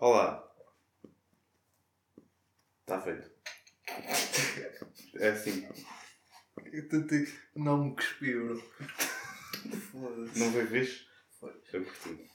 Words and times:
Olá. 0.00 0.48
Está 2.82 3.00
feito. 3.02 3.28
É 5.16 5.30
assim. 5.30 5.68
Eu 6.72 6.88
tentei. 6.88 7.26
Não 7.56 7.82
me 7.82 7.96
cuspiu, 7.96 8.46
bro. 8.46 8.60
Foda-se. 9.90 10.38
Não 10.38 10.52
foi 10.52 10.66
fixe? 10.68 11.04
Foi. 11.40 11.62
Eu 11.72 11.84
curti. 11.84 12.30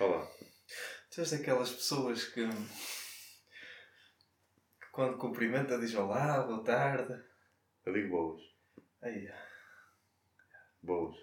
Olá. 0.00 0.26
Tu 1.10 1.20
és 1.20 1.30
daquelas 1.32 1.72
pessoas 1.72 2.24
que. 2.24 2.48
que 4.80 4.90
quando 4.92 5.18
cumprimenta 5.18 5.78
diz 5.78 5.94
olá, 5.94 6.42
boa 6.42 6.64
tarde. 6.64 7.22
Eu 7.84 7.92
digo 7.92 8.08
boas. 8.08 8.40
Aí. 9.02 9.30
Boas. 10.82 11.14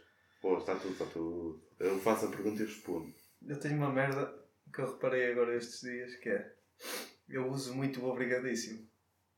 Boas, 0.43 0.59
está 0.59 0.75
tudo, 0.75 0.91
está 0.91 1.05
tudo. 1.07 1.67
Eu 1.79 1.99
faço 1.99 2.27
a 2.27 2.29
pergunta 2.29 2.61
e 2.61 2.67
respondo. 2.67 3.11
Eu 3.41 3.59
tenho 3.59 3.77
uma 3.77 3.91
merda 3.91 4.38
que 4.73 4.81
eu 4.81 4.91
reparei 4.93 5.31
agora 5.31 5.55
estes 5.55 5.81
dias 5.81 6.15
que 6.15 6.29
é. 6.29 6.53
Eu 7.27 7.47
uso 7.49 7.75
muito 7.75 8.01
o 8.01 8.05
obrigadíssimo. 8.09 8.87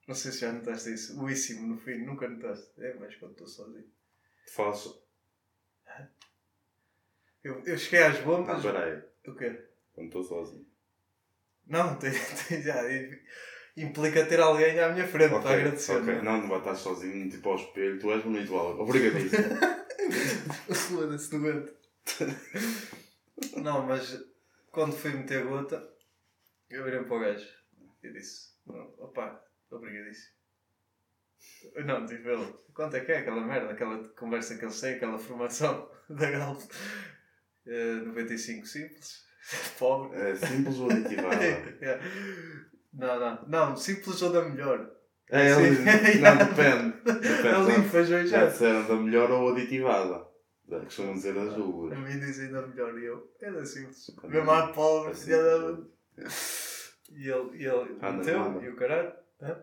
Não 0.07 0.15
sei 0.15 0.31
se 0.31 0.39
já 0.39 0.51
notaste 0.51 0.93
isso. 0.93 1.19
O 1.21 1.29
íssimo 1.29 1.67
no 1.67 1.77
fim, 1.79 1.97
nunca 2.05 2.27
notaste. 2.27 2.71
É 2.79 2.93
mais 2.95 3.15
quando 3.15 3.31
estou 3.31 3.47
sozinho. 3.47 3.89
Faço. 4.53 5.01
Eu, 7.43 7.61
eu 7.65 7.77
cheguei 7.77 8.03
às 8.03 8.17
Ah, 8.19 8.21
bombas. 8.21 8.61
peraí. 8.61 9.01
o 9.27 9.35
quê? 9.35 9.67
Quando 9.93 10.07
estou 10.07 10.23
sozinho. 10.23 10.65
Não, 11.67 11.95
tem, 11.99 12.11
tem 12.47 12.61
já. 12.61 12.81
Implica 13.77 14.25
ter 14.25 14.39
alguém 14.39 14.79
à 14.79 14.89
minha 14.89 15.07
frente 15.07 15.29
para 15.41 15.51
agradecer. 15.53 15.93
ok. 15.93 16.05
não 16.05 16.13
é? 16.13 16.21
Não, 16.23 16.41
não 16.41 16.49
vai 16.49 16.59
estar 16.59 16.75
sozinho, 16.75 17.29
tipo 17.29 17.49
ao 17.49 17.55
espelho. 17.55 17.99
Tu 17.99 18.11
és 18.11 18.23
bonito, 18.23 18.55
Alves. 18.55 18.79
Obrigadíssimo. 18.81 19.43
Foda-se, 20.75 21.35
aguento. 21.35 21.73
Não, 23.57 23.85
mas 23.87 24.17
quando 24.71 24.93
fui 24.95 25.11
meter 25.11 25.45
gota, 25.45 25.81
eu 26.69 26.83
virei 26.83 27.03
para 27.03 27.15
o 27.15 27.19
gajo 27.19 27.47
e 28.03 28.11
disse: 28.11 28.51
opá, 28.97 29.41
obrigadíssimo. 29.69 30.35
Não, 31.85 32.05
tipo 32.05 32.27
ele, 32.29 32.53
quanto 32.73 32.95
é 32.95 32.99
que 33.01 33.11
é 33.11 33.17
aquela 33.19 33.41
merda, 33.45 33.71
aquela 33.71 34.07
conversa 34.09 34.57
que 34.57 34.65
eles 34.65 34.79
têm, 34.79 34.95
aquela 34.95 35.17
formação 35.17 35.89
da 36.09 36.29
Galp? 36.29 36.59
Eh, 37.67 37.93
95 38.05 38.65
simples, 38.65 39.25
pobre. 39.79 40.19
É 40.19 40.35
simples 40.35 40.77
ou 40.77 40.89
aditivada? 40.89 41.35
Não, 42.93 43.17
não, 43.17 43.47
não, 43.47 43.77
simples 43.77 44.21
ou 44.21 44.33
da 44.33 44.41
melhor. 44.43 44.91
É, 45.29 45.49
ele- 45.49 45.79
não, 46.19 46.37
depende. 46.37 46.97
depende. 47.21 47.47
Ali 47.47 47.89
feijão 47.89 48.27
Já 48.27 48.39
já. 48.41 48.45
disseram 48.47 48.85
da 48.85 48.95
melhor 48.97 49.31
ou 49.31 49.53
aditivada. 49.53 50.25
Costumam 50.79 51.13
dizer 51.13 51.37
as 51.37 51.53
duas. 51.53 51.91
A 51.93 51.95
mim 51.99 52.19
dizem 52.19 52.51
da 52.51 52.65
melhor 52.65 52.97
e 52.97 53.05
eu, 53.05 53.35
era 53.41 53.65
simples. 53.65 54.05
Também. 54.07 54.31
Mesmo 54.31 54.51
à 54.51 54.67
pobre, 54.73 55.11
Assim, 55.11 55.31
dava. 55.31 55.87
E 57.09 57.27
ele, 57.29 57.57
e 57.57 57.65
ele 57.65 57.93
Anda, 58.01 58.11
meteu, 58.13 58.41
anda. 58.41 58.63
e 58.65 58.69
o 58.69 58.75
caralho, 58.75 59.13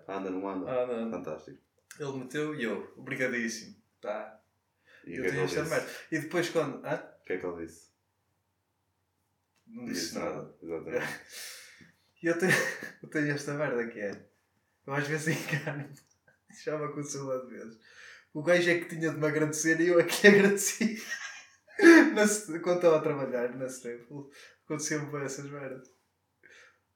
Anda, 0.07 0.31
não 0.31 0.49
anda? 0.49 0.71
ah, 0.71 0.87
não, 0.87 1.11
Fantástico. 1.11 1.59
ele 1.99 2.13
meteu 2.19 2.55
e 2.55 2.65
eu, 2.65 2.93
obrigadíssimo. 2.97 3.77
Tá. 4.01 4.41
E 5.07 5.17
eu 5.17 5.25
é 5.25 5.31
tenho 5.31 5.45
esta 5.45 5.65
merda. 5.65 5.89
E 6.13 6.19
depois 6.19 6.51
quando. 6.51 6.85
Ah? 6.85 7.17
O 7.21 7.25
que 7.25 7.33
é 7.33 7.39
que 7.39 7.47
ele 7.47 7.65
disse? 7.67 7.89
Não 9.67 9.85
disse 9.85 10.15
nada. 10.19 10.55
Exatamente. 10.63 11.07
E 12.21 12.27
eu 12.27 12.37
tenho, 12.37 12.51
eu 13.01 13.09
tenho 13.11 13.31
esta 13.31 13.55
merda 13.55 13.87
que 13.87 14.01
é. 14.01 14.11
Eu 14.85 14.93
às 14.93 15.07
vezes 15.07 15.29
engano-me. 15.39 15.95
Já 16.65 16.77
me 16.77 16.87
aconteceu 16.87 17.23
uma 17.23 17.47
vez. 17.47 17.79
O 18.39 18.43
gajo 18.43 18.71
é 18.71 18.79
que 18.79 18.89
tinha 18.89 19.11
de 19.11 19.17
me 19.19 19.27
agradecer 19.27 19.81
e 19.81 19.89
eu 19.89 19.99
é 20.01 20.05
que 20.05 20.29
lhe 20.29 20.37
agradeci. 20.39 21.03
Na, 22.15 22.61
quando 22.61 22.77
estava 22.77 22.97
a 22.99 23.03
trabalhar 23.03 23.55
na 23.57 23.67
Staple, 23.67 24.31
aconteceu-me 24.65 25.11
para 25.11 25.25
essas 25.25 25.51
merdas. 25.51 25.91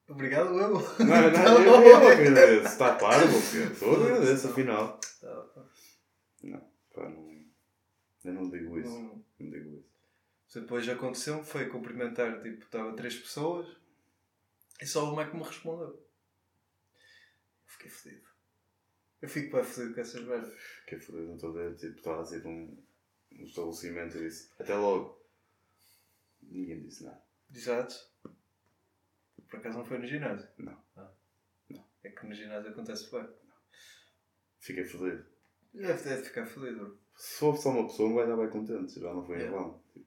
Obrigado, 0.08 0.48
eu. 0.58 0.70
Não, 0.74 0.78
não, 1.32 1.62
eu, 1.62 1.82
eu 1.82 2.08
agradeço. 2.08 2.66
Está 2.66 2.96
claro, 2.96 3.24
porque 3.28 3.84
eu 3.84 3.94
agradeço, 4.04 4.48
afinal. 4.48 5.00
Tá, 5.20 5.42
Pá, 6.94 7.08
não, 7.08 7.44
eu 8.24 8.32
não 8.34 8.50
digo 8.50 8.78
isso. 8.78 8.90
não- 8.90 9.24
Não 9.40 9.50
digo 9.50 9.76
isso. 9.78 10.60
Depois 10.60 10.86
aconteceu 10.88 11.42
foi 11.42 11.66
cumprimentar, 11.70 12.42
tipo, 12.42 12.62
estava 12.64 12.94
três 12.94 13.16
pessoas 13.16 13.66
e 14.80 14.86
só 14.86 15.10
uma 15.12 15.22
é 15.22 15.30
que 15.30 15.36
me 15.36 15.42
respondeu. 15.42 16.06
Fiquei 17.66 17.90
fedido. 17.90 18.21
Eu 19.22 19.28
fico 19.28 19.54
bem 19.56 19.64
fedido 19.64 19.94
com 19.94 20.00
essas 20.00 20.24
merdas. 20.24 20.52
Que 20.86 20.96
é 20.96 20.98
fodido, 20.98 21.28
não 21.28 21.34
estou 21.36 21.50
a 21.50 21.52
ver. 21.52 21.76
Tipo, 21.76 21.96
estava 21.96 22.22
a 22.22 22.24
de 22.24 22.46
um, 22.46 22.76
um 23.32 23.44
estabelecimento 23.44 24.18
e 24.18 24.28
disse: 24.28 24.50
Até 24.58 24.74
logo. 24.74 25.22
Ninguém 26.42 26.82
disse 26.82 27.04
nada. 27.04 27.22
Exato. 27.54 27.94
Por 29.48 29.58
acaso 29.58 29.78
não 29.78 29.84
foi 29.84 29.98
no 29.98 30.06
ginásio? 30.06 30.48
Não. 30.58 30.76
Ah. 30.96 31.10
Não. 31.70 31.84
É 32.02 32.10
que 32.10 32.26
no 32.26 32.34
ginásio 32.34 32.70
acontece 32.72 33.10
bem. 33.12 33.28
Fiquei 34.58 34.84
fodido. 34.84 35.24
Deve, 35.72 36.02
deve 36.02 36.22
ficar 36.24 36.46
fedido. 36.46 36.76
bro. 36.78 36.98
Se 37.14 37.38
for 37.38 37.56
só 37.56 37.70
uma 37.70 37.86
pessoa, 37.86 38.08
não 38.08 38.16
vai 38.16 38.24
estar 38.24 38.36
bem 38.36 38.50
contente. 38.50 39.00
Já 39.00 39.14
não 39.14 39.24
foi 39.24 39.44
em 39.44 39.50
vão. 39.50 39.80
Tipo, 39.92 40.06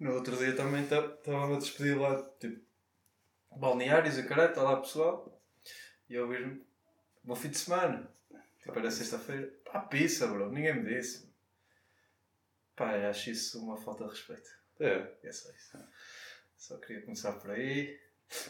No 0.00 0.14
outro 0.14 0.36
dia 0.36 0.56
também 0.56 0.84
estava 0.84 1.54
a 1.54 1.58
despedir 1.58 1.98
lá, 1.98 2.22
tipo, 2.40 2.64
balneários 3.54 4.16
e 4.16 4.26
caralho, 4.26 4.50
está 4.50 4.62
lá 4.62 4.80
pessoal. 4.80 5.42
E 6.08 6.14
eu 6.14 6.26
vejo 6.28 6.64
bom 7.22 7.34
fim 7.34 7.50
de 7.50 7.58
semana. 7.58 8.10
Tipo, 8.66 8.80
era 8.80 8.90
sexta-feira. 8.90 9.48
Pá, 9.64 9.80
pizza, 9.80 10.26
bro. 10.26 10.50
Ninguém 10.50 10.74
me 10.74 10.92
disse. 10.92 11.32
Pá, 12.74 12.90
acho 13.08 13.30
isso 13.30 13.62
uma 13.62 13.76
falta 13.76 14.04
de 14.04 14.10
respeito. 14.10 14.50
É. 14.80 15.16
É 15.22 15.32
só 15.32 15.50
isso. 15.52 15.78
Só 16.56 16.76
queria 16.78 17.02
começar 17.02 17.32
por 17.34 17.52
aí. 17.52 17.96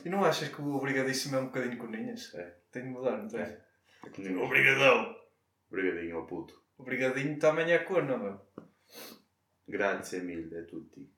E 0.04 0.08
não 0.08 0.24
achas 0.24 0.48
que 0.48 0.62
o 0.62 0.74
obrigadíssimo 0.74 1.36
é 1.36 1.40
um 1.40 1.46
bocadinho 1.46 1.76
corninhas? 1.76 2.34
É. 2.34 2.56
Tem 2.72 2.84
de 2.84 2.88
mudar, 2.88 3.18
não 3.18 3.28
tem? 3.28 3.40
É. 3.40 3.66
É 4.04 4.36
Obrigadão! 4.38 5.14
Obrigadinho 5.70 6.16
ao 6.16 6.26
puto. 6.26 6.62
Obrigadinho 6.78 7.38
também 7.38 7.70
é 7.72 7.78
corno, 7.80 8.18
meu. 8.18 8.40
Grazie 9.68 10.20
mille, 10.20 10.56
é 10.56 10.62
tutti. 10.62 11.12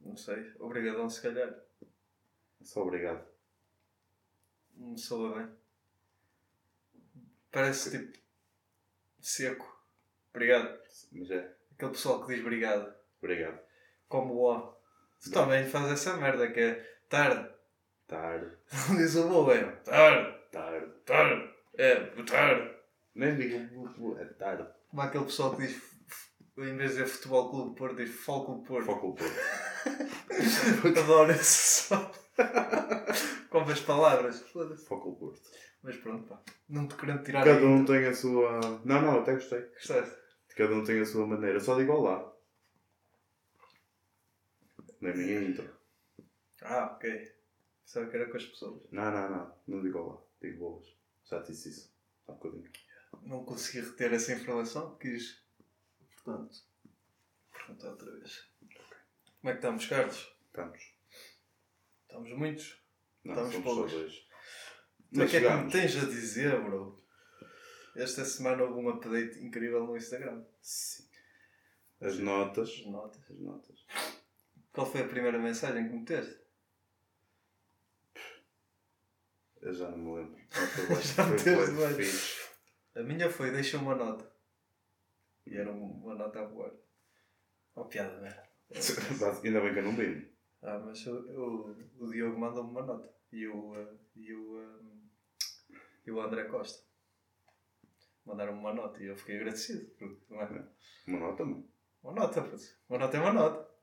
Não 0.00 0.16
sei. 0.16 0.52
Obrigadão, 0.60 1.10
se 1.10 1.20
calhar. 1.20 1.52
Só 2.62 2.82
obrigado. 2.82 3.26
Não 4.76 4.96
soa 4.96 5.38
bem. 5.38 5.63
Parece 7.54 7.90
tipo. 7.92 8.18
seco. 9.20 9.64
Obrigado. 10.34 10.76
Mas 11.12 11.30
é. 11.30 11.54
Aquele 11.72 11.92
pessoal 11.92 12.26
que 12.26 12.34
diz 12.34 12.40
obrigado. 12.44 12.92
Obrigado. 13.22 13.60
Como 14.08 14.34
o 14.34 14.52
O. 14.52 14.74
Tu 15.22 15.30
também 15.30 15.64
fazes 15.64 15.92
essa 15.92 16.16
merda 16.16 16.50
que 16.50 16.60
é 16.60 16.98
tarde. 17.08 17.48
Tarde. 18.08 18.56
Não 18.88 18.96
diz 18.96 19.14
o 19.14 19.28
bom, 19.28 19.50
é 19.50 19.62
tarde, 19.76 20.38
Tarde. 20.50 20.92
tarde. 21.06 21.54
É, 21.78 21.94
tarde. 22.24 22.74
Nem 23.14 23.36
digo 23.36 24.18
é 24.18 24.24
tarde. 24.24 24.68
Como 24.90 25.02
aquele 25.02 25.24
pessoal 25.24 25.56
que 25.56 25.66
diz. 25.66 25.80
Em 26.58 26.76
vez 26.76 26.90
de 26.92 26.98
dizer 26.98 27.06
futebol 27.06 27.50
clube 27.50 27.76
Porto, 27.76 27.96
diz 27.96 28.10
futebol 28.10 28.44
clube 28.44 28.66
Porto. 28.66 28.86
Foco 28.86 29.08
o 29.08 29.14
Porto. 29.14 30.98
Adoro 31.00 31.30
esse 31.32 31.86
som. 31.88 32.13
Como 33.50 33.70
as 33.70 33.80
palavras. 33.80 34.40
Foda-se. 34.40 34.84
Foco 34.84 35.10
o 35.10 35.16
Porto. 35.16 35.42
Mas 35.82 35.96
pronto, 35.96 36.26
pá. 36.26 36.42
Não 36.68 36.88
te 36.88 36.96
querendo 36.96 37.22
tirar 37.22 37.44
Cada 37.44 37.66
um 37.66 37.84
tem 37.84 38.06
a 38.06 38.14
sua. 38.14 38.60
Não, 38.84 39.02
não, 39.02 39.20
até 39.20 39.34
gostei. 39.34 39.60
Gostaste? 39.60 40.16
Cada 40.56 40.74
um 40.74 40.84
tem 40.84 41.00
a 41.00 41.04
sua 41.04 41.26
maneira. 41.26 41.60
Só 41.60 41.76
digo 41.76 41.92
olá. 41.92 42.32
Na 45.00 45.12
minha 45.12 45.42
intro. 45.42 45.68
Ah, 46.62 46.92
ok. 46.94 47.34
Pensava 47.84 48.06
que 48.08 48.16
era 48.16 48.30
com 48.30 48.36
as 48.36 48.46
pessoas. 48.46 48.82
Não, 48.90 49.10
não, 49.10 49.30
não. 49.30 49.54
Não 49.66 49.82
digo 49.82 49.98
olá. 49.98 50.22
Digo 50.40 50.58
boas. 50.58 50.86
Já 51.24 51.42
te 51.42 51.52
disse 51.52 51.68
isso. 51.68 51.94
Há 52.26 52.32
um 52.32 52.36
bocadinho. 52.36 52.70
Não 53.22 53.44
consegui 53.44 53.86
reter 53.86 54.14
essa 54.14 54.32
informação. 54.32 54.96
Quis. 54.96 55.42
Portanto. 56.14 56.56
Perguntar 57.52 57.90
outra 57.90 58.10
vez. 58.12 58.48
Como 59.40 59.50
é 59.50 59.52
que 59.52 59.58
estamos, 59.58 59.86
Carlos? 59.86 60.34
Estamos. 60.46 60.93
Estamos 62.14 62.38
muitos? 62.38 62.80
Não, 63.24 63.34
Estamos 63.34 63.64
poucos. 63.64 63.92
dois. 63.92 64.14
O 64.14 65.18
Mas 65.18 65.30
que 65.30 65.36
é 65.38 65.40
que 65.40 65.64
me 65.64 65.70
tens 65.70 65.96
a 65.96 66.06
dizer, 66.06 66.62
bro? 66.62 66.96
Esta 67.96 68.24
semana 68.24 68.62
houve 68.62 68.78
um 68.78 68.88
update 68.88 69.40
incrível 69.40 69.84
no 69.84 69.96
Instagram. 69.96 70.44
Sim. 70.62 71.08
As 72.00 72.16
notas. 72.20 72.68
As 72.70 72.86
notas. 72.86 73.30
As 73.30 73.38
notas. 73.40 73.86
Qual 74.72 74.86
foi 74.86 75.00
a 75.00 75.08
primeira 75.08 75.38
mensagem 75.40 75.88
que 75.88 75.94
meteste? 75.96 76.40
Eu 79.60 79.74
já 79.74 79.90
não 79.90 79.98
me 79.98 80.14
lembro. 80.20 80.40
Já 81.16 81.26
meteste. 81.26 82.38
A 82.94 83.02
minha 83.02 83.28
foi 83.28 83.50
deixa 83.50 83.78
uma 83.78 83.96
nota. 83.96 84.32
E 85.46 85.56
era 85.56 85.72
uma 85.72 86.14
nota 86.14 86.40
a 86.40 86.44
voar. 86.44 86.70
Oh, 87.74 87.86
piada, 87.86 88.20
merda. 88.20 88.48
Ainda 89.42 89.60
bem 89.60 89.72
que 89.72 89.78
eu 89.80 89.82
não 89.82 89.96
vi. 89.96 90.33
Ah, 90.64 90.78
mas 90.78 91.06
o, 91.06 91.12
o, 91.14 92.04
o 92.04 92.10
Diogo 92.10 92.38
mandou-me 92.38 92.70
uma 92.70 92.82
nota. 92.82 93.12
E 93.30 93.46
o, 93.46 93.76
eh, 93.76 93.94
e, 94.16 94.34
o, 94.34 94.62
eh, 94.62 95.76
e 96.06 96.10
o 96.10 96.20
André 96.20 96.44
Costa. 96.44 96.82
Mandaram-me 98.24 98.58
uma 98.60 98.72
nota 98.72 99.02
e 99.02 99.06
eu 99.06 99.16
fiquei 99.16 99.36
agradecido. 99.36 99.84
porque, 99.98 100.34
é? 100.34 100.64
Uma 101.06 101.18
nota, 101.20 101.44
mano. 101.44 101.68
Uma 102.02 102.12
nota, 102.14 102.42
putz. 102.42 102.78
Uma 102.88 102.98
nota 102.98 103.16
é 103.16 103.20
uma 103.20 103.32
nota. 103.32 103.74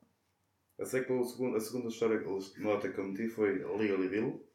Eu 0.78 0.86
sei 0.86 1.04
que 1.04 1.12
o 1.12 1.24
segundo, 1.24 1.56
a 1.56 1.60
segunda 1.60 1.88
história, 1.88 2.18
que 2.18 2.28
eles- 2.28 2.56
nota 2.58 2.92
que 2.92 2.98
eu 2.98 3.04
meti 3.04 3.28
foi 3.28 3.58
Legally 3.64 4.08
Bill. 4.08 4.48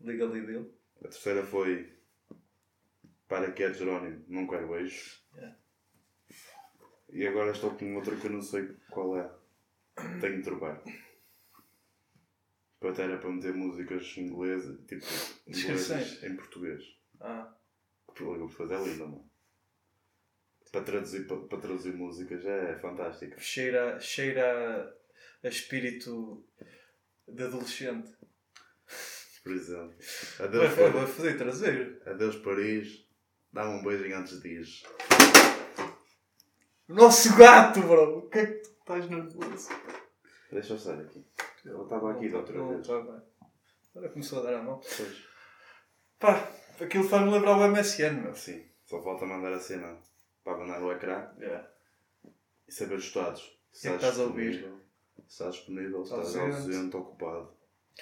Legally 0.00 0.42
Bill. 0.42 0.74
A 0.98 1.08
terceira 1.08 1.42
foi 1.44 1.98
Para 3.26 3.50
que 3.52 3.62
é 3.62 3.72
Jerónimo, 3.72 4.22
não 4.28 4.46
quero 4.46 4.68
beijo. 4.68 5.22
Yeah. 5.34 5.58
E 7.08 7.26
agora 7.26 7.52
estou 7.52 7.74
com 7.74 7.96
outra 7.96 8.14
que 8.16 8.26
eu 8.26 8.30
não 8.32 8.42
sei 8.42 8.76
qual 8.90 9.16
é. 9.16 9.41
Tenho 10.20 10.36
de 10.38 10.42
trocar. 10.42 10.82
Até 12.82 13.04
era 13.04 13.18
para 13.18 13.30
meter 13.30 13.54
músicas 13.54 14.16
inglesas, 14.16 14.76
tipo, 14.86 15.04
inglesas 15.46 16.22
em 16.24 16.36
português. 16.36 16.82
Ah, 17.20 17.54
Porque 18.06 18.24
o 18.24 18.36
português 18.48 18.70
é 18.80 18.84
lindo, 18.84 19.06
não? 19.06 19.30
Para 20.72 20.82
traduzir, 20.82 21.26
para, 21.26 21.36
para 21.46 21.58
traduzir 21.60 21.94
músicas 21.94 22.44
é 22.44 22.78
fantástico. 22.80 23.38
cheira, 23.40 24.00
cheira 24.00 24.92
a 25.44 25.48
espírito 25.48 26.44
de 27.28 27.42
adolescente. 27.44 28.10
Por 29.44 29.52
exemplo, 29.52 29.94
adeus, 30.40 30.74
vai, 30.74 30.90
vai 30.90 31.06
foder 31.06 31.36
traseiro. 31.36 32.00
adeus 32.06 32.36
Paris, 32.36 33.06
dá-me 33.52 33.78
um 33.78 33.82
beijinho 33.84 34.18
antes 34.18 34.40
de 34.40 34.48
ir. 34.48 34.66
Nosso 36.88 37.36
gato, 37.36 37.80
bro! 37.80 38.18
O 38.18 38.28
que 38.28 38.38
é 38.38 38.46
que 38.46 38.62
tu 38.62 38.71
estás 38.82 39.08
nervoso? 39.08 39.68
Deixa 40.50 40.72
eu 40.72 40.76
estar 40.76 40.98
aqui. 41.00 41.24
Ele 41.64 41.82
estava 41.82 42.12
aqui 42.12 42.28
da 42.28 42.38
outra 42.38 42.64
vez. 42.66 42.86
tá 42.86 43.00
bem. 43.00 43.22
Agora 43.94 44.10
começou 44.12 44.40
a 44.40 44.42
dar 44.42 44.54
a 44.58 44.62
mão. 44.62 44.80
Pois. 44.80 45.24
Pá, 46.18 46.48
aquilo 46.80 47.04
faz-me 47.04 47.30
lembrar 47.30 47.56
o 47.56 47.68
MSN, 47.68 48.20
meu. 48.22 48.34
Sim, 48.34 48.64
só 48.84 49.02
falta 49.02 49.24
mandar 49.26 49.52
a 49.52 49.58
cena 49.60 49.98
para 50.44 50.54
abanar 50.54 50.82
o 50.82 50.92
ecrã 50.92 51.30
Yeah. 51.38 51.68
e 52.68 52.72
saber 52.72 52.96
os 52.96 53.04
estados. 53.04 53.58
Se 53.72 53.88
que 53.88 53.94
estás 53.94 54.18
a 54.20 54.24
ouvir? 54.24 54.50
disponível, 54.52 54.80
Se 55.26 55.32
estás 55.32 55.54
disponível, 55.54 56.04
se 56.04 56.10
estás 56.14 56.36
Ausente. 56.36 56.96
ocupado 56.96 57.56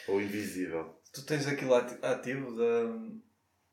ou 0.08 0.20
invisível. 0.20 1.00
Tu 1.12 1.24
tens 1.26 1.46
aquilo 1.46 1.74
ati- 1.74 2.04
ativo 2.04 2.56
da, 2.56 2.82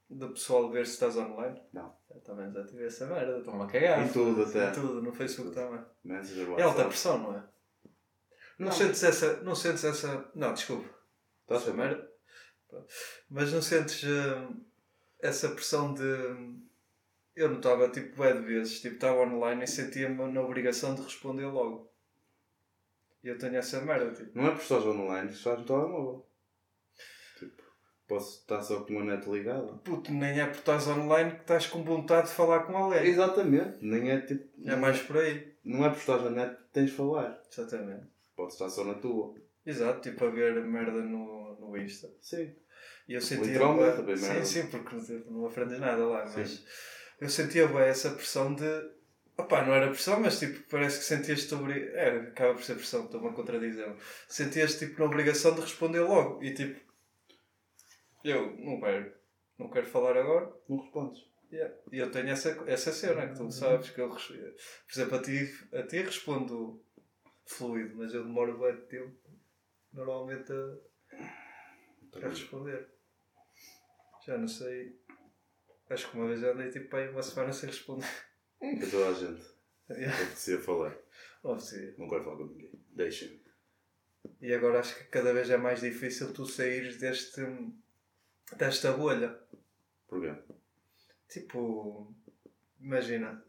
da 0.10 0.28
pessoal 0.30 0.70
ver 0.72 0.86
se 0.86 0.94
estás 0.94 1.16
online? 1.18 1.60
Não. 1.74 1.97
Eu 2.10 2.22
também 2.22 2.48
desativei 2.50 2.88
essa 2.88 3.06
merda, 3.06 3.38
estou-me 3.38 3.64
a 3.64 3.68
cagar. 3.68 4.04
Em 4.04 4.12
tudo 4.12 4.42
Em 4.42 4.46
até. 4.46 4.72
tudo, 4.72 5.02
no 5.02 5.12
Facebook 5.14 5.54
também. 5.54 5.84
Messenger, 6.04 6.58
É 6.60 6.64
alta 6.64 6.86
pressão, 6.86 7.18
não 7.20 7.34
é? 7.38 7.44
Não, 8.58 8.68
Não. 8.68 8.72
sentes 8.72 9.04
essa. 9.04 9.42
Não 9.44 9.54
sentes 9.56 9.84
essa. 9.84 10.32
Não, 10.34 10.54
desculpa. 10.54 10.90
Estás 11.42 11.68
a 11.70 11.74
merda. 11.74 12.10
Mas 13.30 13.54
não 13.54 13.62
sentes 13.62 14.04
hum, 14.04 14.64
essa 15.20 15.50
pressão 15.50 15.94
de. 15.94 16.04
Eu 17.36 17.50
não 17.50 17.58
estava 17.58 17.88
tipo 17.90 18.16
bué 18.16 18.34
de 18.34 18.40
vezes, 18.42 18.82
tipo 18.82 18.96
estava 18.96 19.20
online 19.22 19.64
e 19.64 19.68
sentia-me 19.68 20.32
na 20.32 20.42
obrigação 20.42 20.96
de 20.96 21.04
responder 21.04 21.46
logo. 21.46 21.92
E 23.24 23.28
eu 23.28 23.38
tenho 23.38 23.58
essa 23.58 23.80
merda, 23.82 24.12
tipo. 24.12 24.32
Não 24.36 24.48
é 24.48 24.52
por 24.52 24.62
estás 24.62 24.84
online, 24.86 25.30
estás 25.32 25.60
no 25.60 25.66
telemóvel. 25.66 26.27
Posso 28.08 28.40
estar 28.40 28.62
só 28.62 28.82
com 28.82 28.94
uma 28.94 29.04
net 29.04 29.30
ligada. 29.30 29.68
Puto, 29.84 30.14
nem 30.14 30.40
é 30.40 30.46
por 30.46 30.56
estás 30.60 30.88
online 30.88 31.32
que 31.32 31.42
estás 31.42 31.68
com 31.68 31.84
vontade 31.84 32.28
de 32.30 32.34
falar 32.34 32.62
com 32.62 32.78
alguém. 32.78 33.06
Exatamente, 33.06 33.78
nem 33.82 34.10
é 34.12 34.22
tipo. 34.22 34.48
É 34.66 34.76
mais 34.78 35.00
por 35.02 35.18
aí. 35.18 35.54
Não 35.64 35.86
é 35.86 35.90
por 35.90 35.98
estás 35.98 36.22
na 36.24 36.30
net 36.30 36.56
que 36.56 36.64
tens 36.74 36.90
de 36.92 36.96
falar. 36.96 37.42
Exatamente. 37.52 38.06
Podes 38.36 38.54
estar 38.54 38.70
só 38.70 38.86
na 38.86 38.94
tua. 38.94 39.36
Exato, 39.66 40.00
tipo 40.10 40.24
a 40.26 40.30
ver 40.30 40.64
merda 40.64 41.02
no, 41.02 41.58
no 41.60 41.78
Insta. 41.78 42.08
Sim. 42.22 42.56
E 43.10 43.14
eu 43.16 43.22
sentia. 43.22 43.48
Literalmente, 43.48 43.98
bué- 43.98 44.02
a 44.04 44.06
ver 44.06 44.18
sim, 44.18 44.28
merda. 44.30 44.46
sim, 44.46 44.68
porque 44.68 44.96
não 45.30 45.46
aprendes 45.46 45.80
nada 45.80 46.06
lá, 46.06 46.26
Sim. 46.28 46.40
mas 46.40 46.66
eu 47.20 47.30
sentia 47.30 47.68
bem 47.68 47.80
essa 47.80 48.12
pressão 48.12 48.54
de. 48.56 48.64
Opá, 49.38 49.64
não 49.66 49.74
era 49.74 49.88
pressão, 49.90 50.20
mas 50.20 50.40
tipo, 50.40 50.60
parece 50.70 50.98
que 51.00 51.06
sentias-te 51.06 51.54
obri... 51.54 51.90
É, 51.94 52.10
acaba 52.22 52.54
por 52.56 52.64
ser 52.64 52.74
pressão, 52.76 53.06
estou-me 53.06 53.28
a 53.28 53.34
contradizer. 53.34 53.94
Sentias-te 54.28 54.88
tipo 54.88 55.00
na 55.00 55.06
obrigação 55.06 55.54
de 55.54 55.62
responder 55.62 56.00
logo. 56.00 56.42
E 56.44 56.54
tipo, 56.56 56.80
eu 58.30 58.56
não 58.58 58.80
quero, 58.80 59.14
não 59.58 59.70
quero 59.70 59.86
falar 59.86 60.18
agora. 60.18 60.54
Não 60.68 60.78
respondes. 60.78 61.26
Yeah. 61.52 61.74
E 61.92 61.98
eu 61.98 62.12
tenho 62.12 62.30
essa, 62.30 62.50
essa 62.68 62.92
cena 62.92 63.28
que 63.28 63.36
tu 63.36 63.50
sabes 63.52 63.90
que 63.90 64.02
eu, 64.02 64.10
por 64.10 64.20
exemplo, 64.94 65.18
a 65.18 65.22
ti, 65.22 65.68
a 65.74 65.84
ti 65.84 65.98
respondo 65.98 66.84
fluido, 67.46 67.96
mas 67.96 68.14
eu 68.14 68.24
demoro 68.26 68.60
bem 68.60 68.76
tempo 68.88 69.18
normalmente 69.94 70.52
a, 70.52 72.26
a 72.26 72.30
responder. 72.30 72.88
Já 74.26 74.38
não 74.38 74.48
sei. 74.48 75.00
Acho 75.90 76.12
que 76.12 76.18
uma 76.18 76.28
vez 76.28 76.44
andei 76.44 76.70
tipo 76.70 76.94
aí 76.96 77.10
uma 77.10 77.24
semana 77.24 77.54
sem 77.54 77.70
responder. 77.70 78.06
Para 78.60 78.90
toda 78.92 79.10
a 79.10 79.14
gente. 79.14 79.58
Yeah. 79.90 80.62
Falar. 80.62 80.98
Não 81.98 82.10
quero 82.10 82.24
falar 82.26 82.38
com 82.38 82.48
ninguém. 82.48 82.72
Deixem-me. 82.90 83.42
E 84.42 84.54
agora 84.54 84.80
acho 84.80 84.98
que 84.98 85.06
cada 85.06 85.34
vez 85.34 85.50
é 85.50 85.56
mais 85.56 85.80
difícil 85.80 86.34
tu 86.34 86.46
saíres 86.46 86.98
deste, 86.98 87.42
desta 88.56 88.92
bolha. 88.94 89.38
Porquê? 90.08 90.34
Tipo, 91.30 92.16
imagina, 92.80 93.44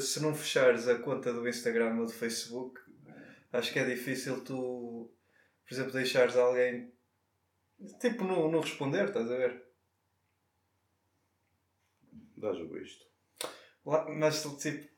se 0.00 0.20
não 0.20 0.34
fechares 0.34 0.86
a 0.88 0.98
conta 0.98 1.32
do 1.32 1.48
Instagram 1.48 1.98
ou 2.00 2.06
do 2.06 2.12
Facebook, 2.12 2.78
acho 3.52 3.72
que 3.72 3.78
é 3.78 3.84
difícil 3.84 4.44
tu, 4.44 5.10
por 5.66 5.74
exemplo, 5.74 5.92
deixares 5.92 6.36
alguém, 6.36 6.92
tipo, 8.00 8.24
não, 8.24 8.50
não 8.50 8.60
responder, 8.60 9.06
estás 9.08 9.30
a 9.30 9.36
ver? 9.36 9.64
Dás 12.36 12.56
o 12.58 12.68
visto. 12.68 13.04
Lá- 13.84 14.08
Mas, 14.10 14.42
tipo, 14.60 14.88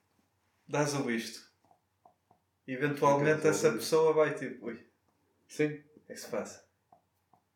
dás 0.69 0.95
o 0.95 1.05
visto. 1.05 1.49
Eventualmente 2.67 3.47
essa 3.47 3.73
pessoa 3.73 4.13
vai, 4.13 4.35
tipo, 4.35 4.67
ui, 4.67 4.75
o 4.75 4.91
Sim. 5.53 5.69
que 5.69 6.13
é 6.13 6.15
que 6.15 6.21
se 6.21 6.29
passa? 6.31 6.69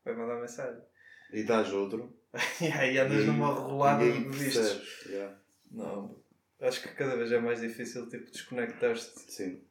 Vai 0.05 0.15
mandar 0.15 0.41
mensagem. 0.41 0.83
E 1.35 1.43
dás 1.45 1.73
outro. 1.73 2.17
e 2.61 2.67
aí 2.67 2.99
andas 2.99 3.23
E- 3.25 3.27
numa 3.27 3.53
rolada 3.53 4.05
de 4.11 4.29
vistos. 4.29 5.07
Yeah. 5.07 5.37
Não, 5.71 6.17
acho 6.61 6.81
que 6.83 6.89
cada 6.95 7.17
vez 7.17 7.31
é 7.33 7.39
mais 7.39 7.61
difícil, 7.61 8.09
tipo, 8.09 8.31
desconectar-te 8.31 9.03
Sim. 9.33 9.63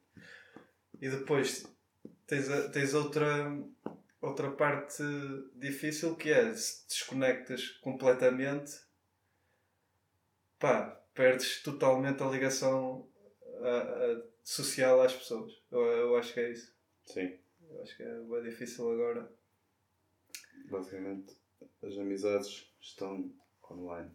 E 1.01 1.09
depois 1.09 1.65
tens, 2.27 2.49
a- 2.49 2.69
tens 2.69 2.93
outra, 2.93 3.57
outra 4.21 4.51
parte 4.51 5.03
difícil 5.55 6.15
que 6.15 6.29
é 6.31 6.53
se 6.53 6.85
desconectas 6.87 7.69
completamente, 7.81 8.71
pá, 10.59 11.01
perdes 11.13 11.61
totalmente 11.63 12.21
a 12.23 12.27
ligação 12.27 13.07
a- 13.61 13.77
a- 13.77 14.23
social 14.43 15.01
às 15.01 15.13
pessoas. 15.13 15.51
Eu, 15.71 15.79
eu 15.81 16.17
acho 16.17 16.33
que 16.33 16.39
é 16.41 16.51
isso. 16.51 16.73
Sim. 17.05 17.37
Eu 17.69 17.81
acho 17.81 17.95
que 17.97 18.03
é 18.03 18.19
bem 18.19 18.43
difícil 18.43 18.91
agora. 18.91 19.31
Basicamente, 20.69 21.33
as 21.85 21.97
amizades 21.97 22.73
estão 22.81 23.31
online. 23.69 24.11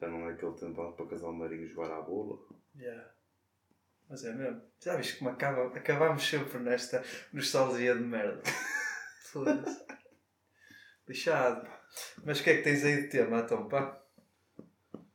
Já 0.00 0.08
não 0.08 0.28
é 0.28 0.32
aquele 0.32 0.52
tempo 0.52 0.92
para 0.92 1.06
casal 1.06 1.32
marinho 1.32 1.66
jogar 1.66 1.90
à 1.90 2.02
bola. 2.02 2.38
Yeah. 2.76 3.10
Mas 4.08 4.24
é 4.24 4.34
mesmo. 4.34 4.62
Já 4.82 4.96
viste 4.96 5.18
como 5.18 5.30
acaba, 5.30 5.66
acabamos 5.66 6.28
sempre 6.28 6.58
nesta 6.58 7.02
nostalgia 7.32 7.94
de 7.94 8.02
merda. 8.02 8.42
Foda-se. 9.32 9.84
Lixado. 11.08 11.68
Mas 12.24 12.40
o 12.40 12.44
que 12.44 12.50
é 12.50 12.56
que 12.56 12.62
tens 12.62 12.84
aí 12.84 13.02
de 13.02 13.08
tema, 13.08 13.40
então, 13.40 13.68
pá? 13.68 14.02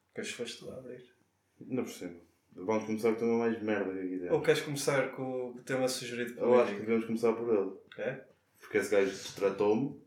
Depois 0.07 0.31
foste 0.31 0.60
tu 0.60 0.71
a 0.71 0.77
abrir. 0.77 1.15
Por 1.57 1.89
cima. 1.89 2.19
Vamos 2.53 2.86
começar 2.86 3.10
com 3.12 3.15
o 3.15 3.19
tema 3.19 3.38
mais 3.38 3.62
merda 3.62 3.93
que 3.93 4.15
aqui 4.15 4.29
Ou 4.29 4.41
queres 4.41 4.62
começar 4.62 5.12
com 5.15 5.51
o 5.51 5.63
tema 5.63 5.88
sugerido 5.88 6.33
pelo 6.33 6.48
Eu 6.48 6.62
acho 6.62 6.74
que 6.74 6.79
devemos 6.81 7.05
começar 7.05 7.33
por 7.33 7.53
ele. 7.53 7.77
É? 7.98 8.25
Porque 8.60 8.77
esse 8.77 8.91
gajo 8.91 9.10
destratou-me. 9.10 10.00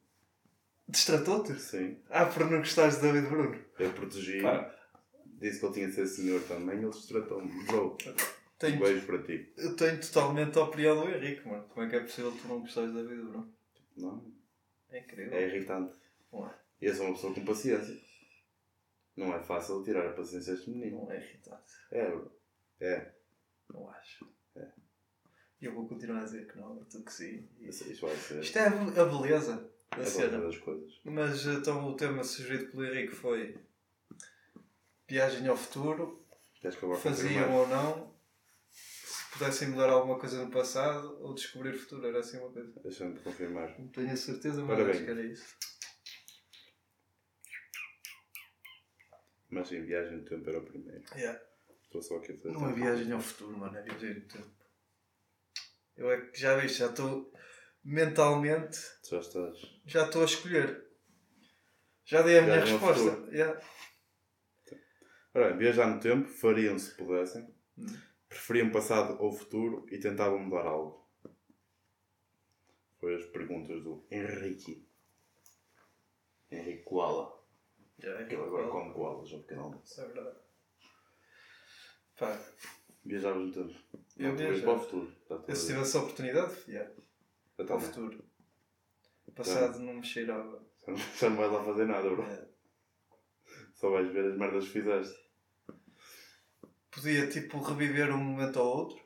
Distratou-te? 0.88 1.58
Sim. 1.58 1.98
Ah, 2.10 2.26
por 2.26 2.48
não 2.50 2.58
gostares 2.58 2.96
de 2.96 3.02
David 3.02 3.28
Bruno. 3.28 3.64
Eu 3.78 3.92
protegi. 3.92 4.42
Pá, 4.42 4.70
Disse 5.40 5.60
que 5.60 5.66
ele 5.66 5.74
tinha 5.74 5.86
de 5.88 5.94
ser 5.94 6.06
senhor 6.06 6.42
também. 6.44 6.78
Ele 6.78 6.88
destratou-me. 6.90 7.64
Bro, 7.66 7.96
tenho, 8.58 8.76
um 8.76 8.80
beijo 8.80 9.06
para 9.06 9.22
ti. 9.22 9.52
eu 9.56 9.74
tenho 9.76 10.00
totalmente 10.00 10.58
a 10.58 10.62
opinião 10.64 11.00
do 11.00 11.10
Henrique, 11.10 11.46
mano. 11.48 11.64
Como 11.68 11.84
é 11.86 11.90
que 11.90 11.96
é 11.96 12.00
possível 12.00 12.32
tu 12.32 12.46
não 12.48 12.60
gostares 12.60 12.92
de 12.92 13.02
David 13.02 13.22
Bruno? 13.22 13.52
Não. 13.96 14.32
É 14.90 15.00
incrível. 15.00 15.32
É 15.34 15.42
irritante. 15.48 15.96
Não 16.32 16.46
é? 16.46 16.54
E 16.80 16.86
eu 16.86 16.94
sou 16.94 17.06
uma 17.06 17.14
pessoa 17.14 17.34
com 17.34 17.44
paciência. 17.44 18.00
Não 19.16 19.34
é 19.34 19.40
fácil 19.42 19.82
tirar 19.82 20.06
a 20.06 20.12
paciência 20.12 20.52
a 20.52 20.56
este 20.56 20.70
menino. 20.70 21.02
Não 21.04 21.12
é 21.12 21.16
irritante. 21.16 21.72
É, 21.90 22.08
bro. 22.10 22.32
É. 22.80 23.12
Não 23.72 23.88
acho. 23.90 24.26
É. 24.56 24.68
E 25.60 25.64
eu 25.64 25.74
vou 25.74 25.88
continuar 25.88 26.20
a 26.20 26.24
dizer 26.24 26.46
que 26.50 26.56
não, 26.58 26.84
tu 26.84 27.02
que 27.02 27.12
sim. 27.12 27.48
E- 27.58 27.68
Isso, 27.68 27.90
isso 27.90 28.06
vai 28.06 28.16
ser. 28.16 28.40
Isto 28.40 28.58
é 28.58 28.66
a 28.68 29.04
beleza 29.04 29.70
da 29.96 30.02
É 30.02 30.06
cena. 30.06 30.40
das 30.40 30.58
coisas. 30.58 31.00
Mas 31.04 31.44
então 31.46 31.86
o 31.88 31.96
tema 31.96 32.22
sugerido 32.24 32.70
pelo 32.70 32.84
Henrique 32.86 33.14
foi 33.14 33.56
viagem 35.08 35.46
ao 35.48 35.56
futuro, 35.56 36.26
faziam 37.02 37.52
ou 37.54 37.66
não, 37.68 38.14
se 38.70 39.30
pudessem 39.32 39.68
mudar 39.68 39.90
alguma 39.90 40.18
coisa 40.18 40.42
no 40.44 40.50
passado 40.50 41.18
ou 41.20 41.34
descobrir 41.34 41.74
o 41.74 41.78
futuro, 41.78 42.06
era 42.06 42.20
assim 42.20 42.38
uma 42.38 42.50
coisa. 42.50 42.72
Deixa-me 42.82 43.18
confirmar. 43.20 43.78
Não 43.78 43.88
tenho 43.88 44.12
a 44.12 44.16
certeza, 44.16 44.60
mas 44.62 44.68
Parabéns. 44.70 44.96
acho 44.96 45.04
que 45.04 45.10
era 45.10 45.22
isso. 45.22 45.54
Mas 49.50 49.68
sim, 49.68 49.82
viagem 49.82 50.18
do 50.18 50.24
tempo 50.24 50.48
era 50.48 50.58
o 50.58 50.64
primeiro. 50.64 51.04
Yeah. 51.14 51.40
Estou 51.84 52.02
só 52.02 52.16
aqui 52.16 52.32
a 52.32 52.36
fazer. 52.36 52.52
Não 52.52 52.68
é 52.68 52.72
viagem 52.72 53.12
ao 53.12 53.20
futuro, 53.20 53.56
mano, 53.56 53.76
é 53.76 53.82
viagem 53.82 54.14
no 54.14 54.20
tempo. 54.22 54.50
Eu 55.96 56.10
é 56.10 56.20
que 56.22 56.40
já 56.40 56.56
viste, 56.56 56.78
já 56.78 56.86
estou 56.90 57.32
mentalmente, 57.84 58.78
Já 59.08 59.18
estás. 59.18 59.58
já 59.86 60.04
estou 60.04 60.22
a 60.22 60.24
escolher. 60.24 60.84
Já 62.04 62.22
dei 62.22 62.38
a 62.38 62.40
Já 62.40 62.46
minha 62.46 62.60
resposta. 62.64 63.30
Yeah. 63.30 63.60
Ora 65.34 65.48
bem, 65.50 65.58
viajar 65.58 65.86
no 65.86 66.00
tempo, 66.00 66.28
fariam 66.28 66.78
se 66.78 66.94
pudessem. 66.96 67.48
Hum. 67.78 67.86
Preferiam 68.28 68.70
passado 68.70 69.16
ou 69.22 69.32
futuro 69.32 69.86
e 69.90 69.98
tentavam 69.98 70.38
mudar 70.38 70.66
algo. 70.66 71.08
Foi 72.98 73.14
as 73.14 73.24
perguntas 73.26 73.82
do 73.82 74.06
Henrique. 74.10 74.88
Henrique 76.50 76.84
Koala. 76.84 77.42
É 78.02 78.22
Ele 78.22 78.34
agora 78.36 78.68
come 78.68 78.92
koalas 78.92 79.32
ao 79.32 79.40
pequeno 79.40 79.62
almoço. 79.62 79.92
Isso 79.92 80.00
é 80.00 80.06
verdade. 80.08 80.36
Pá, 82.18 82.38
Viajavas 83.04 83.46
no 83.46 83.52
tempo. 83.52 83.74
Eu 84.16 84.36
viajava. 84.36 84.62
para 84.62 84.74
o 84.74 84.78
futuro. 84.80 85.16
Eu 85.48 85.56
se 85.56 85.66
tivesse 85.66 85.96
a 85.96 86.00
oportunidade, 86.00 86.54
yeah, 86.68 86.90
para 87.56 87.76
o 87.76 87.80
futuro. 87.80 88.24
O 89.26 89.32
passado 89.32 89.78
não 89.80 89.94
me 89.94 90.04
cheirava. 90.04 90.64
Já 90.86 90.92
não- 90.92 90.98
Já 90.98 91.30
não 91.30 91.36
vais 91.36 91.52
lá 91.52 91.64
fazer 91.64 91.86
nada, 91.86 92.10
bro. 92.10 92.22
É. 92.22 92.48
Só 93.74 93.90
vais 93.90 94.10
ver 94.12 94.32
as 94.32 94.38
merdas 94.38 94.64
que 94.66 94.72
fizeste. 94.72 95.24
Podia 96.90 97.28
tipo 97.28 97.60
reviver 97.60 98.10
um 98.14 98.18
momento 98.22 98.56
ou 98.60 98.76
outro, 98.76 99.04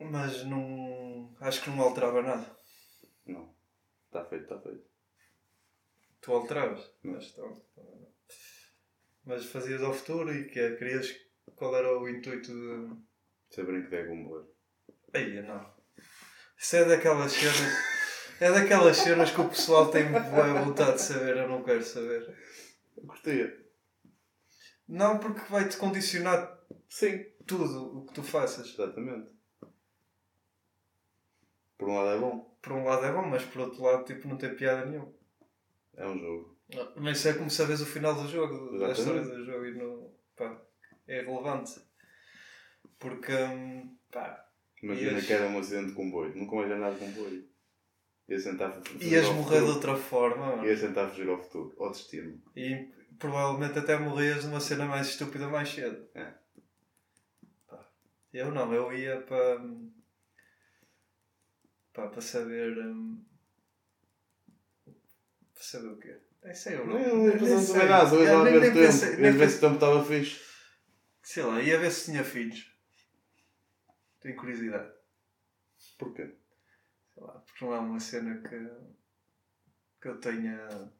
mas 0.00 0.44
não. 0.44 1.34
acho 1.40 1.62
que 1.62 1.70
não 1.70 1.80
alterava 1.82 2.20
nada. 2.22 2.56
Não. 3.26 3.54
Está 4.06 4.24
feito, 4.24 4.42
está 4.42 4.60
feito. 4.60 4.84
Tu 6.20 6.32
alteravas? 6.32 6.92
Não. 7.02 7.12
Mas, 7.14 7.30
então, 7.30 7.62
mas 9.24 9.44
fazias 9.46 9.82
ao 9.82 9.94
futuro 9.94 10.34
e 10.34 10.48
que 10.48 10.58
é, 10.58 10.76
querias. 10.76 11.14
Qual 11.54 11.74
era 11.76 11.96
o 11.98 12.08
intuito 12.08 12.52
de. 12.52 12.96
Saberem 13.50 13.82
que 13.84 13.90
Dragon 13.90 14.24
Ball. 14.28 14.54
Aí, 15.14 15.40
não. 15.42 15.79
Isso 16.60 16.76
é 16.76 16.84
daquelas 16.84 17.32
cenas. 17.32 17.90
É 18.38 18.52
daquelas 18.52 18.98
cenas 18.98 19.30
que 19.30 19.40
o 19.40 19.48
pessoal 19.48 19.90
tem 19.90 20.12
boa 20.12 20.62
vontade 20.62 20.96
de 20.96 21.02
saber, 21.02 21.38
eu 21.38 21.48
não 21.48 21.64
quero 21.64 21.82
saber. 21.82 22.36
Eu 22.98 23.04
gostei. 23.04 23.70
Não, 24.86 25.18
porque 25.18 25.40
vai-te 25.50 25.78
condicionar 25.78 26.60
Sim. 26.86 27.24
tudo 27.46 27.98
o 27.98 28.06
que 28.06 28.12
tu 28.12 28.22
faças. 28.22 28.68
Exatamente. 28.74 29.30
Por 31.78 31.88
um 31.88 31.96
lado 31.96 32.10
é 32.10 32.18
bom. 32.18 32.58
Por 32.60 32.72
um 32.72 32.84
lado 32.84 33.06
é 33.06 33.12
bom, 33.12 33.22
mas 33.22 33.42
por 33.42 33.62
outro 33.62 33.82
lado, 33.82 34.04
tipo, 34.04 34.28
não 34.28 34.36
tem 34.36 34.54
piada 34.54 34.84
nenhuma. 34.84 35.10
É 35.96 36.06
um 36.06 36.18
jogo. 36.18 36.58
Mas 36.96 37.18
isso 37.18 37.28
é 37.28 37.34
como 37.34 37.50
sabes 37.50 37.80
o 37.80 37.86
final 37.86 38.14
do 38.14 38.28
jogo, 38.28 38.78
da 38.78 38.90
Exatamente. 38.90 39.00
história 39.00 39.22
do 39.22 39.44
jogo 39.46 39.64
e 39.64 39.74
não. 39.78 40.14
pá, 40.36 40.60
é 41.08 41.22
relevante. 41.22 41.80
Porque, 42.98 43.32
hum, 43.32 43.96
pá, 44.10 44.49
Imagina 44.82 45.12
Ias- 45.12 45.26
que 45.26 45.32
era 45.32 45.46
um 45.48 45.58
acidente 45.58 45.88
de 45.88 45.92
comboio. 45.94 46.34
Nunca 46.36 46.56
mais 46.56 46.68
nada 46.70 46.94
de 46.94 46.98
comboio. 47.00 47.48
Ias 48.28 48.44
tentar 48.44 48.70
fugir 48.70 49.12
ias 49.12 49.26
ao 49.26 49.34
morrer 49.34 49.58
de 49.60 49.70
outra 49.70 49.96
forma 49.96 50.46
mano. 50.56 50.64
Ias 50.66 50.80
tentar 50.80 51.08
fugir 51.08 51.28
ao 51.28 51.42
futuro. 51.42 51.74
Ao 51.78 51.90
destino. 51.90 52.40
e 52.56 52.88
provavelmente 53.18 53.78
até 53.78 53.98
morrias 53.98 54.44
numa 54.44 54.60
cena 54.60 54.86
mais 54.86 55.08
estúpida 55.08 55.48
mais 55.48 55.68
cedo. 55.68 56.08
É. 56.14 56.32
Eu 58.32 58.52
não, 58.52 58.72
eu 58.72 58.92
ia 58.92 59.20
para. 59.22 59.60
pá, 61.92 62.06
para 62.08 62.20
saber. 62.20 62.78
hum, 62.78 63.20
para 65.54 65.62
saber 65.64 65.88
o 65.88 65.96
quê? 65.98 66.16
Nem 66.42 66.54
sei, 66.54 66.76
eu 66.76 66.86
não. 66.86 66.94
Nem 66.94 67.36
ia 67.42 67.58
sei. 67.58 67.86
nada. 67.88 68.16
É, 68.16 68.32
lá 68.32 68.44
nem- 68.44 68.52
ver 68.54 68.60
nem 68.60 68.70
o 68.70 68.72
tempo. 68.72 68.86
pensei- 68.86 69.08
Ias 69.10 69.18
nem 69.20 69.32
ver 69.32 69.50
se 69.50 69.56
o 69.56 69.60
tempo 69.60 69.74
estava 69.74 70.04
fixe. 70.04 70.40
Sei 71.22 71.42
lá, 71.42 71.60
ia 71.60 71.78
ver 71.78 71.90
se 71.90 72.10
tinha 72.10 72.24
filhos. 72.24 72.69
Tenho 74.20 74.36
curiosidade. 74.36 74.92
Porquê? 75.98 76.34
Sei 77.14 77.22
lá, 77.22 77.32
porque 77.40 77.64
não 77.64 77.74
é 77.74 77.78
uma 77.78 78.00
cena 78.00 78.36
que, 78.42 78.70
que 80.00 80.08
eu 80.08 80.20
tenha 80.20 80.92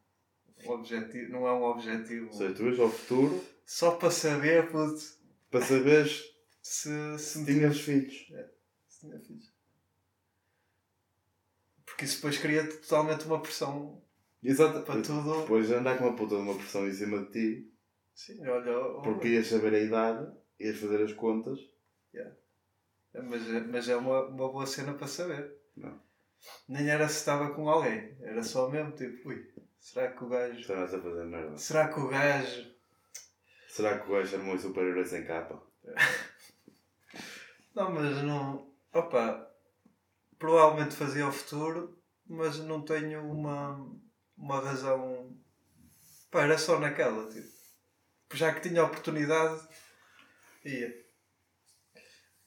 um 0.65 0.71
objetivo. 0.71 1.33
Não 1.33 1.47
é 1.47 1.53
um 1.53 1.63
objetivo. 1.65 2.27
Ou 2.27 2.33
seja, 2.33 2.55
tu 2.55 2.63
ias 2.65 2.81
ao 2.81 2.91
futuro 2.91 3.45
Só 3.65 3.97
para 3.97 4.11
saber, 4.11 4.71
puto, 4.71 5.01
para 5.51 5.61
saberes 5.61 6.25
se, 6.63 7.19
se, 7.19 7.45
tinhas 7.45 7.81
filhos. 7.81 8.33
se 8.89 9.01
tinha 9.01 9.19
filhos. 9.21 9.53
Porque 11.85 12.05
isso 12.07 12.17
depois 12.17 12.39
cria 12.39 12.67
totalmente 12.67 13.27
uma 13.27 13.41
pressão 13.43 14.03
Exato. 14.43 14.83
para 14.83 15.03
tudo. 15.03 15.43
Depois 15.43 15.71
andar 15.71 15.99
com 15.99 16.05
uma 16.07 16.17
puta 16.17 16.37
de 16.37 16.43
uma 16.43 16.55
pressão 16.55 16.89
em 16.89 16.93
cima 16.93 17.25
de 17.27 17.33
ti. 17.33 17.75
Sim, 18.15 18.47
olha. 18.47 18.79
olha. 18.79 19.03
Porque 19.03 19.29
ias 19.29 19.47
saber 19.47 19.75
a 19.75 19.79
idade. 19.81 20.33
Ias 20.59 20.79
fazer 20.79 21.03
as 21.03 21.13
contas. 21.13 21.59
Mas, 23.15 23.49
é- 23.51 23.61
mas 23.61 23.89
é 23.89 23.97
uma, 23.97 24.23
uma 24.27 24.49
boa 24.49 24.67
cena 24.67 24.95
para 24.95 25.07
saber. 25.07 25.53
Não. 25.77 26.01
Nem 26.69 26.89
era 26.89 27.09
se 27.09 27.17
estava 27.19 27.51
com 27.55 27.69
alguém. 27.69 28.17
Era 28.21 28.43
só 28.43 28.69
mesmo 28.71 28.93
tipo, 28.93 29.29
ui, 29.29 29.53
será 29.79 30.11
que 30.13 30.25
o 30.25 30.29
gajo. 30.29 30.59
Estavas 30.59 30.95
a 30.95 31.01
fazer 31.01 31.25
merda. 31.25 31.57
Será 31.59 31.89
que 31.89 32.01
o 32.01 32.09
gajo. 32.09 32.71
Será 33.69 33.99
que 33.99 34.09
o 34.09 34.13
gajo 34.13 34.31
chamou 34.31 34.59
super-herói 34.59 35.05
sem 35.05 35.25
capa? 35.25 35.63
Não, 37.75 37.91
mas 37.93 38.23
não. 38.23 38.69
Opa, 38.93 39.49
provavelmente 40.39 40.97
fazia 40.97 41.27
o 41.27 41.33
futuro, 41.33 41.97
mas 42.27 42.59
não 42.59 42.83
tenho 42.83 43.23
uma, 43.25 43.89
uma 44.37 44.61
razão. 44.61 45.37
Pá, 46.31 46.43
era 46.43 46.59
só 46.59 46.79
naquela, 46.81 47.31
tipo. 47.31 47.49
Já 48.35 48.53
que 48.53 48.69
tinha 48.69 48.81
a 48.81 48.85
oportunidade, 48.85 49.61
ia. 50.65 51.00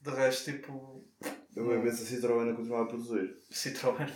De 0.03 0.09
resto, 0.11 0.51
tipo. 0.51 1.07
Eu 1.55 1.81
ver 1.81 1.93
se 1.93 2.03
a 2.03 2.05
Citroën 2.05 2.51
a 2.51 2.55
continuar 2.55 2.81
a 2.83 2.87
produzir. 2.87 3.41
Citroën. 3.49 4.11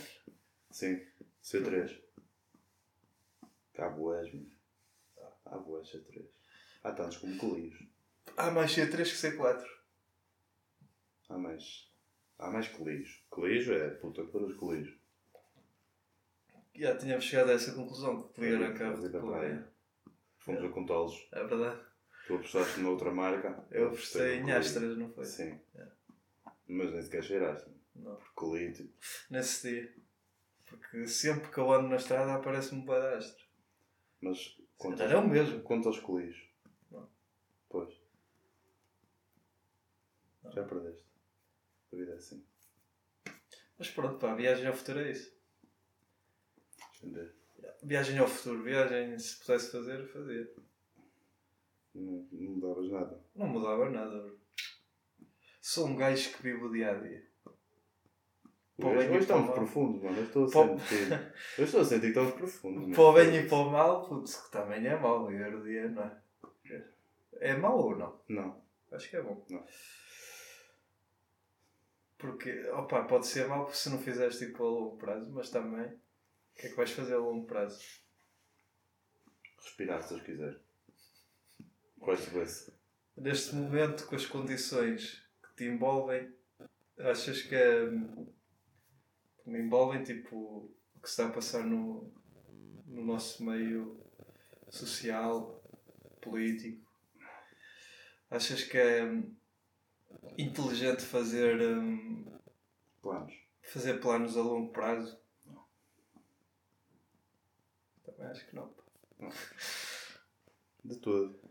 Sim. 0.70 1.00
C3. 1.42 1.98
Há 3.78 3.88
boés, 3.88 4.30
meu. 4.34 4.46
Há 5.46 5.56
boés 5.56 5.88
C3. 5.88 6.28
Há 6.84 6.92
tantos 6.92 7.16
como 7.16 7.38
colírios. 7.38 7.82
Há 8.36 8.50
mais 8.50 8.70
C3 8.70 8.90
que 8.90 9.38
C4. 9.38 9.64
Há 11.30 11.38
mais. 11.38 11.90
Há 12.38 12.50
mais 12.50 12.68
colírios. 12.68 13.24
Colírio 13.30 13.72
é 13.72 13.88
puta 13.88 14.26
que 14.26 14.36
os 14.36 14.56
colírios. 14.58 14.94
Já 16.74 16.98
tínhamos 16.98 17.24
chegado 17.24 17.50
a 17.50 17.54
essa 17.54 17.72
conclusão 17.72 18.22
que 18.22 18.34
podia 18.34 18.56
era 18.56 18.74
carro 18.74 19.00
de. 19.00 19.64
Fomos 20.36 20.62
a 20.62 20.68
contá-los. 20.68 21.28
É 21.32 21.42
verdade. 21.44 21.87
Tu 22.28 22.34
apostaste 22.34 22.80
noutra 22.80 23.10
marca. 23.10 23.64
Eu 23.70 23.86
apostei 23.86 24.40
em. 24.40 24.52
Astras, 24.52 24.98
não 24.98 25.10
foi? 25.10 25.24
Sim. 25.24 25.58
É. 25.74 25.86
Mas 26.68 26.92
nem 26.92 27.02
sequer 27.02 27.24
cheiraste. 27.24 27.70
Não. 27.96 28.20
Colírio, 28.34 28.74
tipo. 28.74 28.92
Nesse 29.30 29.70
dia. 29.70 29.94
Porque 30.66 31.08
sempre 31.08 31.50
que 31.50 31.56
eu 31.56 31.72
ando 31.72 31.88
na 31.88 31.96
estrada 31.96 32.34
aparece-me 32.34 32.82
um 32.82 32.92
Astra. 32.92 33.46
Mas 34.20 34.60
quanto 34.76 34.98
calhar 34.98 35.14
é 35.14 35.16
o 35.16 35.26
mesmo. 35.26 35.62
Quanto 35.62 35.88
aos 35.88 35.98
colírios? 36.00 36.38
Não. 36.90 37.08
Pois. 37.66 37.98
Não. 40.44 40.52
Já 40.52 40.62
perdeste. 40.64 41.06
A 41.90 41.96
vida 41.96 42.12
é 42.12 42.16
assim. 42.16 42.44
Mas 43.78 43.90
pronto, 43.90 44.18
pá, 44.18 44.34
viagem 44.34 44.66
ao 44.66 44.74
futuro 44.74 45.00
é 45.00 45.12
isso. 45.12 45.34
Ver. 47.02 47.34
Viagem 47.82 48.18
ao 48.18 48.28
futuro, 48.28 48.62
viagem, 48.62 49.18
se 49.18 49.38
pudesse 49.38 49.72
fazer, 49.72 50.06
fazia. 50.08 50.52
Não, 51.98 52.26
não 52.30 52.50
mudavas 52.52 52.90
nada. 52.90 53.20
Não 53.34 53.46
mudava 53.46 53.90
nada, 53.90 54.22
bro. 54.22 54.38
Sou 55.60 55.86
um 55.86 55.96
gajo 55.96 56.36
que 56.36 56.42
vive 56.42 56.64
o 56.64 56.72
dia 56.72 56.90
a 56.92 56.94
dia. 56.94 57.26
O 58.78 58.86
Hoje, 58.86 59.08
hoje 59.08 59.18
estamos 59.18 59.50
profundos, 59.50 60.02
mano. 60.02 60.16
Eu 60.16 60.24
estou 60.24 60.44
a 60.44 60.48
sentir. 60.48 61.32
Eu 61.58 61.64
estou 61.64 61.80
a 61.80 61.84
sentir 61.84 62.00
que 62.00 62.06
estamos 62.08 62.34
profundos. 62.34 62.94
Para 62.94 63.04
o 63.04 63.12
bem 63.12 63.36
e 63.36 63.48
para 63.48 63.58
o 63.58 63.70
mal, 63.70 64.08
putz, 64.08 64.36
que 64.36 64.52
também 64.52 64.86
é 64.86 64.96
mau 64.96 65.26
viver 65.26 65.54
o 65.54 65.64
dia, 65.64 65.88
não 65.88 66.04
é? 66.04 66.22
É 67.40 67.56
mau 67.56 67.78
ou 67.78 67.96
não? 67.96 68.20
Não. 68.28 68.62
Acho 68.92 69.10
que 69.10 69.16
é 69.16 69.22
bom. 69.22 69.44
Não. 69.50 69.64
Porque, 72.16 72.68
opa, 72.70 73.04
pode 73.04 73.26
ser 73.26 73.46
mau 73.46 73.72
se 73.72 73.90
não 73.90 73.98
fizeres 73.98 74.38
tipo 74.38 74.64
a 74.64 74.70
longo 74.70 74.96
prazo, 74.96 75.30
mas 75.32 75.50
também, 75.50 75.86
o 75.86 75.98
que 76.56 76.66
é 76.66 76.70
que 76.70 76.76
vais 76.76 76.90
fazer 76.90 77.14
a 77.14 77.18
longo 77.18 77.46
prazo? 77.46 77.80
Respirar 79.56 80.02
se 80.02 80.14
Deus 80.14 80.22
quiser. 80.22 80.67
Se 82.16 82.30
vê-se? 82.30 82.72
Neste 83.16 83.54
momento, 83.54 84.06
com 84.06 84.14
as 84.16 84.26
condições 84.26 85.22
que 85.42 85.56
te 85.56 85.64
envolvem, 85.64 86.32
achas 86.98 87.42
que 87.42 87.48
que 87.48 89.50
me 89.50 89.60
envolvem, 89.60 90.02
tipo, 90.02 90.36
o 90.36 91.00
que 91.00 91.08
se 91.08 91.14
está 91.14 91.26
a 91.26 91.32
passar 91.32 91.64
no, 91.64 92.12
no 92.86 93.04
nosso 93.04 93.42
meio 93.42 93.98
social, 94.68 95.62
político? 96.20 96.86
Achas 98.30 98.62
que 98.62 98.76
é 98.76 99.04
hum, 99.04 99.34
inteligente 100.36 101.02
fazer, 101.02 101.60
hum, 101.60 102.26
Planos. 103.00 103.34
fazer 103.62 104.00
planos 104.00 104.36
a 104.36 104.42
longo 104.42 104.70
prazo? 104.70 105.18
Também 108.04 108.26
acho 108.26 108.46
que 108.46 108.54
não. 108.54 108.68
pá. 108.68 108.82
De 110.84 110.96
tudo. 110.96 111.47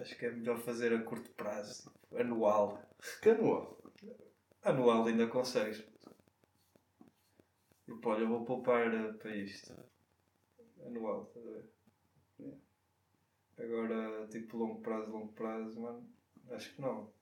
Acho 0.00 0.16
que 0.16 0.24
é 0.24 0.30
melhor 0.30 0.58
fazer 0.58 0.94
a 0.94 1.02
curto 1.02 1.30
prazo, 1.32 1.92
anual. 2.16 2.80
Que 3.20 3.30
anual. 3.30 3.78
Anual 4.62 5.06
ainda 5.06 5.26
consegues. 5.26 5.84
Tipo, 7.84 8.08
olha, 8.08 8.22
eu 8.22 8.28
vou 8.28 8.44
poupar 8.44 8.92
eh, 8.94 9.12
para 9.12 9.36
isto. 9.36 9.74
Anual, 10.86 11.24
estás 11.24 11.46
a 11.46 11.50
ver? 11.50 11.70
Agora, 13.58 14.26
tipo, 14.28 14.56
longo 14.56 14.80
prazo, 14.80 15.10
longo 15.10 15.32
prazo, 15.34 15.78
mano, 15.78 16.10
acho 16.50 16.74
que 16.74 16.80
não. 16.80 17.12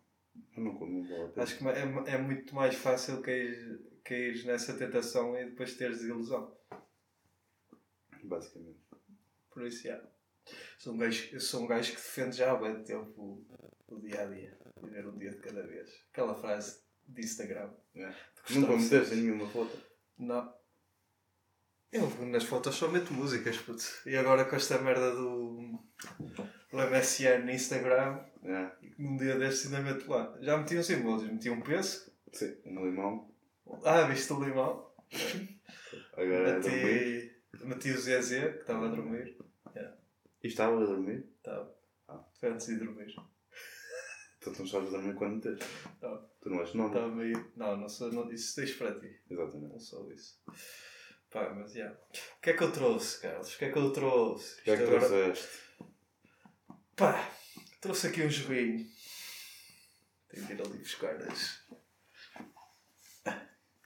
Eu 0.57 0.63
não 0.63 0.75
como 0.77 1.03
vale 1.03 1.25
a 1.25 1.29
pena. 1.29 1.43
Acho 1.43 1.59
que 1.59 1.67
é, 1.67 2.15
é 2.15 2.19
muito 2.19 2.55
mais 2.55 2.77
fácil 2.77 3.21
cair, 3.23 3.81
cair 4.05 4.45
nessa 4.47 4.79
tentação 4.79 5.37
e 5.37 5.47
depois 5.47 5.77
teres 5.77 5.99
desilusão. 5.99 6.57
Basicamente. 8.23 8.79
Por 9.51 9.67
isso, 9.67 9.83
já. 9.83 10.01
Sou 10.79 10.95
um 10.95 10.99
gajo, 10.99 11.29
eu 11.33 11.41
sou 11.41 11.63
um 11.63 11.67
gajo 11.67 11.91
que 11.91 11.97
defende 11.97 12.37
já 12.37 12.53
há 12.53 12.57
bem 12.57 12.83
tempo 12.85 13.13
o, 13.17 13.95
o 13.95 14.01
dia 14.01 14.23
a 14.23 14.27
dia. 14.27 14.59
Viver 14.83 15.07
um 15.07 15.19
dia 15.19 15.31
de 15.31 15.39
cada 15.39 15.67
vez. 15.67 15.91
Aquela 16.13 16.35
frase 16.35 16.79
de 17.07 17.23
Instagram. 17.23 17.71
É. 17.97 18.15
Nunca 18.51 18.77
meteste 18.77 19.15
em 19.15 19.23
nenhuma 19.23 19.49
foto. 19.49 19.77
Não. 20.19 20.53
Eu 21.91 22.09
nas 22.27 22.45
fotos 22.45 22.75
só 22.77 22.87
meto 22.89 23.13
músicas, 23.15 23.57
puto. 23.59 23.83
E 24.07 24.15
agora 24.17 24.45
com 24.45 24.57
esta 24.57 24.79
merda 24.79 25.11
do, 25.15 25.79
do 26.71 26.77
MSN 26.91 27.45
no 27.45 27.51
Instagram, 27.51 28.21
É. 28.45 28.71
num 28.99 29.17
dia 29.17 29.39
destes 29.39 29.73
ainda 29.73 29.81
meto 29.93 30.09
lá. 30.11 30.37
Já 30.41 30.57
meti 30.59 30.77
uns 30.77 30.91
emojis, 30.91 31.31
meti 31.31 31.49
um 31.49 31.63
peso. 31.63 32.13
Sim, 32.33 32.55
um 32.67 32.85
limão. 32.85 33.35
Ah, 33.85 34.03
viste 34.03 34.31
o 34.33 34.45
limão? 34.45 34.93
Agora 36.13 36.51
é. 36.51 36.59
Meti, 36.59 37.37
meti 37.65 37.91
o 37.91 37.99
ZZ, 37.99 38.29
que 38.29 38.61
estava 38.61 38.87
a 38.87 38.91
dormir. 38.91 39.37
E 40.49 40.51
estava 40.51 40.83
a 40.83 40.87
dormir? 40.87 41.27
Estava. 41.37 41.75
Ah. 42.09 42.25
Foi 42.41 42.49
antes 42.49 42.69
de 42.69 42.79
dormir. 42.79 43.15
Tu 44.41 44.51
não 44.59 44.67
sabes 44.67 44.91
dormir 44.91 45.15
quando 45.15 45.45
metes. 45.45 45.69
Não. 46.01 46.27
Tu 46.41 46.49
não 46.49 46.61
és 46.61 46.73
nome. 46.73 46.89
Estava 46.89 47.09
meio. 47.15 47.53
Não, 47.55 47.77
não 47.77 47.87
sou. 47.87 48.11
Não, 48.11 48.33
isso 48.33 48.57
deixo 48.57 48.79
para 48.79 48.99
ti. 48.99 49.21
Exatamente. 49.29 49.73
Não 49.75 49.79
sou 49.79 50.11
isso. 50.11 50.41
Pá, 51.31 51.53
mas 51.55 51.75
já. 51.75 51.91
O 51.93 52.41
que 52.41 52.49
é 52.49 52.53
que 52.55 52.63
eu 52.65 52.73
trouxe, 52.73 53.21
Carlos? 53.21 53.55
O 53.55 53.59
que 53.59 53.65
é 53.67 53.71
que 53.73 53.79
eu 53.79 53.93
trouxe? 53.93 54.61
O 54.61 54.65
que 54.65 54.71
é 54.71 54.77
que 54.79 54.83
agora- 54.85 55.01
trouxeste? 55.07 55.49
Pá, 56.97 57.31
trouxe 57.83 58.07
aqui 58.07 58.23
um 58.23 58.31
joguinho. 58.31 58.87
Tenho 60.31 60.47
que 60.47 60.53
ir 60.55 60.63
ali 60.63 60.79
buscar 60.79 61.15
as. 61.31 61.63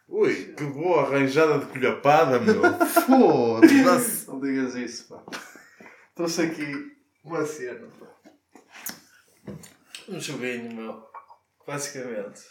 Ui, 0.07 0.55
que 0.55 0.65
boa 0.67 1.03
arranjada 1.07 1.59
de 1.59 1.73
colhapada, 1.73 2.39
meu. 2.39 2.63
Foda-se. 2.87 4.29
Não 4.29 4.39
digas 4.41 4.77
isso, 4.77 5.09
pá. 5.09 5.25
Trouxe 6.23 6.43
aqui 6.43 6.97
uma 7.25 7.45
cena. 7.45 7.89
Um 10.09 10.21
joguinho, 10.21 10.73
meu. 10.73 11.05
Basicamente. 11.67 12.43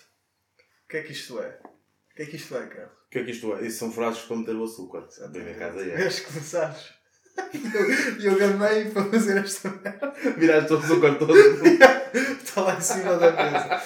O 0.83 0.89
que 0.89 0.97
é 0.97 1.03
que 1.03 1.13
isto 1.13 1.39
é? 1.39 1.57
O 1.63 2.15
que 2.17 2.23
é 2.23 2.25
que 2.25 2.35
isto 2.35 2.57
é, 2.57 2.67
Carlos? 2.67 2.91
O 2.91 3.09
que 3.09 3.19
é 3.19 3.23
que 3.23 3.31
isto 3.31 3.55
é? 3.55 3.65
Isso 3.65 3.79
são 3.79 3.89
frascos 3.93 4.25
para 4.25 4.35
meter 4.35 4.57
o 4.57 4.65
açúcar. 4.65 5.07
Bem 5.29 5.45
na 5.45 5.53
casa 5.53 5.79
é. 5.83 5.95
Vês 5.95 6.19
que 6.19 6.33
sabes? 6.41 6.93
E 8.19 8.25
eu 8.25 8.37
gamei 8.37 8.91
para 8.91 9.05
fazer 9.05 9.37
esta 9.37 9.69
merda. 9.69 10.11
Viraste 10.37 10.73
o 10.73 10.77
açúcar 10.77 11.17
todo. 11.17 11.33
Está 12.43 12.61
lá 12.63 12.77
em 12.77 12.81
cima 12.81 13.15
da 13.15 13.31
mesa. 13.31 13.83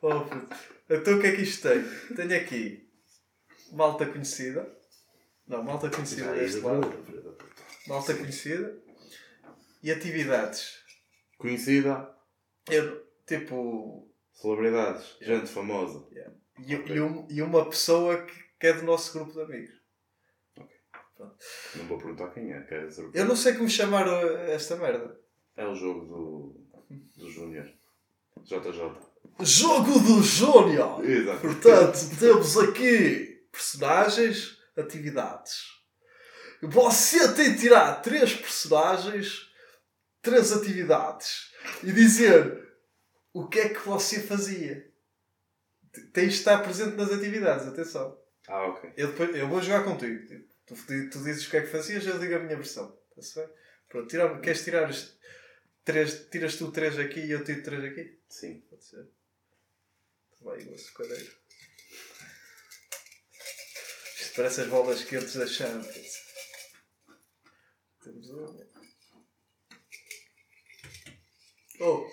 Oh, 0.00 0.20
puto. 0.20 0.56
Então 0.88 1.18
o 1.18 1.20
que 1.20 1.26
é 1.26 1.32
que 1.34 1.42
isto 1.42 1.68
tem? 1.68 1.82
Tenho 2.14 2.40
aqui 2.40 2.88
malta 3.72 4.06
conhecida. 4.06 4.64
Não, 5.48 5.60
malta 5.64 5.90
conhecida 5.90 6.32
deste 6.34 6.60
lado. 6.60 6.88
Malta 7.88 8.14
conhecida. 8.14 8.84
E 9.84 9.92
atividades. 9.92 10.78
Conhecida, 11.36 12.10
Eu, 12.70 13.06
tipo. 13.26 14.10
celebridades, 14.32 15.16
gente 15.20 15.46
famosa. 15.46 16.06
E, 16.66 16.72
e, 16.72 17.00
um- 17.00 17.26
e 17.30 17.42
uma 17.42 17.68
pessoa 17.68 18.22
que, 18.22 18.34
que 18.58 18.66
é 18.68 18.72
do 18.72 18.82
nosso 18.84 19.12
grupo 19.12 19.32
de 19.32 19.42
amigos. 19.42 19.74
Não 21.76 21.84
vou 21.86 21.98
perguntar 21.98 22.30
quem 22.30 22.50
é, 22.52 22.60
surpresa. 22.90 23.10
Eu 23.14 23.26
não 23.26 23.36
sei 23.36 23.52
como 23.54 23.68
chamar 23.68 24.08
uh, 24.08 24.36
esta 24.50 24.74
merda. 24.76 25.20
É 25.56 25.66
o 25.66 25.74
jogo 25.74 26.06
do, 26.06 26.94
do 27.16 27.30
Júnior. 27.30 27.70
JJ. 28.42 28.90
Jogo 29.40 29.98
do 30.00 30.22
Júnior! 30.22 31.04
Exato. 31.04 31.40
Portanto, 31.40 31.98
temos 32.18 32.56
aqui 32.58 33.46
personagens, 33.52 34.58
atividades. 34.76 35.74
Você 36.62 37.32
tem 37.34 37.52
de 37.52 37.60
tirar 37.60 37.96
três 38.00 38.34
personagens, 38.34 39.50
três 40.24 40.52
atividades 40.52 41.52
e 41.82 41.92
dizer 41.92 42.66
o 43.32 43.46
que 43.46 43.60
é 43.60 43.68
que 43.68 43.80
você 43.80 44.20
fazia. 44.20 44.92
Tens 46.12 46.32
de 46.32 46.38
estar 46.38 46.58
presente 46.62 46.96
nas 46.96 47.12
atividades, 47.12 47.66
atenção. 47.66 48.18
Ah, 48.48 48.66
ok. 48.66 48.92
Eu, 48.96 49.08
depois, 49.08 49.36
eu 49.36 49.48
vou 49.48 49.62
jogar 49.62 49.84
contigo. 49.84 50.26
Tipo, 50.26 50.48
tu, 50.66 51.10
tu 51.10 51.22
dizes 51.22 51.46
o 51.46 51.50
que 51.50 51.58
é 51.58 51.60
que 51.60 51.68
fazias, 51.68 52.04
eu 52.04 52.18
digo 52.18 52.34
a 52.34 52.40
minha 52.40 52.56
versão. 52.56 52.98
Está-se 53.10 53.36
bem? 53.36 53.48
Pronto, 53.88 54.08
tira, 54.08 54.40
queres 54.40 54.64
tirar 54.64 54.90
os 54.90 55.16
três, 55.84 56.26
tiras 56.30 56.56
tu 56.56 56.72
três 56.72 56.98
aqui 56.98 57.20
e 57.20 57.30
eu 57.30 57.44
tiro 57.44 57.62
três 57.62 57.84
aqui? 57.84 58.18
Sim. 58.28 58.60
Pode 58.68 58.84
ser. 58.84 59.06
Vai, 60.40 60.58
o 60.64 60.74
açucareiro. 60.74 61.32
Isto 64.20 64.34
parece 64.36 64.62
as 64.62 64.66
bolas 64.66 65.04
quentes 65.04 65.36
da 65.36 65.46
Champions. 65.46 66.24
Temos 68.02 68.30
uma. 68.30 68.73
Oh! 71.80 72.06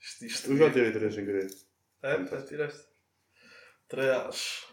Isto, 0.00 0.26
isto 0.26 0.50
Eu 0.52 0.56
já 0.56 0.70
tirei 0.70 0.92
três 0.92 1.14
sem 1.14 1.24
querer. 1.24 1.50
É, 2.02 2.24
já 2.26 2.42
tiraste. 2.42 2.84
Três. 3.88 4.64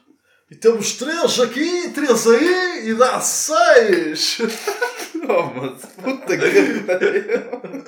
E 0.50 0.56
temos 0.56 0.94
três 0.98 1.40
aqui, 1.40 1.92
três 1.94 2.28
aí 2.28 2.90
e 2.90 2.94
dá 2.96 3.20
seis! 3.22 4.38
Oh, 5.30 5.44
mas 5.48 5.84
puta 5.96 6.38
que 6.38 6.84
pariu. 6.86 7.84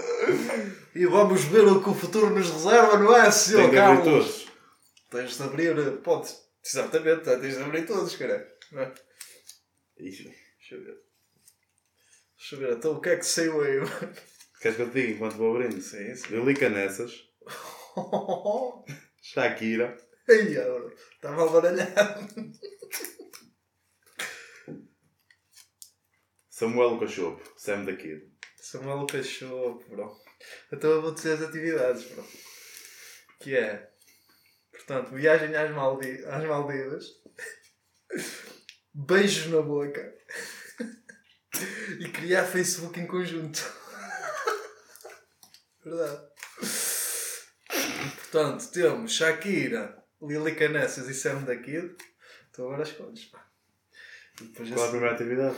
E 0.93 1.05
vamos 1.05 1.43
ver 1.45 1.63
o 1.65 1.81
que 1.81 1.89
o 1.89 1.93
futuro 1.95 2.31
nos 2.31 2.49
reserva, 2.49 2.97
não 2.97 3.15
é, 3.15 3.21
Tem 3.23 3.31
senhor 3.31 3.69
que 3.69 3.77
abrir 3.77 4.03
Carlos? 4.03 4.27
todos. 4.27 4.47
Tens 5.09 5.37
de 5.37 5.43
abrir, 5.43 5.97
podes. 6.01 6.37
Exatamente, 6.65 7.23
tens 7.23 7.55
de 7.55 7.63
abrir 7.63 7.85
todos, 7.85 8.13
cara. 8.17 8.45
Não 8.73 8.81
é? 8.81 8.93
Ixi. 9.99 10.23
Deixa 10.23 10.75
eu 10.75 10.83
ver. 10.83 10.97
Deixa 12.49 12.63
eu 12.63 12.67
ver, 12.67 12.77
então 12.77 12.93
o 12.93 12.99
que 12.99 13.09
é 13.09 13.15
que 13.15 13.25
saiu 13.27 13.61
aí? 13.61 13.77
Queres 14.59 14.75
que 14.75 14.81
eu 14.81 14.89
te 14.89 14.93
diga 14.93 15.11
enquanto 15.13 15.37
vou 15.37 15.55
abrindo? 15.55 15.79
Sim, 15.79 16.15
sim. 16.15 16.29
Lili 16.29 16.55
Canessas, 16.55 17.29
Shakira, 19.21 19.95
Ai, 20.27 20.57
agora, 20.57 20.91
está 21.13 21.31
mal 21.31 21.51
baralhado. 21.51 22.27
Samuel 26.49 26.99
Cachopo, 26.99 27.53
Sam 27.55 27.85
da 27.85 27.95
Kid. 27.95 28.27
Samuel 28.57 29.05
Cachorro, 29.05 29.83
bro. 29.87 30.11
Então 30.73 30.89
eu 30.89 31.01
vou 31.03 31.13
dizer 31.13 31.33
as 31.33 31.43
atividades, 31.43 32.03
bro. 32.05 32.25
Que 33.41 33.57
é, 33.57 33.91
portanto, 34.71 35.13
viagem 35.13 35.55
às 35.55 35.69
Maldivas, 35.69 37.05
beijos 38.95 39.53
na 39.53 39.61
boca 39.61 40.17
e 41.99 42.09
criar 42.09 42.45
Facebook 42.45 42.99
em 42.99 43.07
conjunto. 43.07 43.61
Verdade. 45.83 46.21
Portanto, 48.17 48.67
temos 48.71 49.13
Shakira, 49.13 49.97
Lili 50.21 50.55
Canessas 50.55 51.07
e 51.07 51.13
Sam 51.13 51.43
da 51.43 51.55
Kid. 51.55 51.95
Agora 52.57 52.83
escolhes, 52.83 53.23
pá. 53.25 53.45
E 54.41 54.45
depois 54.45 54.69
Qual 54.69 54.79
é 54.79 54.81
a 54.81 54.83
esse- 54.83 54.91
primeira 54.91 55.15
atividade? 55.15 55.55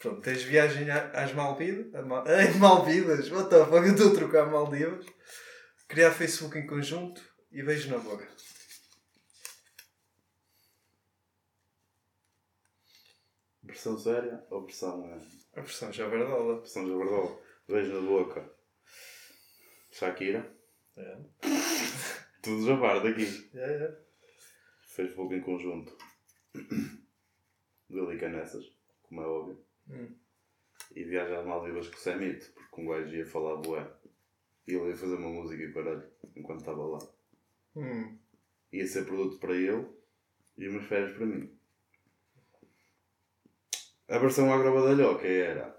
Pronto, 0.00 0.20
tens 0.20 0.42
viagem 0.42 0.90
às 0.90 1.32
Maldives. 1.32 1.94
A 1.94 2.02
Mal... 2.02 2.24
Ai, 2.26 2.52
Maldives! 2.54 3.30
What 3.30 3.48
the 3.48 3.64
fuck? 3.64 3.86
Eu 3.86 3.92
estou 3.92 4.10
a 4.10 4.14
trocar 4.14 4.46
Maldivas. 4.46 5.06
Criar 5.88 6.10
Facebook 6.10 6.58
em 6.58 6.66
conjunto 6.66 7.22
e 7.52 7.62
beijo 7.62 7.90
na 7.90 7.98
boca. 7.98 8.26
Versão 13.72 13.96
séria 13.98 14.44
ou 14.50 14.66
versão, 14.66 15.02
eh, 15.06 15.20
A 15.54 15.62
versão 15.62 15.90
já 15.90 16.06
verdola. 16.06 16.58
versão 16.58 16.86
jabardola? 16.86 17.40
Beijo 17.66 17.94
na 17.94 18.06
boca. 18.06 18.52
Shakira. 19.90 20.54
É. 20.94 21.16
Tudo 22.42 22.66
jabar 22.66 23.02
daqui. 23.02 23.24
É, 23.54 23.64
é. 23.84 23.98
Facebook 24.84 25.34
em 25.34 25.40
conjunto. 25.40 25.96
Lili 27.88 28.18
Canessas, 28.18 28.70
como 29.04 29.22
é 29.22 29.26
óbvio. 29.26 29.64
Hum. 29.88 30.14
E 30.94 31.04
viaja 31.04 31.40
às 31.40 31.46
Maldivas 31.46 31.88
com 31.88 31.96
o 31.96 31.98
Samito, 31.98 32.52
porque 32.52 32.82
um 32.82 32.88
gajo 32.88 33.16
ia 33.16 33.24
falar 33.26 33.56
bué. 33.56 33.90
E 34.68 34.74
ele 34.74 34.90
ia 34.90 34.96
fazer 34.96 35.14
uma 35.14 35.30
música 35.30 35.62
e 35.62 35.72
caralho, 35.72 36.06
enquanto 36.36 36.60
estava 36.60 36.84
lá. 36.84 36.98
Hum. 37.76 38.18
Ia 38.70 38.86
ser 38.86 39.06
produto 39.06 39.38
para 39.38 39.56
ele 39.56 39.86
e 40.58 40.68
umas 40.68 40.84
férias 40.86 41.16
para 41.16 41.24
mim. 41.24 41.58
A 44.12 44.18
versão 44.18 44.52
à 44.52 44.58
gravadalhoca 44.58 45.26
era 45.26 45.74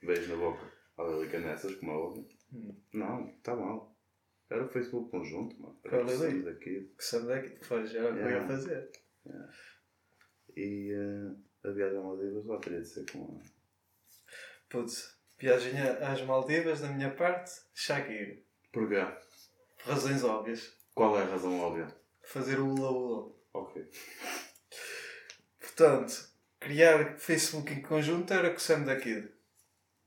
Beijo 0.00 0.30
na 0.30 0.36
boca 0.36 0.72
à 0.96 1.02
Lili 1.02 1.28
Canessas, 1.28 1.74
como 1.76 1.92
é 1.92 1.94
óbvio. 1.96 2.28
Hum. 2.52 2.80
Não, 2.94 3.28
está 3.30 3.54
mal. 3.56 3.96
Era 4.48 4.64
o 4.64 4.68
Facebook 4.68 5.10
conjunto, 5.10 5.60
mano. 5.60 5.78
Com 5.82 5.96
a 5.96 6.02
Lili? 6.02 6.40
Era 6.42 6.52
daqui. 6.54 6.92
Que 6.96 7.04
sabe 7.04 7.26
daqui? 7.26 7.58
Pois, 7.68 7.94
era 7.94 8.10
o 8.10 8.14
que 8.14 8.20
eu 8.20 8.24
ia 8.24 8.30
Yeah. 8.30 8.48
fazer. 8.48 8.90
E 10.56 10.92
eh, 10.92 11.68
a 11.68 11.72
viagem 11.72 11.98
a 11.98 12.02
Maldivas 12.02 12.46
lá 12.46 12.58
teria 12.58 12.80
de 12.80 12.88
ser 12.88 13.04
com 13.10 13.24
a. 13.24 13.42
Putz, 14.68 15.18
viagem 15.38 15.80
às 15.80 16.22
Maldivas 16.22 16.80
da 16.80 16.88
minha 16.88 17.14
parte, 17.14 17.50
Shakira. 17.74 18.38
Porquê? 18.72 19.04
Por 19.82 19.92
razões 19.92 20.22
óbvias. 20.24 20.76
Qual 20.94 21.18
é 21.18 21.22
a 21.22 21.26
razão 21.26 21.58
óbvia? 21.60 21.88
Fazer 22.22 22.58
o 22.60 22.68
ula 22.72 22.90
ula. 22.90 23.34
Ok. 23.52 23.90
Portanto, 25.60 26.28
criar 26.60 27.18
Facebook 27.18 27.72
em 27.72 27.82
conjunto 27.82 28.32
era 28.32 28.50
com 28.50 28.56
o 28.56 28.60
Sam 28.60 28.82
da 28.82 28.96
Kid. 28.96 29.28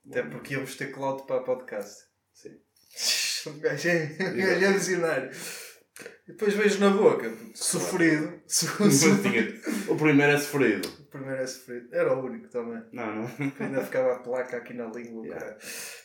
Até 0.10 0.24
porque 0.24 0.54
íamos 0.54 0.76
ter 0.76 0.92
cloud 0.92 1.26
para 1.26 1.44
podcast. 1.44 2.06
Sim. 2.34 2.58
Um 3.50 3.58
gajo 3.58 3.90
é, 3.90 4.18
é 4.20 4.72
visionário. 4.72 5.32
E 6.28 6.32
depois 6.32 6.54
vejo 6.54 6.80
na 6.80 6.92
boca, 6.92 7.36
sofrido. 7.56 8.40
O 9.88 9.96
primeiro 9.96 10.34
é 10.34 10.38
sofrido. 10.38 10.88
O 10.88 11.06
primeiro 11.06 11.42
é 11.42 11.48
sofrido. 11.48 11.88
Era 11.92 12.14
o 12.16 12.24
único 12.24 12.50
também. 12.50 12.84
Não, 12.92 13.16
não. 13.16 13.32
Ainda 13.60 13.84
ficava 13.84 14.14
a 14.14 14.20
placa 14.20 14.58
aqui 14.58 14.74
na 14.74 14.86
língua. 14.86 15.26
Yeah. 15.26 15.58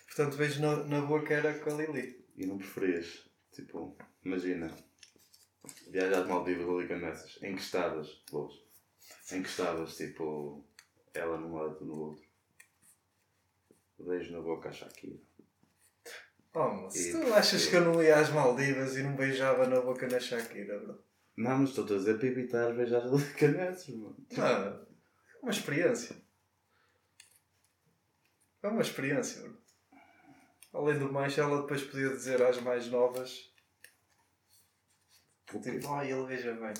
Portanto, 0.06 0.37
vejo 0.37 0.62
na, 0.62 0.76
na 0.85 1.00
boca 1.02 1.35
era 1.35 1.52
com 1.59 1.70
a 1.70 1.74
Lili. 1.74 2.24
E 2.37 2.46
não 2.46 2.56
preferias, 2.56 3.28
tipo, 3.52 3.96
imagina, 4.24 4.74
viajar 5.90 6.22
de 6.22 6.28
Maldivas 6.28 6.68
ali 6.68 6.88
com 6.88 6.96
nessas, 6.96 7.38
em 7.42 7.54
que 7.54 7.62
Em 9.32 9.42
que 9.42 9.48
estavas, 9.48 9.96
tipo, 9.96 10.64
ela 11.12 11.36
num 11.38 11.54
lado, 11.54 11.76
tu 11.76 11.84
no 11.84 11.98
outro. 11.98 12.24
Beijo 13.98 14.32
na 14.32 14.40
boca 14.40 14.68
a 14.68 14.72
Shakira. 14.72 15.18
Oh, 16.54 16.68
mas 16.68 16.94
E- 16.94 17.12
tu 17.12 17.34
achas 17.34 17.66
que 17.66 17.76
eu 17.76 17.80
não 17.82 18.02
ia 18.02 18.18
às 18.18 18.30
Maldivas 18.30 18.96
e 18.96 19.02
não 19.02 19.16
beijava 19.16 19.66
na 19.66 19.80
boca 19.80 20.06
na 20.06 20.20
Shakira, 20.20 20.78
bro? 20.78 21.04
Não, 21.36 21.58
mas 21.58 21.70
estou-te 21.70 21.94
a 21.94 21.96
dizer 21.98 22.18
para 22.18 22.28
evitar 22.28 22.72
beijar 22.74 23.04
nessas, 23.10 23.88
mano. 23.94 24.16
Não, 24.32 24.44
é 24.46 24.86
uma 25.42 25.50
experiência. 25.50 26.16
É 28.62 28.68
uma 28.68 28.80
experiência, 28.82 29.42
bro. 29.42 29.58
Além 30.72 30.98
do 30.98 31.12
mais, 31.12 31.36
ela 31.36 31.60
depois 31.62 31.82
podia 31.82 32.08
dizer 32.10 32.40
às 32.42 32.60
mais 32.60 32.86
novas, 32.88 33.52
tipo, 35.46 35.88
ai, 35.94 36.12
ele 36.12 36.26
beija 36.26 36.54
bem. 36.54 36.74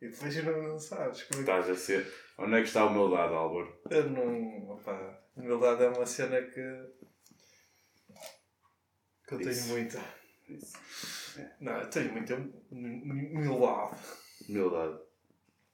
E 0.00 0.08
depois 0.08 0.44
não, 0.44 0.62
não 0.62 0.78
sabes. 0.78 1.22
Como 1.24 1.42
é 1.42 1.44
que... 1.44 1.50
Estás 1.50 1.70
a 1.70 1.76
ser. 1.76 2.12
Onde 2.38 2.54
é 2.54 2.60
que 2.60 2.68
está 2.68 2.88
meu 2.88 3.10
dado, 3.10 3.34
Álvaro? 3.34 3.80
Eu 3.90 4.10
não. 4.10 4.70
Opá, 4.70 5.20
humildade 5.36 5.82
é 5.82 5.88
uma 5.88 6.06
cena 6.06 6.40
que. 6.42 6.86
que 9.26 9.34
eu 9.34 9.38
tenho 9.38 9.50
Isso. 9.50 9.68
muita. 9.68 10.00
Isso. 10.48 10.78
Não, 11.60 11.80
eu 11.80 11.90
tenho 11.90 12.12
muita 12.12 12.36
hum- 12.36 12.62
humildade. 12.70 14.00
Humildade. 14.48 14.98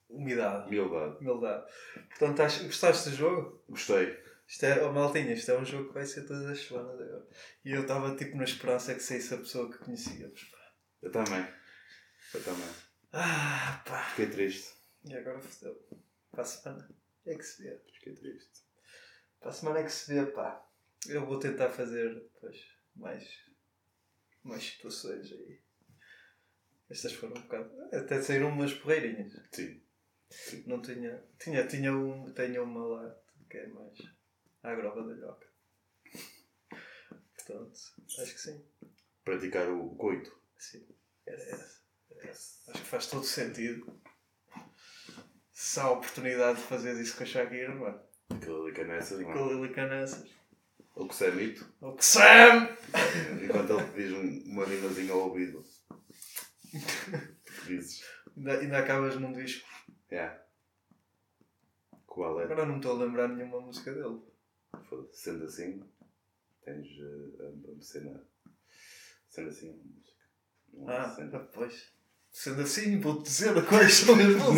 Umidade. 0.08 0.68
Humildade. 0.68 1.16
Humildade. 1.20 1.72
Portanto, 2.08 2.42
acho, 2.42 2.64
gostaste 2.64 3.10
do 3.10 3.16
jogo? 3.16 3.64
Gostei. 3.68 4.24
Isto 4.46 4.66
é, 4.66 4.84
oh, 4.84 4.92
maltinha, 4.92 5.32
isto 5.32 5.50
é 5.50 5.58
um 5.58 5.64
jogo 5.64 5.88
que 5.88 5.94
vai 5.94 6.04
ser 6.04 6.26
todas 6.26 6.46
as 6.46 6.60
semanas 6.60 7.00
agora. 7.00 7.26
E 7.64 7.72
eu 7.72 7.82
estava 7.82 8.14
tipo 8.14 8.36
na 8.36 8.44
esperança 8.44 8.94
que 8.94 9.00
saísse 9.00 9.34
a 9.34 9.38
pessoa 9.38 9.70
que 9.70 9.78
conhecíamos. 9.78 10.50
Eu 11.02 11.10
também. 11.10 11.46
Eu 12.34 12.42
também. 12.42 12.68
Ah, 13.16 13.80
pá. 13.86 14.02
Fiquei 14.10 14.28
triste. 14.28 14.74
E 15.04 15.14
agora 15.14 15.40
fodeu. 15.40 15.80
Para 16.32 16.42
a 16.42 16.44
semana 16.44 16.88
é 17.24 17.34
que 17.36 17.44
se 17.44 17.62
vê. 17.62 17.78
Fiquei 17.92 18.12
triste. 18.12 18.64
Para 19.38 19.50
a 19.50 19.52
semana 19.52 19.78
é 19.78 19.84
que 19.84 19.92
se 19.92 20.12
vê, 20.12 20.26
pá. 20.32 20.68
Eu 21.06 21.24
vou 21.24 21.38
tentar 21.38 21.70
fazer 21.70 22.12
depois 22.12 22.56
mais, 22.96 23.24
mais 24.42 24.64
situações 24.64 25.30
aí. 25.30 25.62
Estas 26.90 27.12
foram 27.12 27.36
um 27.36 27.42
bocado. 27.42 27.70
Até 27.94 28.20
saíram 28.20 28.48
umas 28.48 28.74
porreirinhas. 28.74 29.32
Sim. 29.52 29.80
Não 30.66 30.82
tinha. 30.82 31.24
Tinha, 31.38 31.68
tinha 31.68 31.92
um, 31.92 32.32
tenho 32.32 32.64
uma 32.64 32.84
lá 32.84 33.16
que 33.48 33.58
é 33.58 33.68
mais 33.68 33.96
à 34.64 34.74
grova 34.74 35.04
da 35.04 35.14
lhoca. 35.14 35.46
Portanto, 37.36 37.78
acho 38.18 38.34
que 38.34 38.40
sim. 38.40 38.66
Praticar 39.24 39.68
o 39.70 39.94
coito. 39.94 40.36
Sim. 40.58 40.84
Era 41.24 41.40
essa. 41.40 41.83
Acho 42.30 42.82
que 42.82 42.88
faz 42.88 43.06
todo 43.06 43.24
sentido. 43.24 44.00
Se 45.52 45.78
há 45.80 45.84
a 45.84 45.90
oportunidade 45.92 46.58
de 46.60 46.66
fazer 46.66 47.00
isso 47.00 47.16
com 47.16 47.22
a 47.22 47.26
Shakira, 47.26 47.74
mano. 47.74 48.00
Aquilo 48.30 48.64
ali 48.64 48.74
canessas, 48.74 49.22
Com 49.22 49.30
a 49.30 49.34
mano. 49.34 49.62
Lili 49.62 49.74
Canessas. 49.74 50.30
O 50.96 51.08
que 51.08 51.24
é 51.24 51.30
mito. 51.30 51.74
O 51.80 51.92
que 51.94 52.04
Sam! 52.04 52.68
Enquanto 53.42 53.70
ele 53.72 53.84
te 53.90 53.94
diz 53.96 54.12
um- 54.12 54.52
uma 54.52 54.64
rimazinha 54.64 55.12
ao 55.12 55.20
ouvido. 55.28 55.64
Dizes. 57.66 58.04
Ainda, 58.36 58.58
ainda 58.60 58.78
acabas 58.78 59.16
num 59.16 59.32
disco. 59.32 59.68
Yeah. 60.10 60.40
Qual 62.06 62.40
é? 62.40 62.44
Agora 62.44 62.66
não 62.66 62.76
estou 62.76 62.92
a 63.00 63.04
lembrar 63.04 63.28
nenhuma 63.28 63.60
música 63.60 63.92
dele. 63.92 64.20
Sendo 65.12 65.44
assim, 65.44 65.82
tens 66.64 66.86
eh, 66.98 67.42
a, 67.44 67.78
a 67.78 67.82
cena. 67.82 68.26
Sendo 69.28 69.48
assim, 69.48 69.70
a 69.70 69.72
música. 69.72 70.14
Não 70.72 70.88
Ah, 70.88 71.08
cena. 71.10 71.48
Sendo 72.36 72.62
assim, 72.62 72.98
vou-te 72.98 73.22
dizer 73.30 73.64
quais 73.64 73.94
são 73.94 74.16
as 74.16 74.24
músicas. 74.26 74.54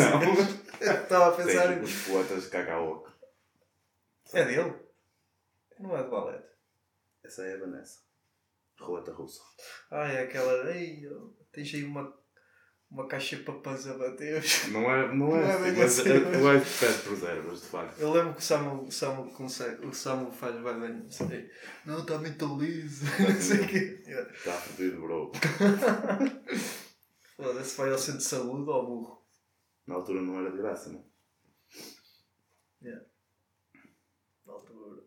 Não. 0.80 0.92
Estava 1.02 1.28
a 1.28 1.32
pensar 1.32 1.72
em. 1.74 1.80
Tens 1.80 1.90
os 1.94 2.06
poetas 2.06 2.44
de 2.44 2.48
Cacau. 2.48 3.06
É 4.32 4.44
dele? 4.46 4.72
Não 5.78 5.94
é 5.94 6.02
de 6.02 6.08
balete. 6.08 6.46
Essa 7.22 7.42
é 7.42 7.54
a 7.54 7.58
Vanessa. 7.58 7.98
Roleta 8.80 9.12
russa. 9.12 9.42
Ah, 9.90 10.08
é 10.08 10.22
aquela. 10.22 10.74
Ei, 10.74 11.02
tens 11.52 11.74
aí 11.74 11.84
uma, 11.84 12.10
uma 12.90 13.06
caixa 13.08 13.36
de 13.36 13.42
papãs 13.42 13.86
a 13.86 13.92
bater. 13.98 14.42
Não 14.68 14.90
é, 14.90 15.08
não 15.08 15.28
Não 15.28 15.36
é, 15.36 15.42
é 15.42 15.52
assim, 15.52 15.62
bem 15.64 15.72
mas 15.74 15.98
assim, 16.00 16.10
é- 16.10 16.18
de 16.58 16.78
pé 16.80 16.92
de 16.92 16.98
preservas, 17.02 17.60
de 17.60 17.66
facto. 17.66 18.00
Eu 18.00 18.10
lembro 18.10 18.32
que 18.32 18.40
o 18.40 18.42
Samu, 18.42 18.84
o 18.84 18.90
Samu 18.90 19.30
consegue. 19.32 19.84
O 19.84 19.92
Samu 19.92 20.32
faz 20.32 20.58
vai 20.62 20.80
bem. 20.80 20.94
Não 21.02 21.10
sei. 21.10 21.50
Não, 21.84 21.98
está 21.98 22.16
muito 22.16 22.56
liso. 22.58 23.04
Não 23.20 23.38
sei 23.40 23.60
o 23.60 23.68
quê. 23.68 24.02
Está 24.34 24.52
fodido, 24.52 24.98
bro. 25.02 25.30
Foda-se, 27.36 27.76
vai 27.76 27.90
ao 27.90 27.98
centro 27.98 28.18
de 28.18 28.24
saúde 28.24 28.70
ou 28.70 28.86
burro. 28.86 29.26
Na 29.86 29.96
altura 29.96 30.22
não 30.22 30.40
era 30.40 30.50
de 30.50 30.56
graça, 30.56 30.90
não? 30.90 31.06
Na 34.46 34.52
altura, 34.52 35.02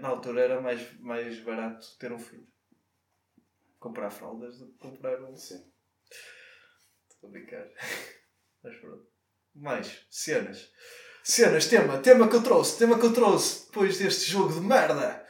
na 0.00 0.08
altura 0.08 0.40
era 0.42 0.60
mais, 0.60 1.00
mais 1.00 1.40
barato 1.40 1.96
ter 1.98 2.12
um 2.12 2.18
filho. 2.18 2.46
Comprar 3.78 4.10
fraldas 4.10 4.58
do 4.58 4.66
que 4.72 4.78
comprar 4.78 5.22
um. 5.22 5.36
Sim. 5.36 5.72
Estou 7.10 7.28
a 7.28 7.32
brincar. 7.32 7.68
Mas 8.62 8.76
pronto. 8.76 9.10
Mais, 9.54 10.06
cenas. 10.10 10.72
Cenas, 11.24 11.66
tema, 11.66 12.00
tema 12.00 12.28
que 12.28 12.36
eu 12.36 12.42
trouxe, 12.42 12.78
tema 12.78 12.98
que 12.98 13.06
eu 13.06 13.12
trouxe 13.12 13.66
depois 13.66 13.98
deste 13.98 14.30
jogo 14.30 14.52
de 14.52 14.60
merda. 14.60 15.21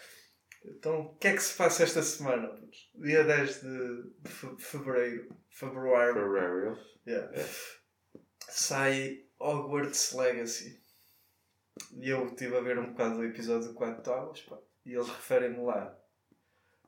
Então, 0.65 1.01
o 1.01 1.17
que 1.17 1.29
é 1.29 1.33
que 1.35 1.43
se 1.43 1.57
passa 1.57 1.83
esta 1.83 2.03
semana? 2.03 2.59
Dia 2.95 3.25
10 3.25 3.61
de 3.63 4.03
de 4.21 4.31
fe- 4.31 4.57
fevereiro. 4.59 5.37
Fevereiro. 5.51 6.15
Ferrari. 6.15 6.81
Yeah. 7.07 7.37
É. 7.37 7.45
Sai 8.49 9.25
Hogwarts 9.41 10.13
Legacy. 10.15 10.81
E 11.95 12.09
eu 12.09 12.27
estive 12.27 12.57
a 12.57 12.61
ver 12.61 12.79
um 12.79 12.91
bocado 12.93 13.17
do 13.17 13.25
episódio 13.25 13.69
de 13.69 13.75
4 13.75 14.03
tábuas, 14.03 14.41
pá, 14.43 14.59
e 14.85 14.93
eles 14.93 15.09
referem-me 15.09 15.65
lá. 15.65 15.99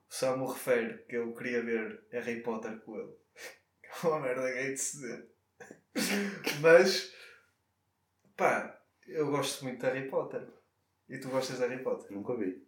O 0.09 0.15
Samu 0.15 0.47
refere 0.47 0.99
que 1.09 1.17
eu 1.17 1.33
queria 1.35 1.63
ver 1.63 2.07
Harry 2.13 2.43
Potter 2.43 2.81
com 2.81 2.97
ele. 2.99 3.13
É 4.03 4.07
uma 4.09 4.19
merda 4.21 4.51
gay 4.53 4.73
de 4.73 4.77
se 4.77 4.97
dizer. 4.97 5.29
Mas, 6.61 7.13
pá, 8.37 8.81
eu 9.07 9.31
gosto 9.31 9.63
muito 9.65 9.79
de 9.81 9.87
Harry 9.87 10.09
Potter. 10.11 10.47
E 11.09 11.19
tu 11.19 11.29
gostas 11.29 11.59
de 11.59 11.63
Harry 11.67 11.83
Potter? 11.83 12.11
Nunca 12.11 12.37
vi. 12.37 12.67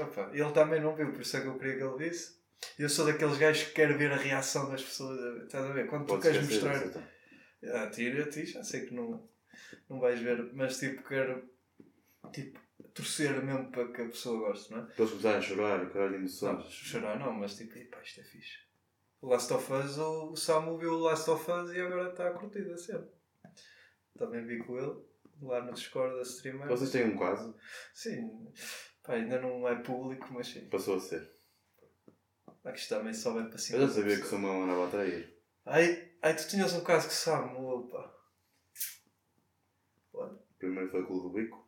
Opa, 0.00 0.30
ele 0.32 0.52
também 0.52 0.80
não 0.80 0.94
viu, 0.94 1.12
por 1.12 1.20
isso 1.20 1.36
é 1.36 1.40
que 1.40 1.46
eu 1.46 1.58
queria 1.58 1.76
que 1.76 1.82
ele 1.82 2.08
visse. 2.08 2.40
Eu 2.78 2.88
sou 2.88 3.04
daqueles 3.06 3.36
gajos 3.38 3.64
que 3.68 3.72
quero 3.74 3.98
ver 3.98 4.12
a 4.12 4.16
reação 4.16 4.70
das 4.70 4.82
pessoas. 4.82 5.42
Estás 5.44 5.64
a 5.64 5.72
ver? 5.72 5.86
Quando 5.88 6.02
tu 6.06 6.08
Pode 6.08 6.22
queres 6.22 6.42
esquecer 6.42 6.68
mostrar. 6.68 6.86
então. 6.86 7.02
Ah, 7.74 7.86
tira 7.90 8.24
a 8.24 8.28
ti, 8.28 8.46
já 8.46 8.62
sei 8.64 8.86
que 8.86 8.94
não, 8.94 9.28
não 9.88 10.00
vais 10.00 10.20
ver, 10.20 10.52
mas 10.52 10.78
tipo, 10.78 11.02
quero 11.06 11.48
tipo, 12.32 12.58
torcer 12.94 13.40
mesmo 13.42 13.70
para 13.70 13.88
que 13.92 14.02
a 14.02 14.06
pessoa 14.06 14.48
goste, 14.48 14.70
não 14.72 14.78
é? 14.78 14.82
Depois 14.86 15.10
começarem 15.10 15.38
a 15.38 15.42
chorar 15.42 15.90
caralho 15.90 16.10
Não, 16.12 16.18
emoções. 16.18 16.66
chorar 16.72 17.18
não, 17.18 17.32
mas 17.32 17.56
tipo, 17.56 17.76
"Epá, 17.78 18.00
isto 18.02 18.20
é 18.20 18.24
fixe. 18.24 18.58
O 19.20 19.28
Last 19.28 19.52
of 19.52 19.72
Us, 19.72 19.98
o 19.98 20.32
o 20.32 20.36
Samu 20.36 20.76
viu 20.78 20.92
o 20.94 20.98
Last 21.00 21.30
of 21.30 21.48
Us 21.50 21.72
e 21.72 21.80
agora 21.80 22.10
está 22.10 22.28
a 22.28 22.32
curtir 22.32 22.68
a 22.72 22.76
cena. 22.76 23.08
Também 24.18 24.44
vi 24.44 24.58
com 24.58 24.76
ele, 24.78 24.96
lá 25.40 25.62
no 25.64 25.72
Discord 25.72 26.16
da 26.16 26.22
streamer. 26.22 26.66
Vocês 26.68 26.90
têm 26.90 27.04
um 27.06 27.18
caso? 27.18 27.56
Sim, 27.94 28.48
pá, 29.02 29.14
ainda 29.14 29.40
não 29.40 29.66
é 29.68 29.74
público, 29.82 30.28
mas 30.32 30.48
sim. 30.48 30.68
Passou 30.68 30.96
a 30.96 31.00
ser. 31.00 31.30
Aqui 32.64 32.78
está 32.78 32.98
também 32.98 33.12
só 33.14 33.32
vai 33.32 33.48
para 33.48 33.58
cima. 33.58 33.78
Eu 33.78 33.88
já 33.88 33.94
sabia 33.94 34.16
que 34.16 34.22
o 34.22 34.26
Samuel 34.26 34.62
andava 34.62 34.86
a 34.86 34.90
trair. 34.90 35.36
Ai, 35.66 36.12
ai, 36.22 36.36
tu 36.36 36.48
tinhas 36.48 36.72
um 36.74 36.84
caso 36.84 37.06
com 37.08 37.12
o 37.12 37.16
Samu, 37.16 37.88
pá. 37.88 38.14
Olha, 40.14 40.38
Primeiro 40.58 40.90
foi 40.90 41.04
com 41.04 41.12
o 41.14 41.16
Ludovico. 41.16 41.66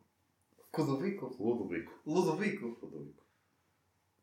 com 0.71 0.81
o 0.81 0.85
Ludovico? 0.85 1.25
Ludovico. 1.43 2.01
Ludovico? 2.05 2.65
Ludovico. 2.81 3.25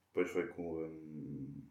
Depois 0.08 0.30
foi 0.30 0.46
com 0.48 0.72
o. 0.72 0.86
hum, 0.86 1.68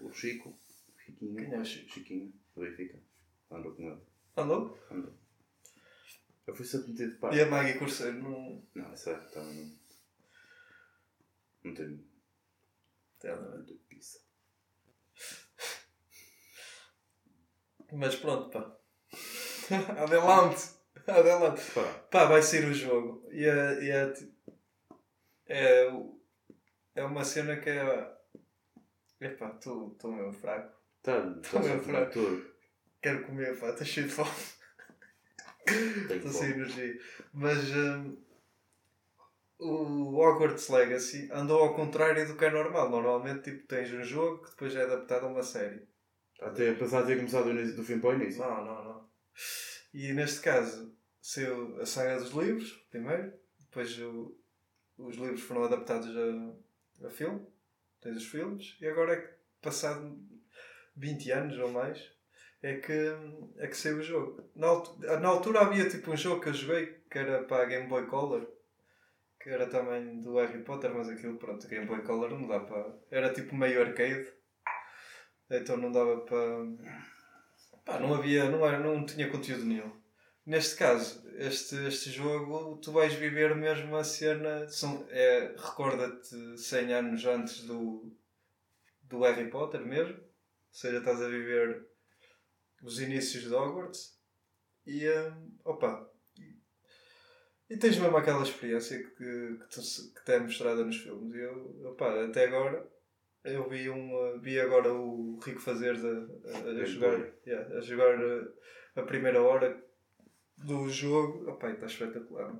O 0.00 0.12
Chico. 0.12 0.56
Chiquinho. 1.04 1.36
Quem 1.36 1.54
é 1.54 1.58
o 1.60 1.64
Chico? 1.64 1.90
Chiquinho. 1.90 2.32
Do 2.54 2.62
Benfica. 2.62 3.00
Andou 3.50 3.72
com 3.74 3.82
ele. 3.90 4.00
Andou? 4.36 4.78
Andou. 4.90 5.12
Eu 6.54 6.56
fui 6.56 6.66
sempre 6.66 6.92
metido 6.92 7.10
de 7.10 7.18
par. 7.18 7.34
E 7.34 7.40
a 7.40 7.46
Maggie 7.46 7.76
Corseiro 7.80 8.22
não 8.22 8.62
Não, 8.76 8.84
é. 8.84 8.94
Então, 8.94 9.44
não. 9.44 9.72
Não 11.64 11.74
tenho. 11.74 12.04
tem 13.18 13.30
nada 13.32 13.64
tenho 13.64 13.74
pizza. 13.88 14.20
Mas 17.92 18.14
pronto, 18.14 18.50
pá. 18.50 18.76
Adelante! 20.00 20.62
Adelante! 21.08 21.60
Pá. 21.72 21.94
Pá, 22.08 22.24
vai 22.26 22.40
sair 22.40 22.66
o 22.66 22.72
jogo. 22.72 23.26
E 23.32 23.44
é. 23.44 23.82
E 23.82 23.90
é, 23.90 24.14
é, 25.48 25.92
é 26.94 27.04
uma 27.04 27.24
cena 27.24 27.56
que 27.56 27.70
é. 27.70 28.16
Epá, 29.20 29.56
estou 29.56 29.96
mesmo 30.04 30.32
fraco. 30.32 30.72
Tô 31.02 31.40
tá 31.40 31.58
mesmo 31.58 31.82
fraco. 31.82 32.12
tudo. 32.12 32.54
Quero 33.02 33.26
comer, 33.26 33.58
pá, 33.58 33.70
estou 33.70 33.84
cheio 33.84 34.06
de 34.06 34.12
fome. 34.12 34.30
Estou 36.10 36.30
sem 36.32 36.50
energia. 36.50 36.98
Mas 37.32 37.58
hum, 37.70 38.16
o 39.58 40.16
Hogwarts 40.18 40.68
Legacy 40.68 41.28
andou 41.32 41.60
ao 41.62 41.74
contrário 41.74 42.26
do 42.26 42.36
que 42.36 42.44
é 42.44 42.50
normal. 42.50 42.90
Normalmente 42.90 43.50
tipo, 43.50 43.66
tens 43.66 43.92
um 43.92 44.02
jogo 44.04 44.42
que 44.44 44.50
depois 44.50 44.74
é 44.74 44.82
adaptado 44.82 45.24
a 45.26 45.28
uma 45.28 45.42
série. 45.42 45.86
Até 46.40 46.70
apesar 46.70 47.02
de 47.02 47.08
ter 47.08 47.16
começado 47.16 47.52
do, 47.52 47.76
do 47.76 47.84
fim 47.84 47.98
para 48.00 48.10
o 48.10 48.14
início. 48.14 48.40
Não, 48.40 48.64
não, 48.64 48.84
não. 48.84 49.08
E 49.92 50.12
neste 50.12 50.40
caso 50.40 50.94
saiu 51.20 51.80
a 51.80 51.86
saga 51.86 52.18
dos 52.18 52.30
livros, 52.32 52.72
primeiro, 52.90 53.32
depois 53.60 53.98
o- 54.00 54.36
os 54.98 55.16
livros 55.16 55.42
foram 55.42 55.64
adaptados 55.64 56.08
a, 56.16 57.06
a 57.06 57.10
filme, 57.10 57.46
tens 58.00 58.16
os 58.16 58.26
filmes, 58.26 58.76
e 58.80 58.86
agora 58.86 59.14
é 59.14 59.20
que 59.22 59.34
passado 59.62 60.18
20 60.96 61.30
anos 61.30 61.58
ou 61.58 61.70
mais 61.70 62.12
é 62.68 62.72
que, 62.84 62.92
é 63.58 63.66
que 63.68 63.76
saiu 63.76 63.98
o 63.98 64.02
jogo. 64.02 64.50
Na, 64.56 64.68
altu- 64.68 64.98
na 65.00 65.28
altura 65.28 65.60
havia 65.60 65.88
tipo 65.88 66.10
um 66.12 66.16
jogo 66.16 66.40
que 66.42 66.48
eu 66.50 66.54
joguei 66.54 66.86
que 67.10 67.18
era 67.18 67.44
para 67.44 67.66
Game 67.66 67.88
Boy 67.88 68.06
Color, 68.06 68.42
que 69.40 69.50
era 69.50 69.66
também 69.68 70.20
do 70.20 70.36
Harry 70.38 70.62
Potter, 70.64 70.92
mas 70.94 71.08
aquilo 71.08 71.38
pronto, 71.38 71.68
Game 71.68 71.86
Boy 71.86 72.02
Color 72.02 72.30
não 72.30 72.48
dá 72.48 72.60
para. 72.60 72.96
Era 73.10 73.32
tipo 73.32 73.54
meio 73.56 73.80
arcade, 73.82 74.28
então 75.50 75.76
não 75.76 75.92
dava 75.92 76.20
para. 76.22 76.64
Pá, 77.84 77.98
não 77.98 78.14
havia, 78.14 78.48
não, 78.50 78.66
era, 78.66 78.78
não 78.78 79.04
tinha 79.04 79.30
conteúdo 79.30 79.64
nenhum. 79.64 79.92
Neste 80.46 80.76
caso, 80.76 81.22
este, 81.36 81.76
este 81.86 82.10
jogo, 82.10 82.76
tu 82.82 82.92
vais 82.92 83.12
viver 83.14 83.54
mesmo 83.54 83.96
a 83.96 84.04
cena. 84.04 84.68
São, 84.68 85.06
é, 85.10 85.54
Recorda-te 85.56 86.58
100 86.58 86.92
anos 86.92 87.24
antes 87.26 87.62
do, 87.64 88.12
do 89.02 89.20
Harry 89.22 89.48
Potter 89.50 89.80
mesmo. 89.84 90.14
Ou 90.16 90.24
seja, 90.72 90.98
estás 90.98 91.22
a 91.22 91.28
viver 91.28 91.86
os 92.84 93.00
inícios 93.00 93.44
de 93.44 93.54
Hogwarts. 93.54 94.14
E, 94.86 95.08
hum, 95.08 95.56
opa, 95.64 96.10
e, 97.70 97.76
tens 97.78 97.98
mesmo 97.98 98.16
aquela 98.16 98.42
experiência 98.42 98.98
que, 98.98 99.58
que, 99.58 99.68
te, 99.68 99.80
que 99.80 100.24
te 100.24 100.32
é 100.32 100.38
mostrada 100.38 100.84
nos 100.84 100.98
filmes. 100.98 101.34
E 101.34 101.40
eu, 101.40 101.90
opa, 101.90 102.24
até 102.24 102.44
agora, 102.44 102.86
eu 103.42 103.68
vi, 103.68 103.88
um, 103.88 104.38
vi 104.40 104.60
agora 104.60 104.92
o 104.92 105.38
Rico 105.42 105.60
Fazeres 105.60 106.04
a, 106.04 106.08
a, 106.08 106.82
a 106.82 106.84
jogar, 106.84 107.32
yeah, 107.46 107.76
a 107.78 107.80
jogar 107.80 108.18
uh, 108.22 108.52
a 108.96 109.02
primeira 109.02 109.42
hora 109.42 109.82
do 110.58 110.88
jogo. 110.90 111.50
Opa, 111.50 111.70
está 111.70 111.86
espetacular. 111.86 112.54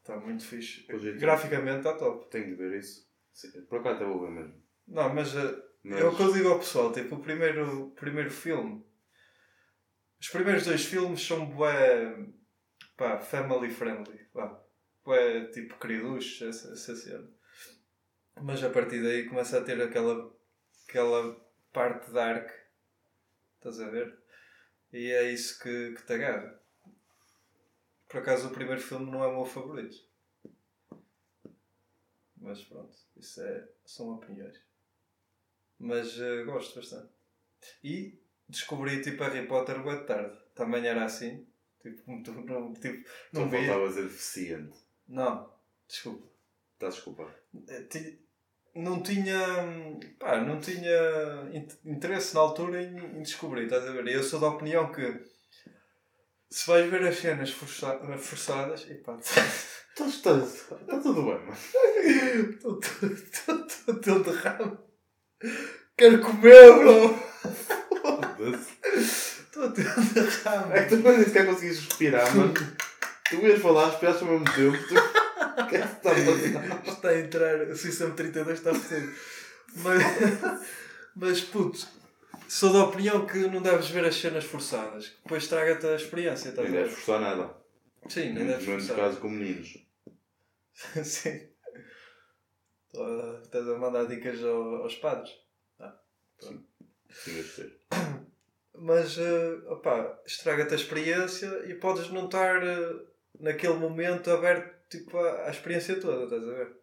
Está 0.00 0.16
muito 0.16 0.44
fixe. 0.44 0.86
Graficamente 1.18 1.78
está 1.78 1.94
top. 1.94 2.30
Tenho 2.30 2.46
de 2.46 2.54
ver 2.54 2.78
isso. 2.78 3.06
Por 3.68 3.80
acaso 3.80 3.96
até 3.96 4.04
vou 4.06 4.22
ver 4.22 4.30
mesmo. 4.30 4.62
Não, 4.86 5.14
mas, 5.14 5.34
uh, 5.34 5.67
Mas 5.82 6.00
é 6.00 6.04
o 6.04 6.16
que 6.16 6.22
eu 6.22 6.32
digo 6.32 6.48
ao 6.48 6.58
pessoal. 6.58 6.92
Tipo, 6.92 7.16
o 7.16 7.22
primeiro, 7.22 7.90
primeiro 7.92 8.30
filme. 8.30 8.84
Os 10.20 10.28
primeiros 10.28 10.64
dois 10.64 10.84
filmes 10.84 11.24
são 11.24 11.46
bué. 11.46 12.16
pá, 12.96 13.18
family 13.18 13.70
friendly. 13.70 14.26
Vá. 14.32 14.62
Bué 15.04 15.46
tipo 15.46 15.78
queridos, 15.78 16.42
essa, 16.42 16.72
essa 16.72 16.96
cena. 16.96 17.30
Mas 18.42 18.62
a 18.62 18.70
partir 18.70 19.02
daí 19.02 19.28
começa 19.28 19.58
a 19.58 19.64
ter 19.64 19.80
aquela. 19.80 20.34
aquela 20.88 21.34
parte 21.72 22.10
dark. 22.10 22.50
Estás 23.56 23.80
a 23.80 23.88
ver? 23.88 24.18
E 24.92 25.10
é 25.10 25.30
isso 25.30 25.62
que, 25.62 25.94
que 25.94 26.02
te 26.06 26.12
agarra. 26.14 26.58
Por 28.08 28.18
acaso 28.18 28.48
o 28.48 28.54
primeiro 28.54 28.80
filme 28.80 29.10
não 29.10 29.22
é 29.22 29.26
o 29.26 29.36
meu 29.36 29.44
favorito. 29.44 29.96
Mas 32.36 32.62
pronto, 32.64 32.96
isso 33.16 33.42
é, 33.42 33.68
são 33.84 34.14
opiniões. 34.14 34.67
Mas 35.78 36.18
eh, 36.18 36.44
gosto 36.44 36.74
bastante. 36.80 37.08
E 37.82 38.18
descobri 38.48 39.00
tipo 39.02 39.22
Harry 39.22 39.46
Potter 39.46 39.82
boa 39.82 40.04
tarde. 40.04 40.36
Também 40.54 40.86
era 40.86 41.04
assim. 41.04 41.46
Tipo, 41.80 42.02
tu 42.24 42.32
não, 42.32 42.72
tipo, 42.74 43.08
Não 43.32 43.42
não 43.42 43.50
vi. 43.50 43.66
faltava 43.66 43.92
ser 43.92 44.02
deficiente. 44.04 44.78
Não, 45.06 45.52
desculpa. 45.88 46.26
Está 46.74 46.88
desculpa. 46.88 47.34
Eh, 47.68 48.16
Não 48.74 49.02
tinha. 49.02 49.38
Pá, 50.18 50.40
não 50.40 50.60
tinha 50.60 51.48
in- 51.52 51.68
interesse 51.90 52.34
na 52.34 52.40
altura 52.40 52.82
em, 52.82 52.96
em 53.18 53.22
descobrir, 53.22 53.64
estás 53.64 53.86
a 53.86 53.92
ver? 53.92 54.06
Eu 54.08 54.22
sou 54.22 54.38
da 54.40 54.48
opinião 54.48 54.92
que 54.92 55.20
se 56.50 56.66
vais 56.66 56.88
ver 56.90 57.06
as 57.06 57.16
cenas 57.18 57.50
força- 57.50 57.98
forçadas. 58.18 58.82
E 58.88 58.94
pá, 58.94 59.16
Está, 59.16 60.06
está, 60.06 60.36
está 60.38 61.00
tudo 61.00 61.22
bem, 61.24 61.38
mano. 61.40 61.56
estou 62.52 64.00
todo 64.00 64.22
de 64.24 64.30
ramo. 64.38 64.87
Quero 65.96 66.20
comer, 66.20 66.72
bro! 66.78 67.14
Foda-se. 68.02 68.72
Estou 68.96 69.72
todo 69.72 69.74
de 69.74 70.20
ramo. 70.44 70.72
É 70.72 70.82
que 70.84 70.88
tu 70.90 70.96
nem 70.96 71.24
sequer 71.24 71.46
conseguiste 71.46 71.86
respirar, 71.86 72.36
mano. 72.36 72.54
Tu 73.28 73.36
ias 73.46 73.60
falar, 73.60 73.90
esperaste 73.92 74.24
ao 74.24 74.30
mesmo 74.30 74.46
tempo. 74.46 74.78
Tu... 74.88 74.94
O 74.94 75.66
que 75.68 75.76
é 75.76 75.80
que 75.82 75.86
está 75.86 76.10
a 76.12 76.14
passar? 76.14 76.88
Está 76.88 77.08
a 77.10 77.20
entrar, 77.20 77.60
o 77.68 77.76
sistema 77.76 78.14
32 78.14 78.58
está 78.58 78.74
fodido. 78.74 79.12
Mas, 79.76 80.02
mas 81.14 81.40
puto, 81.42 81.86
sou 82.48 82.72
da 82.72 82.84
opinião 82.84 83.26
que 83.26 83.38
não 83.48 83.60
deves 83.60 83.90
ver 83.90 84.06
as 84.06 84.16
cenas 84.16 84.44
forçadas. 84.44 85.08
que 85.08 85.16
Depois 85.24 85.42
estraga-te 85.42 85.86
a 85.88 85.96
experiência, 85.96 86.48
estás 86.48 86.66
a 86.66 86.70
Nem 86.70 86.80
deves 86.80 86.94
forçar 86.98 87.20
nada. 87.20 87.50
Sim, 88.08 88.32
nem 88.32 88.46
deves 88.46 88.64
forçar. 88.64 88.96
caso 88.96 89.18
com 89.18 89.28
meninos. 89.28 89.76
Sim. 91.04 91.47
Estou 92.98 93.40
Estás 93.42 93.68
a 93.68 93.78
mandar 93.78 94.04
dicas 94.06 94.42
ao- 94.44 94.82
aos 94.82 94.96
padres. 94.96 95.30
Sim, 96.40 96.64
deve 97.26 97.42
ser. 97.48 97.80
Mas, 98.74 99.18
eh, 99.18 99.54
opá, 99.66 100.20
estraga-te 100.24 100.72
a 100.74 100.76
experiência 100.76 101.46
e 101.66 101.74
podes 101.74 102.10
não 102.10 102.26
estar 102.26 102.62
eh, 102.64 103.06
naquele 103.40 103.74
momento 103.74 104.30
aberto 104.30 104.72
tipo, 104.88 105.18
à, 105.18 105.46
à 105.46 105.50
experiência 105.50 106.00
toda, 106.00 106.24
estás 106.24 106.42
a 106.44 106.54
ver? 106.54 106.76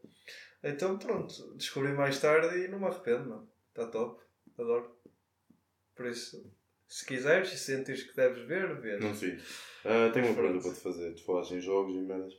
Então, 0.64 0.98
pronto, 0.98 1.54
descobri 1.56 1.94
mais 1.94 2.20
tarde 2.20 2.58
e 2.66 2.68
não 2.68 2.80
me 2.80 2.86
arrependo, 2.88 3.30
não. 3.30 3.50
Está 3.70 3.88
top. 3.88 4.22
Adoro. 4.58 4.98
Por 5.96 6.08
isso, 6.08 6.52
se 6.88 7.06
quiseres 7.06 7.54
e 7.54 7.58
sentires 7.58 8.04
que 8.04 8.16
deves 8.16 8.44
ver, 8.46 8.80
vê. 8.82 8.98
Não 8.98 9.14
sei. 9.16 9.38
Ah, 9.86 10.10
tenho 10.12 10.26
uma 10.26 10.36
pergunta 10.36 10.64
para 10.64 10.74
te 10.74 10.82
fazer. 10.82 11.14
Tu 11.16 11.24
falaste 11.24 11.52
em 11.54 11.62
jogos 11.62 11.96
e 11.96 12.00
merdas. 12.00 12.34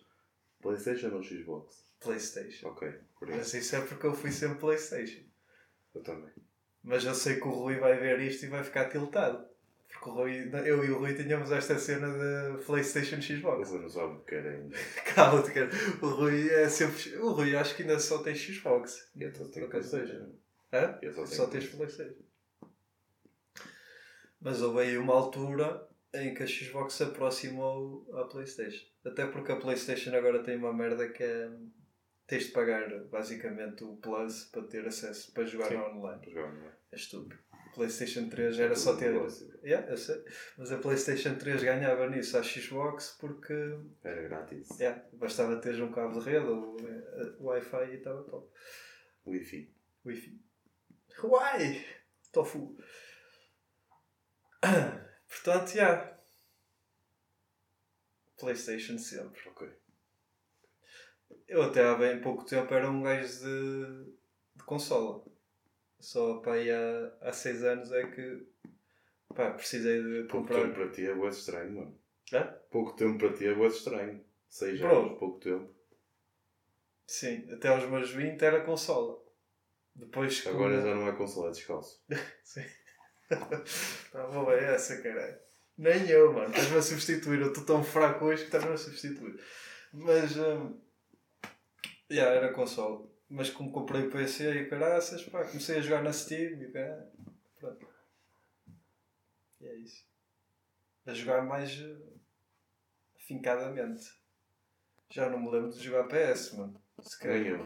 Playstation 0.61 1.15
ou 1.15 1.23
Xbox? 1.23 1.86
Playstation. 2.01 2.69
Ok, 2.69 2.93
por 3.19 3.29
isso. 3.29 3.39
Mas 3.39 3.55
isso 3.55 3.77
é 3.77 3.81
porque 3.81 4.07
eu 4.07 4.15
fui 4.15 4.31
sempre 4.31 4.59
Playstation. 4.59 5.23
Eu 5.95 6.03
também. 6.03 6.33
Mas 6.83 7.05
eu 7.05 7.15
sei 7.15 7.37
que 7.37 7.49
o 7.49 7.51
Rui 7.51 7.77
vai 7.79 7.99
ver 7.99 8.21
isto 8.21 8.45
e 8.45 8.49
vai 8.49 8.63
ficar 8.63 8.89
tiltado. 8.89 9.45
Porque 9.89 10.11
o 10.11 10.13
Rui, 10.13 10.51
eu 10.65 10.85
e 10.85 10.91
o 10.91 10.99
Rui 10.99 11.15
tínhamos 11.15 11.51
esta 11.51 11.79
cena 11.79 12.09
de 12.09 12.65
PlayStation 12.65 13.21
Xbox. 13.21 13.71
Você 13.71 13.79
não 13.79 13.89
sabe 13.89 14.15
o 14.15 14.25
ainda. 14.31 14.77
Cala-te, 15.15 15.53
cara. 15.53 15.71
O 16.03 16.09
Rui 16.09 16.49
é 16.51 16.69
sempre. 16.69 17.17
O 17.17 17.31
Rui 17.33 17.57
acho 17.57 17.75
que 17.75 17.83
ainda 17.83 17.99
só 17.99 18.23
tem 18.23 18.35
Xbox. 18.35 19.11
Eu 19.19 19.35
só 19.35 19.49
tenho 19.49 19.69
Playstation. 19.69 20.37
Hã? 20.73 20.99
Eu 21.03 21.13
só 21.13 21.25
tenho 21.25 21.37
Só 21.37 21.47
tens 21.47 21.67
PlayStation. 21.69 22.23
Mas 24.41 24.63
houve 24.63 24.81
aí 24.81 24.99
uma 24.99 25.15
altura 25.15 25.89
em 26.15 26.35
que 26.35 26.43
a 26.43 26.47
Xbox 26.47 26.95
se 26.95 27.03
aproximou 27.03 28.07
à 28.15 28.25
PlayStation. 28.25 28.87
Até 29.05 29.27
porque 29.27 29.53
a 29.53 29.57
PlayStation 29.57 30.15
agora 30.15 30.43
tem 30.43 30.57
uma 30.57 30.73
merda 30.73 31.09
que 31.09 31.23
é. 31.23 31.51
Tens 32.27 32.47
de 32.47 32.51
pagar 32.53 33.05
basicamente 33.05 33.85
o 33.85 33.97
Plus 33.97 34.47
para 34.47 34.62
ter 34.67 34.87
acesso 34.87 35.33
para 35.33 35.45
jogar 35.45 35.69
Sim. 35.69 35.77
online. 35.77 36.21
Para 36.21 36.31
jogar, 36.31 36.53
não 36.53 36.67
é? 36.67 36.73
É 36.93 36.97
estúpido. 36.97 37.39
PlayStation 37.75 38.29
3 38.29 38.59
era 38.59 38.75
só 38.75 38.97
ter. 38.97 39.15
Yeah, 39.62 39.87
eu 39.91 39.97
sei. 39.99 40.25
Mas 40.57 40.73
a 40.73 40.79
PlayStation 40.79 41.35
3 41.37 41.62
ganhava 41.62 42.09
nisso 42.09 42.39
à 42.39 42.43
Xbox 42.43 43.17
porque 43.21 43.53
Era 44.03 44.23
grátis. 44.23 44.69
yeah, 44.81 45.05
bastava 45.12 45.61
teres 45.61 45.79
um 45.81 45.93
cabo 45.93 46.19
de 46.19 46.25
rede 46.25 46.47
ou 46.47 46.77
eh, 46.81 47.37
Wi-Fi 47.39 47.91
e 47.91 47.97
estava 47.97 48.23
top. 48.25 48.51
Wi-Fi. 49.27 49.75
Wi-Fi. 50.07 50.41
Uai! 51.23 51.85
Tofu. 52.33 52.77
Portanto, 55.29 55.69
já. 55.69 55.75
Yeah. 55.75 56.19
PlayStation 58.39 58.99
sempre. 58.99 59.49
Ok. 59.49 59.69
Eu 61.49 61.63
até 61.63 61.85
há 61.85 61.95
bem 61.95 62.21
pouco 62.21 62.45
tempo 62.45 62.73
era 62.75 62.91
um 62.91 63.03
gajo 63.03 63.39
de. 63.45 64.13
de 64.57 64.65
consola. 64.65 65.25
Só 66.01 66.39
para 66.41 66.55
aí 66.55 66.71
há, 66.71 67.13
há 67.23 67.33
6 67.33 67.63
anos 67.65 67.91
é 67.93 68.07
que 68.09 68.47
pá, 69.35 69.51
precisei 69.53 70.03
de 70.03 70.25
Pouco 70.29 70.47
comprar. 70.49 70.63
tempo 70.63 70.75
para 70.75 70.91
ti 70.91 71.07
é 71.07 71.15
bué 71.15 71.29
estranho, 71.31 71.73
mano. 71.75 71.99
Hã? 72.33 72.43
Pouco 72.71 72.93
tempo 72.97 73.19
para 73.19 73.33
ti 73.33 73.47
é 73.47 73.55
bué 73.55 73.69
estranho. 73.69 74.25
6 74.49 74.81
Bro. 74.81 74.97
anos, 75.07 75.19
pouco 75.19 75.41
tempo. 75.41 75.75
Sim, 77.07 77.49
até 77.53 77.69
aos 77.69 77.89
meus 77.89 78.11
20 78.11 78.43
era 78.43 78.61
consola. 78.65 79.17
Depois 79.95 80.41
com- 80.43 80.51
Agora 80.51 80.81
já 80.83 80.95
não 80.95 81.09
é 81.09 81.13
consola, 81.13 81.49
é 81.49 81.53
descalço. 81.53 82.05
Sim. 82.45 82.65
Tá 83.29 84.27
bom, 84.27 84.51
é 84.53 84.75
essa, 84.75 85.01
caralho. 85.03 85.39
Nem 85.79 86.09
eu, 86.09 86.33
mano. 86.33 86.49
Estás-me 86.51 86.77
a 86.79 86.83
substituir. 86.83 87.41
Eu 87.41 87.49
estou 87.49 87.65
tão 87.65 87.83
fraco 87.85 88.25
hoje 88.27 88.43
que 88.43 88.49
estás-me 88.49 88.73
a 88.73 88.77
substituir. 88.77 89.41
Mas. 89.93 90.37
Hum, 90.37 90.79
yeah, 92.11 92.35
era 92.35 92.53
console. 92.53 93.09
Mas 93.29 93.51
como 93.51 93.73
comprei 93.73 94.07
o 94.07 94.11
PC 94.11 94.62
e 94.62 94.69
caraças, 94.69 95.25
pá, 95.25 95.45
comecei 95.45 95.79
a 95.79 95.81
jogar 95.81 96.03
na 96.03 96.12
Steam 96.12 96.62
e. 96.62 96.73
Pronto. 97.59 97.88
E 99.61 99.66
é 99.66 99.75
isso. 99.77 100.07
A 101.07 101.12
jogar 101.14 101.42
mais 101.45 101.81
eh, 101.81 101.97
afincadamente. 103.16 104.05
Já 105.11 105.29
não 105.31 105.40
me 105.40 105.51
lembro 105.51 105.71
de 105.71 105.83
jogar 105.83 106.09
PS, 106.09 106.53
mano. 106.53 106.81
Se 107.01 107.19
calhar. 107.19 107.61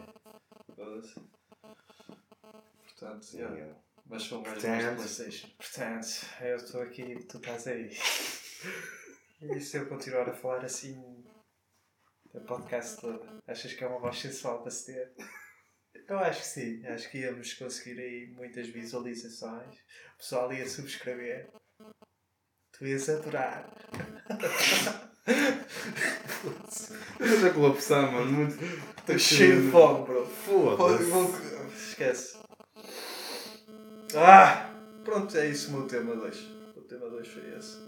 Portanto, 2.84 3.26
yeah. 3.34 3.58
eu. 3.58 3.76
Mas 4.06 4.24
são 4.24 4.42
mais 4.42 4.54
Portanto- 4.54 4.96
Playstation. 4.96 5.48
Portanto, 5.56 6.06
eu 6.40 6.56
estou 6.56 6.82
aqui 6.82 7.14
tu 7.26 7.38
estás 7.38 7.66
aí. 7.66 7.90
E 9.42 9.58
se 9.58 9.78
eu 9.78 9.88
continuar 9.88 10.28
a 10.28 10.34
falar 10.34 10.62
assim 10.62 11.24
o 12.32 12.40
podcast 12.40 13.00
todo, 13.00 13.42
achas 13.46 13.72
que 13.72 13.82
é 13.82 13.86
uma 13.86 13.98
voz 13.98 14.18
sensual 14.18 14.62
para 14.62 14.70
se 14.70 14.86
ter? 14.92 15.12
Eu 16.08 16.18
acho 16.18 16.40
que 16.40 16.46
sim. 16.46 16.86
Acho 16.86 17.10
que 17.10 17.18
íamos 17.18 17.54
conseguir 17.54 18.00
aí 18.00 18.32
muitas 18.34 18.68
visualizações. 18.68 19.74
O 20.14 20.18
pessoal 20.18 20.52
ia 20.52 20.68
subscrever. 20.68 21.48
Tu 22.72 22.86
ias 22.86 23.08
adorar. 23.08 23.70
Mas 27.18 27.44
a 27.44 27.50
colapsar, 27.52 28.10
mano. 28.10 28.32
Muito. 28.32 28.56
Estou 28.98 29.18
cheio 29.18 29.62
de 29.62 29.70
fome, 29.70 30.04
bro. 30.04 30.26
Foda-se. 30.26 31.90
Esquece. 31.90 32.38
Ah! 34.16 34.68
Pronto, 35.04 35.36
é 35.36 35.46
isso 35.46 35.70
o 35.70 35.78
meu 35.78 35.86
tema 35.86 36.16
2. 36.16 36.36
O 36.76 36.82
tema 36.82 37.08
2 37.08 37.28
foi 37.28 37.56
esse. 37.56 37.78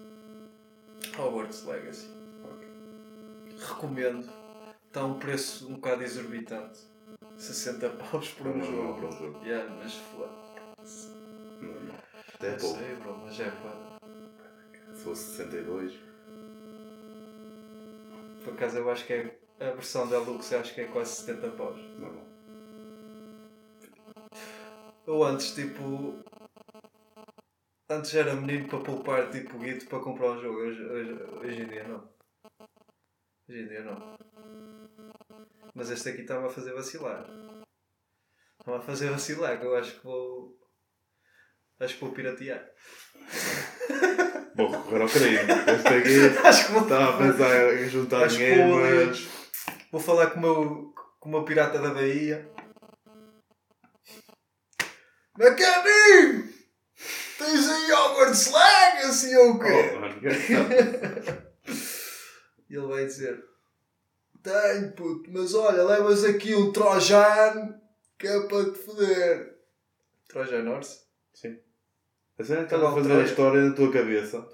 Hogwarts 1.18 1.64
Legacy. 1.64 2.21
Recomendo. 3.66 4.28
Está 4.86 5.04
um 5.04 5.18
preço 5.18 5.68
um 5.68 5.74
bocado 5.74 6.02
exorbitante. 6.02 6.80
60 7.38 7.88
paus 7.90 8.28
por 8.30 8.46
um 8.48 8.56
Não, 8.58 8.58
não, 8.58 8.64
jogo. 8.86 8.94
para 9.00 9.08
um 9.08 9.12
jogo. 9.12 9.44
Yeah, 9.44 9.74
mas 9.82 9.94
foda-se. 9.94 11.08
Não, 11.60 11.72
não. 11.80 11.94
Até 12.34 12.48
é 12.48 12.50
Não 12.52 12.58
pouco. 12.58 12.78
sei, 12.78 12.94
bro, 12.96 13.18
mas 13.24 13.40
é 13.40 13.50
pá. 13.50 13.98
Se 14.94 15.02
fosse 15.04 15.22
62. 15.36 15.92
Por 18.44 18.54
acaso 18.54 18.78
eu 18.78 18.90
acho 18.90 19.06
que 19.06 19.12
é. 19.12 19.38
A 19.60 19.70
versão 19.70 20.08
da 20.08 20.18
Lux 20.18 20.50
eu 20.50 20.58
acho 20.60 20.74
que 20.74 20.80
é 20.80 20.84
quase 20.88 21.12
70 21.22 21.48
paus. 21.50 21.76
Não, 21.98 22.12
não. 22.12 22.22
Eu 25.06 25.22
antes, 25.24 25.54
tipo. 25.54 26.18
Antes 27.88 28.14
era 28.14 28.34
menino 28.34 28.68
para 28.68 28.80
poupar 28.80 29.30
tipo 29.30 29.58
guito 29.58 29.86
para 29.86 30.00
comprar 30.00 30.32
um 30.32 30.40
jogo. 30.40 30.58
Hoje, 30.58 30.82
hoje, 30.84 31.12
hoje 31.40 31.62
em 31.62 31.66
dia 31.66 31.86
não. 31.88 32.11
Não. 33.84 34.16
Mas 35.74 35.90
este 35.90 36.08
aqui 36.08 36.22
está-me 36.22 36.46
a 36.46 36.50
fazer 36.50 36.72
vacilar. 36.72 37.26
Está-me 38.58 38.78
a 38.78 38.80
fazer 38.80 39.10
vacilar, 39.10 39.58
que 39.60 39.66
eu 39.66 39.76
acho 39.76 39.92
que 39.98 40.04
vou. 40.04 40.58
Acho 41.80 41.94
que 41.94 42.00
vou 42.00 42.12
piratear. 42.12 42.64
Vou 44.54 44.70
recorrer 44.70 45.02
ao 45.02 45.08
crime. 45.08 45.36
Este 45.36 45.88
aqui. 45.88 46.38
acho 46.46 46.66
que 46.66 46.72
vou. 46.72 46.82
Estava 46.82 47.14
a 47.14 47.18
pensar 47.18 47.74
em 47.74 47.88
juntar 47.88 48.24
Acho 48.24 48.36
dinheiro, 48.36 48.68
vou- 48.68 48.80
mas. 48.80 49.28
Vou 49.90 50.00
falar 50.00 50.30
com 50.30 50.38
o 50.38 50.42
meu, 50.42 50.94
com 51.20 51.28
o 51.28 51.32
meu 51.32 51.44
pirata 51.44 51.78
da 51.78 51.90
Bahia. 51.90 52.50
Meu 55.38 55.56
caminho! 55.56 56.52
Tens 57.38 57.68
aí 57.68 57.92
Hogwarts 57.92 58.52
Legacy 58.52 59.36
ou 59.36 59.52
o 59.52 59.58
quê? 59.58 59.68
Oh. 59.98 61.51
E 62.72 62.74
ele 62.74 62.86
vai 62.86 63.04
dizer: 63.04 63.44
Tenho, 64.42 64.92
puto, 64.92 65.30
mas 65.30 65.52
olha, 65.52 65.84
levas 65.84 66.24
aqui 66.24 66.54
um 66.54 66.72
Trojan 66.72 67.78
que 68.18 68.26
é 68.26 68.40
para 68.48 68.72
te 68.72 68.78
foder. 68.78 69.58
Trojan 70.26 70.70
Horse? 70.70 71.02
Sim. 71.34 71.60
A 72.38 72.42
cena 72.42 72.62
estava 72.62 72.88
a 72.88 72.94
fazer 72.94 73.12
a 73.12 73.24
história 73.24 73.60
na 73.60 73.74
tua 73.74 73.92
cabeça. 73.92 74.48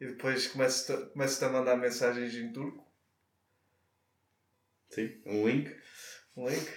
E 0.00 0.06
depois 0.06 0.46
começas-te 0.46 1.10
começas 1.10 1.42
a 1.42 1.50
mandar 1.50 1.76
mensagens 1.76 2.34
em 2.34 2.50
turco. 2.54 2.90
Sim. 4.88 5.20
Um 5.26 5.46
link. 5.46 5.76
Um 6.34 6.48
link. 6.48 6.70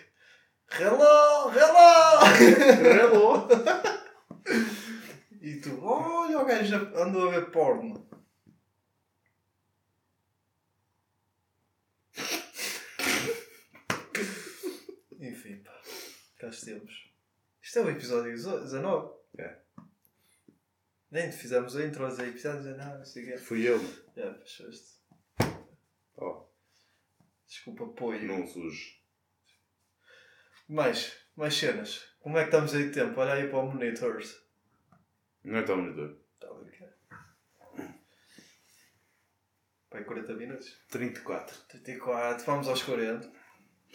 Hello! 0.71 1.49
Hello! 1.53 3.47
Hello! 3.47 3.47
E 5.39 5.61
tu, 5.61 5.81
olha, 5.81 6.39
o 6.39 6.45
gajo 6.45 6.65
já 6.65 6.77
andou 7.01 7.29
a 7.29 7.31
ver 7.31 7.49
porno. 7.49 8.07
Enfim, 15.19 15.57
pá. 15.63 15.81
Cá 16.37 16.49
estamos. 16.49 17.11
Isto 17.61 17.79
é 17.79 17.81
o 17.81 17.89
episódio 17.89 18.31
19. 18.31 19.13
É. 19.39 19.57
Nem 21.09 21.31
fizemos 21.31 21.75
a 21.75 21.83
intro, 21.83 22.05
aí 22.05 22.29
episódio 22.29 22.63
19, 22.63 22.97
não 22.99 23.05
sei 23.05 23.23
o 23.23 23.27
quê. 23.27 23.37
Fui 23.37 23.67
eu. 23.67 23.79
Já, 24.15 24.33
fechaste. 24.35 24.97
Oh, 26.15 26.45
Desculpa, 27.47 27.85
apoio. 27.85 28.27
não 28.27 28.45
sujo. 28.45 28.97
Mais, 30.69 31.17
mais 31.35 31.55
cenas. 31.55 32.13
Como 32.19 32.37
é 32.37 32.41
que 32.41 32.49
estamos 32.49 32.75
aí 32.75 32.89
de 32.89 32.93
tempo? 32.93 33.19
Olha 33.19 33.33
aí 33.33 33.49
para 33.49 33.59
o 33.59 33.71
Monitors. 33.71 34.39
Não 35.43 35.57
é 35.57 35.63
tão 35.63 35.77
monitor. 35.77 36.19
Está 36.35 36.49
a 36.49 36.53
brincar. 36.53 36.93
Pai, 39.89 40.03
40 40.03 40.33
minutos. 40.33 40.77
34. 40.89 41.57
34, 41.69 42.45
vamos 42.45 42.67
aos 42.67 42.83
40. 42.83 43.27
O 43.27 43.31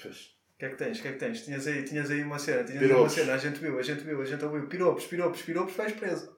Pois. 0.03 0.42
Que 0.63 0.67
é 0.67 0.69
que 0.71 0.77
tens? 0.77 0.99
O 0.99 1.03
que 1.03 1.09
é 1.09 1.13
que 1.13 1.19
tens? 1.19 1.45
Tinhas 1.45 1.67
aí, 1.67 1.83
tinhas 1.83 2.09
aí 2.11 2.23
uma 2.23 2.39
cena, 2.39 2.63
tinhas 2.63 2.83
aí 2.85 2.93
uma 2.93 3.09
cena, 3.09 3.35
a 3.35 3.39
gente 3.39 3.59
viu, 3.59 3.79
a 3.81 3.83
gente 3.83 4.05
viu, 4.05 4.23
a 4.23 4.25
gente 4.25 4.45
ouviu. 4.45 4.69
Piropos, 4.69 5.07
piropos, 5.07 5.43
piropos, 5.43 5.75
vais 5.75 5.93
preso. 5.93 6.37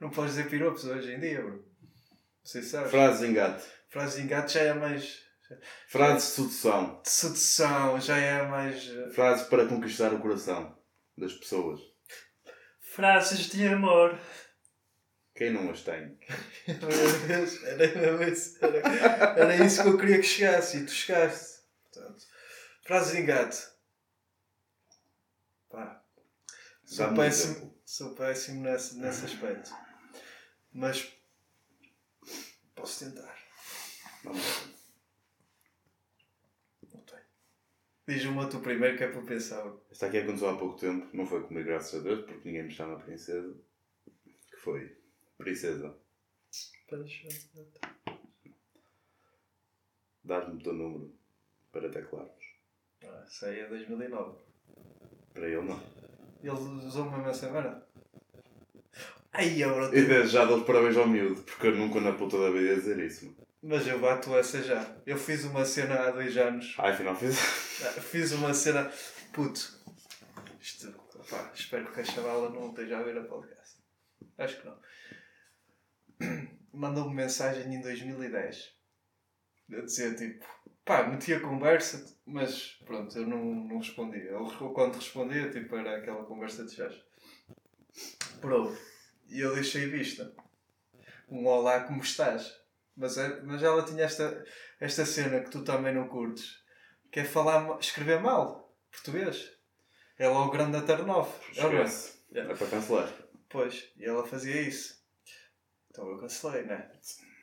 Não 0.00 0.08
podes 0.08 0.34
dizer 0.34 0.48
piropos 0.48 0.84
hoje 0.86 1.12
em 1.12 1.20
dia, 1.20 1.42
bro. 1.42 1.56
Não 1.56 1.62
sei 2.42 2.62
se 2.62 2.70
sabes. 2.70 2.90
Frases 2.90 3.20
de 3.20 3.26
engate. 3.26 3.64
Frase 3.90 4.16
de 4.16 4.24
engate 4.24 4.54
já 4.54 4.60
é 4.60 4.72
mais. 4.72 5.22
Frases 5.88 6.28
de 6.28 6.34
sedução. 6.36 7.02
de 7.02 7.10
sedução, 7.10 8.00
já 8.00 8.16
é 8.16 8.46
mais. 8.46 8.88
eh, 8.88 9.10
Frases 9.10 9.46
para 9.46 9.66
conquistar 9.66 10.12
o 10.14 10.20
coração 10.20 10.76
das 11.18 11.34
pessoas. 11.34 11.80
Frases 12.80 13.50
de 13.50 13.66
amor. 13.66 14.18
Quem 15.36 15.52
não 15.52 15.70
as 15.70 15.82
tem? 15.82 16.16
Era, 16.66 18.28
isso, 18.30 18.58
era, 18.64 18.76
era 19.36 19.56
isso 19.66 19.82
que 19.82 19.88
eu 19.88 19.98
queria 19.98 20.16
que 20.18 20.22
chegasse 20.22 20.78
e 20.78 20.84
tu 20.86 20.92
chegaste. 20.92 21.53
Portanto, 22.84 23.04
frase 23.04 23.16
de 23.16 23.22
engate. 23.22 23.68
Pá, 25.70 26.04
sou 26.84 27.14
péssimo, 27.14 27.80
sou 27.84 28.14
péssimo 28.14 28.62
nesse, 28.62 28.98
nesse 28.98 29.24
aspecto. 29.24 29.70
Mas 30.72 31.12
posso 32.74 33.04
tentar. 33.04 33.36
Não 34.22 34.32
tenho. 37.02 37.24
Diz 38.06 38.24
uma 38.26 38.48
tu 38.48 38.60
primeiro 38.60 38.96
que 38.96 39.04
é 39.04 39.08
para 39.08 39.22
pensar. 39.22 39.64
Esta 39.90 40.06
aqui 40.06 40.18
aconteceu 40.18 40.50
há 40.50 40.58
pouco 40.58 40.78
tempo. 40.78 41.08
Não 41.16 41.26
foi 41.26 41.42
comigo, 41.46 41.66
graças 41.66 42.00
a 42.00 42.02
Deus, 42.02 42.24
porque 42.26 42.46
ninguém 42.48 42.64
me 42.64 42.70
chama 42.70 43.00
princesa. 43.00 43.56
Que 44.50 44.56
foi? 44.56 44.96
Princesa. 45.38 45.98
Dás-me 50.22 50.54
o 50.54 50.62
teu 50.62 50.72
número 50.72 51.18
para 51.72 51.90
teclarmos. 51.90 52.43
Isso 53.28 53.46
aí 53.46 53.60
é 53.60 53.66
2009. 53.68 54.38
Para 55.32 55.48
ele 55.48 55.62
não. 55.62 55.80
Ele 56.42 56.52
usou 56.86 57.04
uma 57.06 57.16
mesma 57.18 57.34
semana? 57.34 57.82
Ai, 59.32 59.60
eu 59.62 59.92
E 59.92 60.02
desde 60.02 60.28
já 60.28 60.44
dou 60.44 60.62
parabéns 60.64 60.96
ao 60.96 61.08
miúdo, 61.08 61.42
porque 61.42 61.66
eu 61.66 61.74
nunca 61.76 62.00
na 62.00 62.12
puta 62.12 62.38
da 62.38 62.50
vida 62.50 62.68
ia 62.68 62.76
dizer 62.76 62.98
isso. 63.00 63.24
mano. 63.26 63.36
Mas 63.62 63.86
eu 63.86 63.98
bato 63.98 64.36
essa 64.36 64.62
já. 64.62 64.94
Eu 65.06 65.16
fiz 65.16 65.42
uma 65.44 65.64
cena 65.64 65.94
há 65.94 66.10
dois 66.10 66.36
anos. 66.36 66.76
Ah, 66.78 66.90
afinal 66.90 67.16
fiz. 67.16 67.36
Ah, 67.82 68.00
Fiz 68.00 68.30
uma 68.32 68.52
cena. 68.52 68.92
Puto. 69.32 69.80
Isto. 70.60 70.92
Pá, 71.30 71.50
espero 71.54 71.90
que 71.90 72.00
a 72.00 72.04
chavala 72.04 72.50
não 72.50 72.68
esteja 72.68 72.98
a 72.98 73.02
ver 73.02 73.16
a 73.16 73.24
podcast. 73.24 73.78
Acho 74.36 74.60
que 74.60 74.66
não. 74.66 74.78
Mandou-me 76.72 77.14
mensagem 77.14 77.74
em 77.74 77.80
2010. 77.80 78.74
A 79.72 79.80
dizer 79.80 80.16
tipo. 80.16 80.44
Pá, 80.84 81.04
metia 81.04 81.40
conversa, 81.40 82.04
mas 82.26 82.78
pronto, 82.84 83.16
eu 83.16 83.26
não, 83.26 83.42
não 83.42 83.78
respondia. 83.78 84.20
Ele 84.20 84.72
quando 84.74 84.96
respondia, 84.96 85.50
tipo, 85.50 85.74
era 85.76 85.96
aquela 85.96 86.24
conversa 86.26 86.64
de 86.66 86.74
chás. 86.74 86.94
Bro, 88.40 88.76
e 89.26 89.40
eu 89.40 89.54
deixei 89.54 89.86
vista. 89.86 90.30
Um 91.28 91.46
olá, 91.46 91.84
como 91.84 92.02
estás? 92.02 92.54
Mas, 92.94 93.16
é, 93.16 93.40
mas 93.42 93.62
ela 93.62 93.82
tinha 93.82 94.04
esta, 94.04 94.44
esta 94.78 95.06
cena 95.06 95.40
que 95.40 95.50
tu 95.50 95.64
também 95.64 95.94
não 95.94 96.06
curtes, 96.06 96.62
que 97.10 97.20
é 97.20 97.24
falar, 97.24 97.78
escrever 97.80 98.20
mal, 98.20 98.76
português. 98.90 99.50
Ela 100.18 100.36
é 100.36 100.38
o 100.38 100.50
grande 100.50 100.76
Atarnoff. 100.76 101.32
Esquece. 101.50 102.22
É 102.34 102.44
para 102.44 102.66
cancelar. 102.66 103.12
Pois, 103.48 103.90
e 103.96 104.04
ela 104.04 104.26
fazia 104.26 104.60
isso. 104.60 105.02
Então 105.90 106.08
eu 106.08 106.18
cancelei, 106.18 106.64
né? 106.64 106.90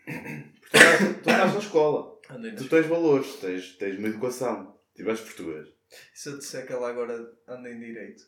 Tu 0.05 0.77
estás, 0.77 0.99
tu 0.99 1.19
estás 1.29 1.53
na 1.53 1.59
escola. 1.59 2.19
Andei 2.29 2.55
Tu 2.55 2.67
tens 2.69 2.85
valores, 2.85 3.35
tens, 3.35 3.75
tens 3.77 3.97
uma 3.97 4.07
educação. 4.07 4.79
Tiveste 4.95 5.25
português. 5.25 5.67
E 6.13 6.19
se 6.19 6.29
eu 6.29 6.37
disser 6.37 6.65
que 6.65 6.73
ela 6.73 6.89
agora 6.89 7.17
anda 7.47 7.69
em 7.69 7.79
direito? 7.79 8.23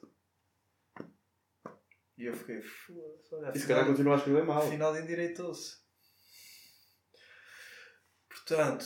E 2.17 2.25
eu 2.25 2.33
fiquei, 2.35 2.61
foda-se, 2.61 3.35
olha, 3.35 3.51
E 3.55 3.59
se 3.59 3.67
calhar 3.67 3.85
continua 3.87 4.13
a 4.13 4.17
escrever 4.17 4.43
mal. 4.45 4.61
afinal 4.67 4.95
endireitou-se. 4.95 5.77
Portanto, 8.29 8.85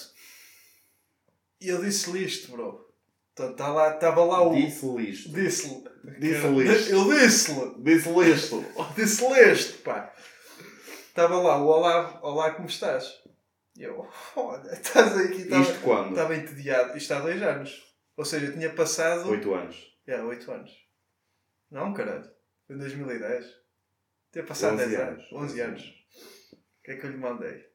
e 1.60 1.68
eu 1.70 1.82
disse-lhe 1.84 2.24
isto, 2.24 2.52
bro. 2.52 2.86
Portanto, 3.36 3.58
tá 3.58 3.68
lá, 3.70 3.94
estava 3.96 4.24
lá 4.24 4.42
o. 4.48 4.56
Disse-lhe 4.56 5.10
isto. 5.10 5.30
Disse-lhe. 5.32 5.84
Disse-lhe 6.20 6.72
isto. 6.74 6.92
Eu 6.92 7.04
disse-lhe. 7.14 7.84
Disse-lhe 7.84 8.32
isto. 8.32 8.66
Disse-lhe 8.96 9.52
isto, 9.52 9.84
pá. 9.84 10.14
Estava 11.18 11.40
lá 11.40 11.58
o 11.58 11.66
Olá, 11.66 12.20
olá, 12.22 12.52
como 12.52 12.68
estás? 12.68 13.24
E 13.76 13.82
eu, 13.82 14.08
olha, 14.36 14.72
estás 14.72 15.18
aqui. 15.18 15.42
Estava, 15.42 15.64
Isto 15.64 15.80
quando? 15.82 16.10
estava 16.12 16.36
entediado. 16.36 16.96
Isto 16.96 17.12
há 17.12 17.20
dois 17.22 17.42
anos. 17.42 17.96
Ou 18.16 18.24
seja, 18.24 18.46
eu 18.46 18.54
tinha 18.54 18.70
passado. 18.70 19.28
Oito 19.32 19.52
anos. 19.52 19.98
É, 20.06 20.22
8 20.22 20.52
anos. 20.52 20.72
Não, 21.72 21.92
caralho. 21.92 22.30
Foi 22.68 22.76
em 22.76 22.80
2010. 22.80 23.46
Tinha 24.32 24.46
passado 24.46 24.74
11 24.76 24.86
10 24.90 25.00
anos. 25.00 25.20
anos. 25.32 25.34
11 25.34 25.62
anos. 25.62 25.82
O 25.82 26.84
que 26.84 26.92
é 26.92 26.98
que 26.98 27.08
eu 27.08 27.10
lhe 27.10 27.18
mandei? 27.18 27.66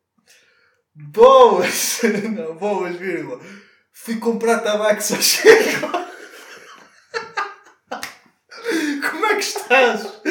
Boas! 0.94 2.00
Não, 2.36 2.54
boas, 2.56 2.94
vírgula. 2.94 3.40
Fui 3.92 4.20
comprar 4.20 4.60
tabaco 4.60 5.02
só 5.02 5.16
chego. 5.16 5.88
Como 9.10 9.26
é 9.26 9.34
que 9.34 9.40
estás? 9.40 10.22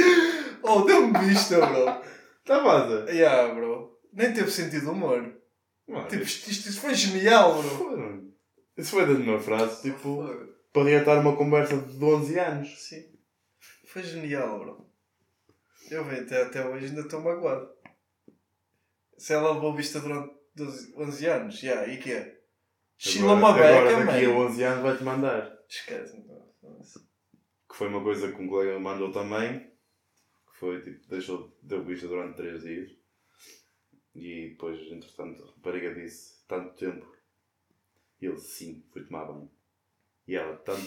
Oh, 0.64 0.84
deu-me 0.84 1.20
vista, 1.20 1.57
bro. 1.57 2.09
Estavas 2.41 3.07
a. 3.07 3.11
Yeah, 3.11 3.53
bro. 3.53 3.99
Nem 4.13 4.33
teve 4.33 4.51
sentido 4.51 4.81
de 4.81 4.89
humor. 4.89 5.41
Mano, 5.87 6.07
Tipo, 6.07 6.23
isto, 6.23 6.49
isto, 6.49 6.81
foi 6.81 6.93
genial, 6.93 7.61
bro. 7.61 8.33
Isso 8.77 8.91
foi 8.91 9.05
da 9.05 9.13
minha 9.13 9.39
frase, 9.39 9.81
tipo, 9.81 10.25
para 10.71 10.83
reatar 10.83 11.19
uma 11.19 11.35
conversa 11.35 11.77
de 11.77 12.03
11 12.03 12.39
anos. 12.39 12.87
Sim. 12.87 13.03
Foi 13.87 14.03
genial, 14.03 14.59
bro. 14.59 14.89
Eu 15.89 16.05
vejo 16.05 16.23
até, 16.23 16.41
até 16.43 16.65
hoje 16.65 16.85
ainda 16.85 17.01
estou 17.01 17.21
magoado. 17.21 17.69
Se 19.17 19.33
ela 19.33 19.53
levou 19.53 19.75
vista 19.75 19.99
durante 19.99 20.33
12, 20.55 20.93
11 20.95 21.25
anos, 21.27 21.59
já, 21.59 21.85
e 21.87 21.97
que 21.97 22.13
é? 22.13 22.39
Chila 22.97 23.33
uma 23.33 23.53
beca, 23.53 23.67
Agora 23.67 24.05
daqui 24.05 24.25
a 24.25 24.29
mano. 24.29 24.45
11 24.47 24.63
anos 24.63 24.83
vai-te 24.83 25.03
mandar. 25.03 25.57
Esquece, 25.67 26.17
então. 26.17 26.41
Foda-se. 26.61 26.99
Que 27.69 27.75
foi 27.75 27.87
uma 27.87 28.01
coisa 28.03 28.31
que 28.31 28.41
um 28.41 28.47
colega 28.47 28.79
mandou 28.79 29.11
também. 29.11 29.70
Foi 30.62 30.80
tipo, 30.80 31.07
deixou, 31.07 31.57
deu 31.64 31.84
vista 31.84 32.07
durante 32.07 32.38
3 32.38 32.62
dias. 32.62 32.91
E 34.14 34.49
depois, 34.49 34.80
entretanto, 34.91 35.43
a 35.43 35.47
rapariga 35.47 35.95
disse: 35.95 36.45
Tanto 36.47 36.76
tempo. 36.76 37.12
E 38.22 38.28
ele: 38.28 38.38
Sim, 38.38 38.86
fui 38.93 39.03
tomar 39.03 39.26
banho. 39.26 39.51
E 40.28 40.36
ela: 40.36 40.55
Tanto. 40.57 40.86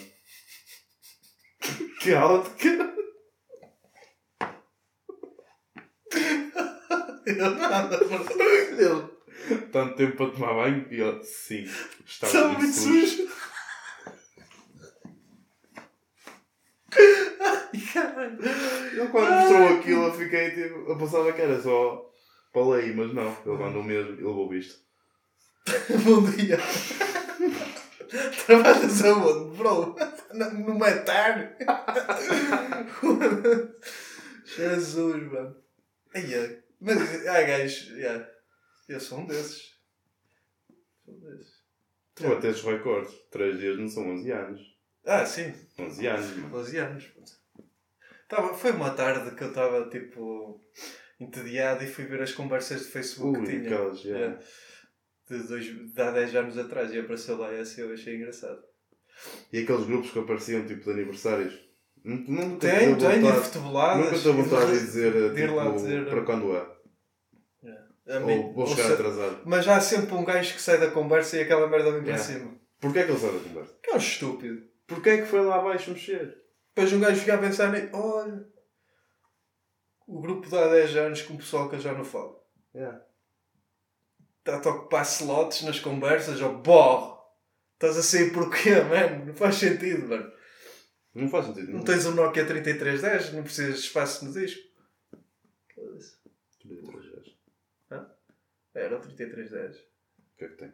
que 1.99 2.13
alto, 2.13 2.51
cara. 2.51 2.95
Eu 7.25 7.55
nada. 7.55 7.97
Ele: 7.97 9.67
Tanto 9.73 9.95
tempo 9.97 10.15
para 10.15 10.31
tomar 10.31 10.53
banho. 10.53 10.87
E 10.89 11.01
ele: 11.01 11.21
Sim, 11.25 11.65
estava 12.05 12.47
muito 12.53 12.73
sujo. 12.73 13.07
sujo. 13.07 13.35
Ai, 17.41 17.84
caralho. 17.95 18.37
Ele 18.41 19.07
quando 19.07 19.31
mostrou 19.31 19.79
aquilo, 19.79 20.03
eu 20.03 20.13
fiquei 20.13 20.51
tipo. 20.51 20.89
Eu 20.89 20.97
pensava 20.97 21.31
que 21.31 21.41
era 21.41 21.61
só 21.61 22.11
para 22.51 22.67
lei, 22.67 22.93
mas 22.93 23.13
não. 23.13 23.37
Ele 23.45 23.57
mandou 23.57 23.83
mesmo 23.83 24.13
e 24.13 24.23
levou 24.23 24.49
visto. 24.49 24.79
Bom 26.03 26.21
dia. 26.31 26.57
Trabalhas 28.45 29.03
aonde, 29.03 29.57
bro? 29.57 29.95
No, 30.33 30.75
metar? 30.75 31.57
Jesus, 34.45 35.31
mano. 35.31 35.55
Ai. 36.13 36.61
Mas 36.79 37.27
há 37.27 37.41
gajos, 37.41 37.89
yeah. 37.97 38.29
eu 38.87 38.99
sou 38.99 39.19
um 39.19 39.25
desses. 39.25 39.73
Sou 41.03 41.15
um 41.15 41.19
desses. 41.19 41.65
Tu 42.13 42.27
os 42.27 42.61
recordes. 42.63 43.13
3 43.31 43.59
dias 43.59 43.79
não 43.79 43.89
são 43.89 44.07
11 44.11 44.31
anos. 44.31 44.75
Ah, 45.05 45.25
sim, 45.25 45.53
11 45.77 46.07
anos, 46.07 46.37
mano. 46.37 46.49
12 46.49 46.77
anos. 46.77 47.05
puto. 47.05 47.44
Tava, 48.27 48.53
foi 48.53 48.71
uma 48.71 48.89
tarde 48.91 49.35
que 49.35 49.43
eu 49.43 49.49
estava 49.49 49.87
tipo 49.89 50.59
entediado 51.19 51.83
e 51.83 51.87
fui 51.87 52.05
ver 52.05 52.21
as 52.21 52.31
conversas 52.33 52.81
de 52.81 52.87
Facebook 52.91 53.39
Ui, 53.39 53.45
que 53.45 53.51
tinha. 53.59 53.69
já. 53.69 54.09
Yeah. 54.09 54.39
De, 55.29 55.47
dois, 55.47 55.65
de 55.65 56.01
há 56.01 56.11
10 56.11 56.35
anos 56.35 56.57
atrás 56.57 56.93
e 56.93 56.99
apareceu 56.99 57.37
lá 57.37 57.51
essa 57.53 57.79
e 57.79 57.83
eu 57.83 57.93
achei 57.93 58.15
engraçado. 58.15 58.59
E 59.51 59.59
aqueles 59.59 59.85
grupos 59.85 60.11
que 60.11 60.19
apareciam 60.19 60.65
tipo 60.65 60.83
de 60.83 60.91
aniversários. 60.91 61.53
Não, 62.03 62.17
não 62.17 62.59
Tem, 62.59 62.95
tem, 62.95 63.21
de 63.21 63.31
futeboladas. 63.31 64.05
Nunca 64.05 64.19
tenho 64.19 64.43
vontade 64.43 64.71
de 64.73 64.79
dizer 64.85 65.11
de 65.13 65.41
tipo, 65.41 65.71
dizer- 65.73 66.05
para 66.09 66.21
quando 66.23 66.55
é. 66.55 66.75
A 68.07 68.19
mim- 68.19 68.33
Ou 68.37 68.53
vou 68.53 68.63
ou 68.65 68.67
chegar 68.67 68.87
se- 68.89 68.93
atrasado. 68.93 69.39
Mas 69.45 69.67
há 69.67 69.81
sempre 69.81 70.13
um 70.13 70.23
gajo 70.23 70.53
que 70.53 70.61
sai 70.61 70.77
da 70.77 70.91
conversa 70.91 71.37
e 71.37 71.41
aquela 71.41 71.67
merda 71.67 71.91
vem 71.91 72.01
para 72.03 72.11
Yeah. 72.11 72.23
cima. 72.23 72.55
Porquê 72.79 72.99
é 72.99 73.03
que 73.05 73.11
ele 73.11 73.19
sabe 73.19 73.37
a 73.37 73.39
conversa? 73.39 73.73
Que 73.81 73.89
é 73.89 73.93
um 73.95 73.97
estúpido. 73.97 74.61
Porquê 74.85 75.09
é 75.09 75.17
que 75.17 75.25
foi 75.25 75.41
lá 75.41 75.55
abaixo 75.55 75.89
mexer? 75.89 76.37
Depois 76.75 76.91
um 76.91 76.99
gajo 76.99 77.19
fica 77.21 77.35
a 77.35 77.37
pensar 77.37 77.71
olha, 77.93 78.45
o 80.05 80.19
grupo 80.21 80.47
de 80.49 80.55
há 80.57 80.67
10 80.67 80.95
anos 80.97 81.21
com 81.21 81.35
o 81.35 81.37
pessoal 81.37 81.69
que 81.69 81.75
eu 81.75 81.79
já 81.79 81.93
não 81.93 82.03
falo. 82.03 82.43
Yeah. 82.75 83.01
Está 84.39 84.57
a 84.69 84.73
ocupar 84.73 85.03
slots 85.03 85.63
nas 85.63 85.79
conversas, 85.79 86.41
ou 86.41 86.57
borro. 86.57 87.15
Estás 87.75 87.97
a 87.97 88.03
sair 88.03 88.31
porquê, 88.33 88.75
mano? 88.81 89.25
Não 89.27 89.33
faz 89.33 89.55
sentido, 89.55 90.07
mano. 90.07 90.31
Não 91.13 91.29
faz 91.29 91.45
sentido. 91.45 91.67
Não 91.67 91.73
nenhum. 91.75 91.85
tens 91.85 92.05
um 92.05 92.11
Nokia 92.13 92.45
3310, 92.45 93.33
não 93.33 93.43
precisas 93.43 93.75
de 93.75 93.87
espaço 93.87 94.25
no 94.25 94.33
disco. 94.33 94.61
Foda-se. 95.73 96.15
Era 98.73 98.97
o 98.97 98.99
3310. 98.99 99.77
O 99.77 100.37
que 100.37 100.43
é 100.43 100.47
que 100.49 100.55
tem? 100.55 100.73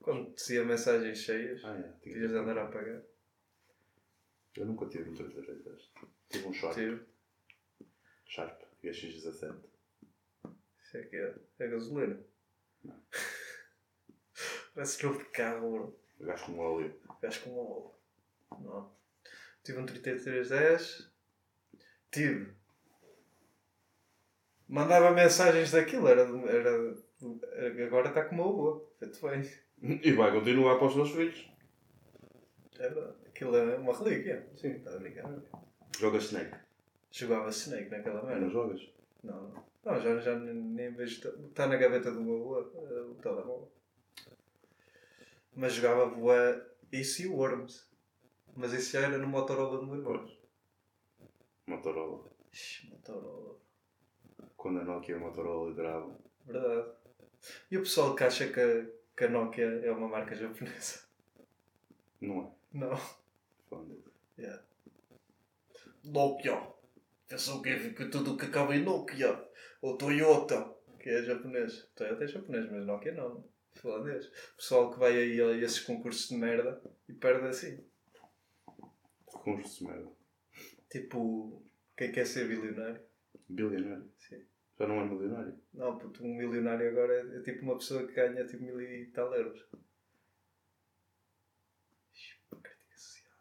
Quando 0.00 0.34
dizia 0.34 0.64
mensagens 0.64 1.18
cheias, 1.18 1.60
Ah, 1.64 1.76
é. 1.76 1.82
tinha- 1.82 2.14
tinhas 2.14 2.30
de 2.30 2.36
andar 2.36 2.56
a 2.58 2.64
apagar. 2.64 3.02
Eu 4.56 4.66
nunca 4.66 4.86
tive 4.86 5.10
um 5.10 5.14
3310. 5.14 5.90
Tive 6.30 6.46
um 6.48 6.52
Sharp. 6.52 6.74
Tiro. 6.74 7.06
Sharp. 8.26 8.60
GX17. 8.82 9.56
Isso 10.82 10.96
é 10.96 11.02
que 11.02 11.16
é. 11.16 11.34
É 11.58 11.68
gasolina. 11.68 12.20
Não. 12.84 13.02
Parece 14.74 15.04
novo 15.04 15.18
de 15.18 15.24
carro, 15.30 15.70
bro. 15.72 16.00
Gasto 16.20 16.46
com 16.46 16.58
óleo. 16.58 17.00
Gajo 17.20 17.40
com 17.42 17.56
óleo. 17.58 17.94
Não. 18.60 18.92
Tive 19.64 19.78
um 19.78 19.86
3310. 19.86 21.10
Tive. 22.10 22.54
Mandava 24.68 25.10
mensagens 25.12 25.70
daquilo, 25.70 26.08
era, 26.08 26.22
era, 26.22 26.96
era- 27.52 27.86
agora 27.86 28.08
está 28.08 28.24
com 28.24 28.34
uma 28.34 28.44
boa. 28.44 28.90
Feito 28.98 29.20
bem. 29.26 29.42
E 30.02 30.12
vai 30.12 30.32
continuar 30.32 30.76
para 30.76 30.88
os 30.88 30.92
seus 30.94 31.10
filhos. 31.12 31.48
É 32.80 32.88
verdade. 32.88 33.16
Aquilo 33.38 33.56
é 33.56 33.76
uma 33.76 33.96
relíquia. 33.96 34.44
Sim, 34.56 34.70
está 34.72 34.94
a 34.94 34.98
brincar. 34.98 35.32
Jogas 35.96 36.24
Snake. 36.24 36.56
Jogava 37.12 37.48
Snake 37.50 37.88
naquela 37.88 38.20
Não 38.22 38.26
merda. 38.26 38.48
jogas? 38.48 38.80
Não, 39.22 39.42
não. 39.50 39.64
Não, 39.84 40.00
já, 40.00 40.18
já 40.18 40.36
nem 40.36 40.92
vejo. 40.92 41.28
Está 41.46 41.68
na 41.68 41.76
gaveta 41.76 42.10
do 42.10 42.20
meu 42.20 42.34
avô, 42.34 42.58
eh, 42.58 43.00
o 43.02 43.14
telemóvel. 43.14 43.70
Mas 45.54 45.74
jogava 45.74 46.06
boa. 46.06 46.68
Isso 46.90 47.22
e 47.22 47.26
o 47.28 47.36
Worms. 47.36 47.88
Mas 48.56 48.72
isso 48.72 48.90
já 48.94 49.02
era 49.06 49.16
no 49.18 49.28
Motorola 49.28 49.78
do 49.78 49.86
meu 49.86 49.98
irmão. 49.98 50.28
Motorola. 51.64 52.28
Ixi, 52.52 52.90
Motorola. 52.90 53.54
Quando 54.56 54.80
a 54.80 54.84
Nokia 54.84 55.14
e 55.14 55.16
a 55.16 55.20
Motorola 55.20 55.70
lideravam. 55.70 56.18
Verdade. 56.44 56.90
E 57.70 57.78
o 57.78 57.82
pessoal 57.82 58.16
que 58.16 58.24
acha 58.24 58.48
que 58.48 58.58
a, 58.60 58.84
que 59.16 59.24
a 59.26 59.28
Nokia 59.30 59.64
é 59.84 59.92
uma 59.92 60.08
marca 60.08 60.34
japonesa? 60.34 61.06
Não 62.20 62.42
é? 62.42 62.76
Não. 62.76 63.27
Fónico. 63.68 64.10
Nokia. 66.04 66.72
Pensou 67.26 67.60
que, 67.60 67.90
que 67.90 68.06
tudo 68.06 68.36
que 68.36 68.46
acaba 68.46 68.74
em 68.74 68.82
Nokia. 68.82 69.46
Ou 69.82 69.96
Toyota, 69.96 70.74
que 70.98 71.10
é 71.10 71.22
japonês. 71.22 71.88
Toyota 71.94 72.24
é 72.24 72.28
japonês, 72.28 72.70
mas 72.70 72.86
Nokia 72.86 73.12
não. 73.12 73.44
Foda-se. 73.74 74.30
Pessoal 74.56 74.90
que 74.90 74.98
vai 74.98 75.16
aí 75.16 75.40
a 75.40 75.52
esses 75.56 75.80
concursos 75.80 76.28
de 76.28 76.36
merda 76.36 76.82
e 77.08 77.12
perde 77.12 77.46
assim. 77.46 77.84
Concurso 79.24 79.78
de 79.78 79.84
merda. 79.84 80.10
Tipo, 80.90 81.62
quem 81.96 82.10
quer 82.10 82.26
ser 82.26 82.48
bilionário? 82.48 83.00
Bilionário. 83.48 84.10
Sim. 84.18 84.44
Já 84.78 84.86
não 84.86 85.00
é 85.00 85.04
milionário. 85.04 85.60
Não, 85.74 85.98
puto, 85.98 86.24
um 86.24 86.36
milionário 86.36 86.88
agora 86.88 87.12
é, 87.14 87.38
é 87.38 87.42
tipo 87.42 87.62
uma 87.62 87.76
pessoa 87.76 88.06
que 88.06 88.14
ganha 88.14 88.46
tipo 88.46 88.62
mil 88.62 88.80
e 88.80 89.06
tal 89.06 89.32
euros. 89.34 89.64
Ixi, 92.12 92.36
Crítica 92.62 92.96
social. 92.96 93.38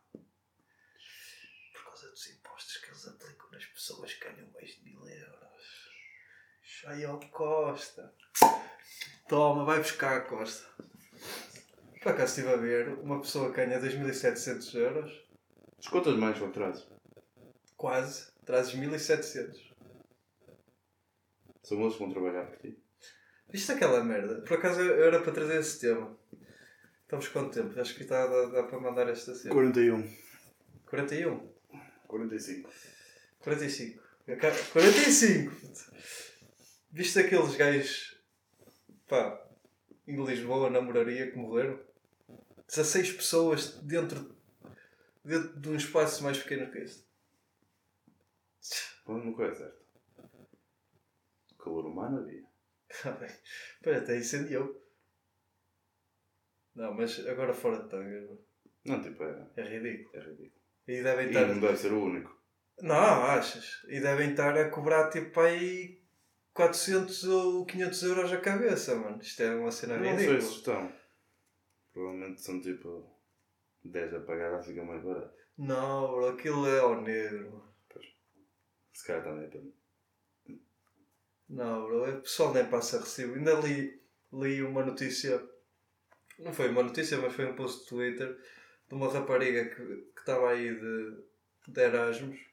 Por 1.74 1.84
causa 1.84 2.10
dos 2.10 2.30
impostos 2.30 2.78
que 2.78 2.90
eles 2.90 3.08
aplicam 3.08 3.52
nas 3.52 3.66
pessoas 3.88 4.14
que 4.14 4.26
ganham 4.26 4.50
mais 4.54 4.70
de 4.70 4.84
mil 4.84 5.08
euros. 5.08 5.90
Chaio 6.62 7.20
Costa. 7.32 8.14
Toma, 9.30 9.64
vai 9.64 9.80
buscar 9.80 10.18
a 10.18 10.22
Costa. 10.22 10.68
Por 12.02 12.12
acaso 12.12 12.40
estive 12.40 12.54
a 12.54 12.58
ver, 12.58 12.90
uma 13.00 13.22
pessoa 13.22 13.50
que 13.50 13.58
ganha 13.58 13.80
2.700 13.80 14.76
euros, 14.76 15.28
Descontas 15.80 16.16
mais 16.18 16.42
ou 16.42 16.48
atrasos. 16.48 16.88
quase, 17.78 18.32
trazes 18.46 18.74
1.700. 18.74 19.56
São 21.64 21.82
eles 21.82 21.94
que 21.94 22.00
vão 22.00 22.12
trabalhar 22.12 22.46
por 22.48 22.58
ti. 22.58 22.82
Viste 23.50 23.72
aquela 23.72 24.04
merda? 24.04 24.42
Por 24.42 24.58
acaso 24.58 24.82
eu 24.82 25.06
era 25.06 25.22
para 25.22 25.32
trazer 25.32 25.60
esse 25.60 25.80
tema. 25.80 26.18
Estamos 27.04 27.28
quanto 27.30 27.54
tempo? 27.54 27.80
Acho 27.80 27.96
que 27.96 28.04
está, 28.04 28.28
dá, 28.28 28.46
dá 28.48 28.64
para 28.64 28.80
mandar 28.80 29.08
esta 29.08 29.34
cena. 29.34 29.54
41. 29.54 30.10
41? 30.86 31.54
45. 32.08 32.97
45. 33.40 34.04
Aca- 34.28 34.52
45! 34.74 35.56
puto. 35.56 35.80
Viste 36.92 37.20
aqueles 37.20 37.56
gajos 37.56 38.18
pá, 39.08 39.46
em 40.08 40.24
Lisboa, 40.26 40.70
na 40.70 40.82
moraria, 40.82 41.32
que 41.32 41.38
morreram? 41.38 41.80
16 42.68 43.14
pessoas 43.14 43.78
dentro, 43.84 44.36
dentro 45.24 45.60
de 45.60 45.70
um 45.70 45.76
espaço 45.76 46.24
mais 46.24 46.38
pequeno 46.38 46.72
que 46.72 46.80
este. 46.80 47.06
Bom, 49.06 49.18
nunca 49.20 49.44
é 49.46 49.54
certo. 49.56 49.86
Calor 51.58 51.86
humano 51.86 52.20
havia. 52.20 52.44
Bem. 53.20 53.30
Espera, 53.76 53.98
até 54.00 54.18
incendiou. 54.18 54.84
Não, 56.76 56.94
mas 56.94 57.26
agora 57.28 57.54
fora 57.54 57.84
de 57.84 57.90
tanga. 57.90 58.38
Não, 58.86 59.02
tipo, 59.02 59.24
é, 59.24 59.48
É 59.56 59.62
ridículo. 59.64 60.16
é 60.16 60.20
ridículo. 60.20 60.62
E 60.88 61.02
devem 61.04 61.26
E 61.28 61.30
estar. 61.30 61.48
não 61.48 61.60
deve 61.60 61.78
ser 61.78 61.92
o 61.94 62.04
único. 62.04 62.37
Não, 62.82 62.96
achas? 63.26 63.84
E 63.88 64.00
devem 64.00 64.32
estar 64.32 64.56
a 64.58 64.70
cobrar 64.70 65.10
tipo 65.10 65.40
aí 65.40 66.00
400 66.54 67.24
ou 67.24 67.66
500 67.66 68.04
euros 68.04 68.34
a 68.34 68.40
cabeça, 68.40 68.96
mano. 68.96 69.20
Isto 69.22 69.44
é 69.44 69.56
uma 69.56 69.72
cena 69.72 69.98
Não 69.98 70.04
sei 70.04 70.14
ridícula. 70.14 70.42
se 70.42 70.48
estão. 70.58 70.94
Provavelmente 71.92 72.42
são 72.42 72.62
tipo 72.62 73.10
10 73.84 74.14
a 74.14 74.20
pagar, 74.22 74.64
fica 74.64 74.84
mais 74.84 75.04
barato. 75.04 75.34
Não, 75.58 76.12
bro, 76.12 76.28
aquilo 76.28 76.68
é 76.68 76.80
ao 76.80 77.02
negro. 77.02 77.64
Se 78.94 79.06
calhar 79.06 79.24
também 79.24 79.50
tem. 79.50 79.74
Não, 81.50 81.86
bro, 81.86 82.18
o 82.18 82.22
pessoal 82.22 82.54
nem 82.54 82.66
passa 82.68 83.00
recibo. 83.00 83.34
Ainda 83.36 83.54
li, 83.56 84.00
li 84.34 84.62
uma 84.62 84.86
notícia, 84.86 85.42
não 86.38 86.54
foi 86.54 86.70
uma 86.70 86.84
notícia, 86.84 87.18
mas 87.18 87.34
foi 87.34 87.46
um 87.46 87.56
post 87.56 87.84
do 87.84 87.86
Twitter 87.98 88.38
de 88.88 88.94
uma 88.96 89.12
rapariga 89.12 89.66
que 89.66 89.86
que 89.86 90.20
estava 90.20 90.52
aí 90.52 90.76
de, 90.76 91.18
de 91.68 91.82
Erasmus 91.82 92.47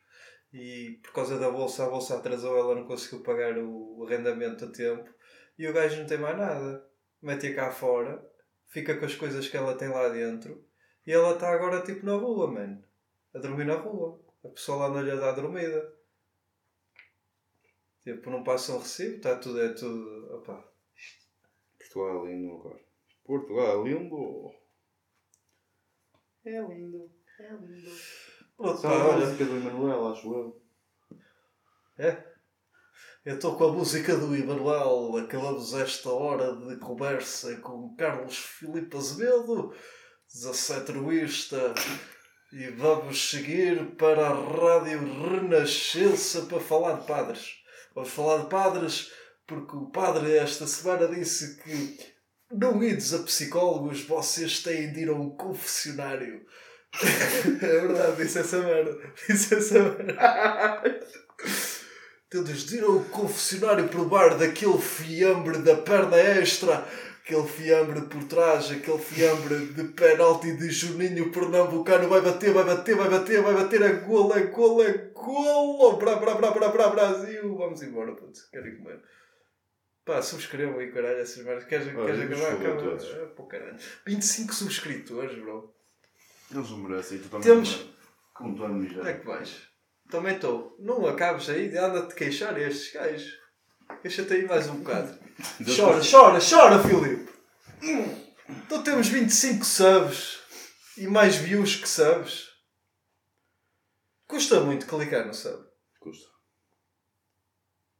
e 0.54 1.00
por 1.02 1.12
causa 1.12 1.36
da 1.36 1.50
bolsa, 1.50 1.84
a 1.84 1.90
bolsa 1.90 2.16
atrasou, 2.16 2.56
ela 2.56 2.76
não 2.76 2.86
conseguiu 2.86 3.24
pagar 3.24 3.58
o, 3.58 4.06
arrendamento 4.06 4.64
a 4.64 4.70
tempo 4.70 5.12
e 5.58 5.66
o 5.66 5.72
gajo 5.72 5.98
não 5.98 6.06
tem 6.06 6.16
mais 6.16 6.38
nada. 6.38 6.88
Mete-a 7.20 7.54
cá 7.54 7.72
fora, 7.72 8.24
fica 8.68 8.96
com 8.96 9.04
as 9.04 9.16
coisas 9.16 9.48
que 9.48 9.56
ela 9.56 9.76
tem 9.76 9.88
lá 9.88 10.08
dentro 10.10 10.64
e 11.04 11.10
ela 11.10 11.34
está 11.34 11.50
agora 11.50 11.82
tipo 11.82 12.06
na 12.06 12.14
rua, 12.14 12.48
mano. 12.52 12.84
A 13.34 13.38
dormir 13.40 13.64
na 13.64 13.74
rua. 13.74 14.20
A 14.44 14.48
pessoa 14.48 14.86
anda-lhe 14.86 15.10
a 15.10 15.16
dar 15.16 15.32
dormida. 15.32 15.92
Tipo, 18.04 18.30
não 18.30 18.44
passa 18.44 18.74
um 18.74 18.78
recibo, 18.78 19.16
está 19.16 19.36
tudo, 19.36 19.60
é 19.60 19.72
tudo. 19.72 20.36
Opá. 20.36 20.62
Portugal 21.78 22.26
é 22.26 22.30
lindo 22.30 22.54
agora. 22.54 22.80
Portugal 23.24 23.84
é 23.84 23.88
lindo. 23.88 24.54
É 26.44 26.60
lindo. 26.60 27.10
É 27.40 27.52
lindo. 27.54 27.90
Pronto, 28.56 28.80
Só 28.80 28.88
pá, 28.88 28.94
a 28.94 29.08
olha, 29.08 29.26
música 29.26 29.44
do 29.44 29.56
Emanuel, 29.56 30.12
acho 30.12 30.32
eu. 30.32 30.62
é? 31.98 32.34
Eu 33.24 33.36
estou 33.36 33.56
com 33.56 33.64
a 33.64 33.72
música 33.72 34.16
do 34.16 34.34
Emanuel, 34.36 35.16
acabamos 35.16 35.72
esta 35.72 36.10
hora 36.10 36.54
de 36.56 36.76
conversa 36.76 37.56
com 37.56 37.96
Carlos 37.96 38.36
Filipe 38.36 38.96
Azevedo, 38.96 39.74
17 40.32 40.92
Ruísta, 40.92 41.74
e 42.52 42.68
vamos 42.72 43.30
seguir 43.30 43.96
para 43.96 44.28
a 44.28 44.34
Rádio 44.34 45.00
Renascença 45.22 46.42
para 46.42 46.60
falar 46.60 47.00
de 47.00 47.06
padres. 47.06 47.54
Vamos 47.94 48.10
falar 48.10 48.42
de 48.42 48.50
padres 48.50 49.10
porque 49.46 49.76
o 49.76 49.86
padre 49.90 50.36
esta 50.36 50.66
semana 50.66 51.08
disse 51.08 51.56
que 51.62 52.14
não 52.50 52.82
ides 52.82 53.12
a 53.14 53.22
psicólogos, 53.22 54.02
vocês 54.02 54.62
têm 54.62 54.92
de 54.92 55.00
ir 55.00 55.08
a 55.08 55.14
um 55.14 55.30
confessionário. 55.30 56.44
É 57.02 57.80
verdade, 57.80 58.22
disse 58.22 58.38
essa 58.38 58.58
merda. 58.58 58.98
Disse 59.28 59.54
essa 59.54 59.80
merda. 59.80 60.98
Tendes 62.30 62.64
de 62.66 62.78
ir 62.78 62.84
ao 62.84 63.00
confessionário 63.04 63.88
provar 63.88 64.36
daquele 64.36 64.78
fiambre 64.78 65.58
da 65.58 65.76
perna 65.76 66.16
extra, 66.16 66.84
aquele 67.22 67.46
fiambre 67.46 68.02
por 68.02 68.24
trás, 68.24 68.70
aquele 68.70 68.98
fiambre 68.98 69.66
de 69.66 69.84
penalti 69.92 70.56
de 70.56 70.68
Juninho 70.70 71.30
Pernambucano, 71.30 72.08
vai 72.08 72.20
bater, 72.20 72.52
vai 72.52 72.64
bater, 72.64 72.96
vai 72.96 73.08
bater, 73.08 73.40
vai 73.42 73.54
bater, 73.54 73.82
a 73.84 73.92
golo, 73.92 74.32
a 74.32 74.40
golo, 74.40 74.82
a 74.82 74.92
golo, 75.12 75.96
bra, 75.96 76.16
bra, 76.16 76.34
bra, 76.34 76.50
bra, 76.50 76.68
bra, 76.70 76.88
Brasil, 76.88 77.56
vamos 77.56 77.82
embora, 77.82 78.12
putz, 78.16 78.48
quero 78.50 78.66
ir 78.66 78.78
comer. 78.78 79.00
Pá, 80.04 80.20
subscrevam 80.20 80.80
aí, 80.80 80.92
caralho, 80.92 81.18
essas 81.20 81.42
merdas. 81.42 81.64
Queres, 81.64 81.86
Olha, 81.94 82.26
queres 82.26 82.42
acabar? 82.42 82.60
Acaba. 82.60 82.82
todos. 82.82 83.10
Ah, 83.14 83.26
pô, 83.34 83.46
caralho. 83.46 83.76
25 84.06 84.54
subscritores, 84.54 85.38
bro. 85.38 85.72
Eles 86.50 86.70
não 86.70 86.78
merecem. 86.78 87.18
Tu 87.18 87.28
também 87.28 87.46
Temos- 87.46 87.86
Como 88.34 88.56
tu 88.56 88.64
a 88.64 88.68
Onde 88.68 89.00
é 89.08 89.18
que 89.18 89.26
vais? 89.26 89.68
Também 90.10 90.34
estou. 90.34 90.76
Não 90.78 91.06
acabes 91.06 91.48
aí, 91.48 91.76
anda-te 91.76 92.14
queixar 92.14 92.54
a 92.54 92.60
estes 92.60 92.92
gajos. 92.92 93.32
Queixa-te 94.02 94.32
aí 94.34 94.46
mais 94.46 94.68
um 94.68 94.78
bocado. 94.78 95.18
Deus 95.60 95.76
Chora, 95.76 96.00
chora, 96.02 96.38
chora, 96.40 96.82
Filipe! 96.82 97.32
Então 98.66 98.82
temos 98.82 99.08
25 99.08 99.64
subs 99.64 100.40
e 100.98 101.06
mais 101.06 101.36
views 101.36 101.76
que 101.76 101.88
subs. 101.88 102.48
Custa 104.26 104.60
muito 104.60 104.86
clicar 104.86 105.26
no 105.26 105.34
sub. 105.34 105.64
Custa. 106.00 106.28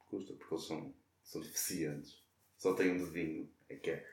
Custa, 0.07 0.35
porque 0.35 0.55
eles 0.55 0.67
são, 0.67 0.95
são 1.23 1.41
deficientes. 1.43 2.13
Só 2.59 2.75
têm 2.75 2.93
um 2.93 3.05
dedinho. 3.11 3.51
É 3.69 3.77
que 3.77 3.91
é. 3.91 4.05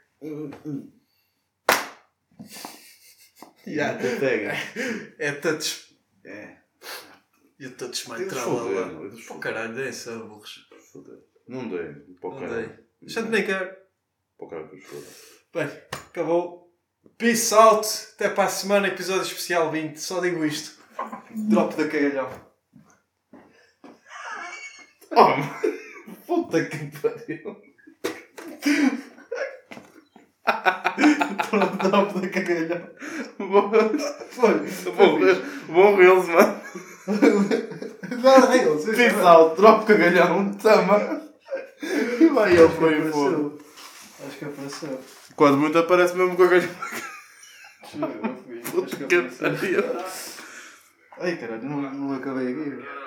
Yeah. 3.67 4.01
Não 4.01 4.09
conseguem. 4.09 4.49
É 5.19 5.31
touch. 5.33 5.95
É. 6.25 6.57
E 7.59 7.67
o 7.67 7.69
my 8.09 8.21
Eles 8.21 8.33
tralala. 8.33 9.11
Pô 9.27 9.35
caralho, 9.39 9.75
dei 9.75 9.91
burros. 10.27 10.67
Foder. 10.91 11.19
Não 11.47 11.69
dei. 11.69 11.95
Não 12.21 12.39
caralho. 12.39 12.67
dei. 12.67 13.07
Gente 13.07 13.29
nem 13.29 13.45
quer. 13.45 13.87
Para 14.37 14.45
o 14.45 14.49
caralho 14.49 14.69
que 14.69 14.81
foda. 14.81 15.05
Bem, 15.53 15.81
acabou. 15.91 16.73
Peace 17.17 17.53
out. 17.53 17.87
Até 18.15 18.29
para 18.29 18.45
a 18.45 18.49
semana, 18.49 18.87
episódio 18.87 19.23
especial 19.23 19.71
20. 19.71 19.97
Só 19.97 20.19
digo 20.19 20.43
isto. 20.43 20.81
Drop 21.49 21.75
da 21.75 21.87
cagalhão. 21.87 22.51
Oh, 25.11 26.15
puta 26.25 26.65
que 26.65 26.99
pariu. 26.99 27.61
Drop 31.83 32.19
da 32.19 32.29
cagalhão. 32.29 32.81
Foi. 34.29 34.53
Bom, 34.95 35.19
bom 35.73 35.95
Reels, 35.95 36.27
mano. 36.27 36.61
Agora 38.11 38.57
eles. 38.57 38.85
Peace 38.85 39.21
out, 39.21 39.55
drop 39.55 39.85
cagalhão, 39.85 40.53
tama. 40.53 41.21
E 41.81 42.27
vai 42.27 42.53
ele 42.55 42.69
por 42.69 42.93
aí 42.93 43.11
fora. 43.11 43.51
Acho 44.27 44.37
que 44.37 44.45
apareceu. 44.45 44.99
Quando 45.35 45.57
muito 45.57 45.77
aparece 45.77 46.15
mesmo 46.15 46.35
com 46.35 46.43
a. 46.43 46.47
Acho 46.47 47.97
Puta 48.71 48.95
que 48.95 49.21
pariu. 49.39 49.83
Ai 51.19 51.35
caralho, 51.37 51.63
não, 51.63 51.81
não 51.81 52.15
acabei 52.15 52.51
aqui. 52.51 53.00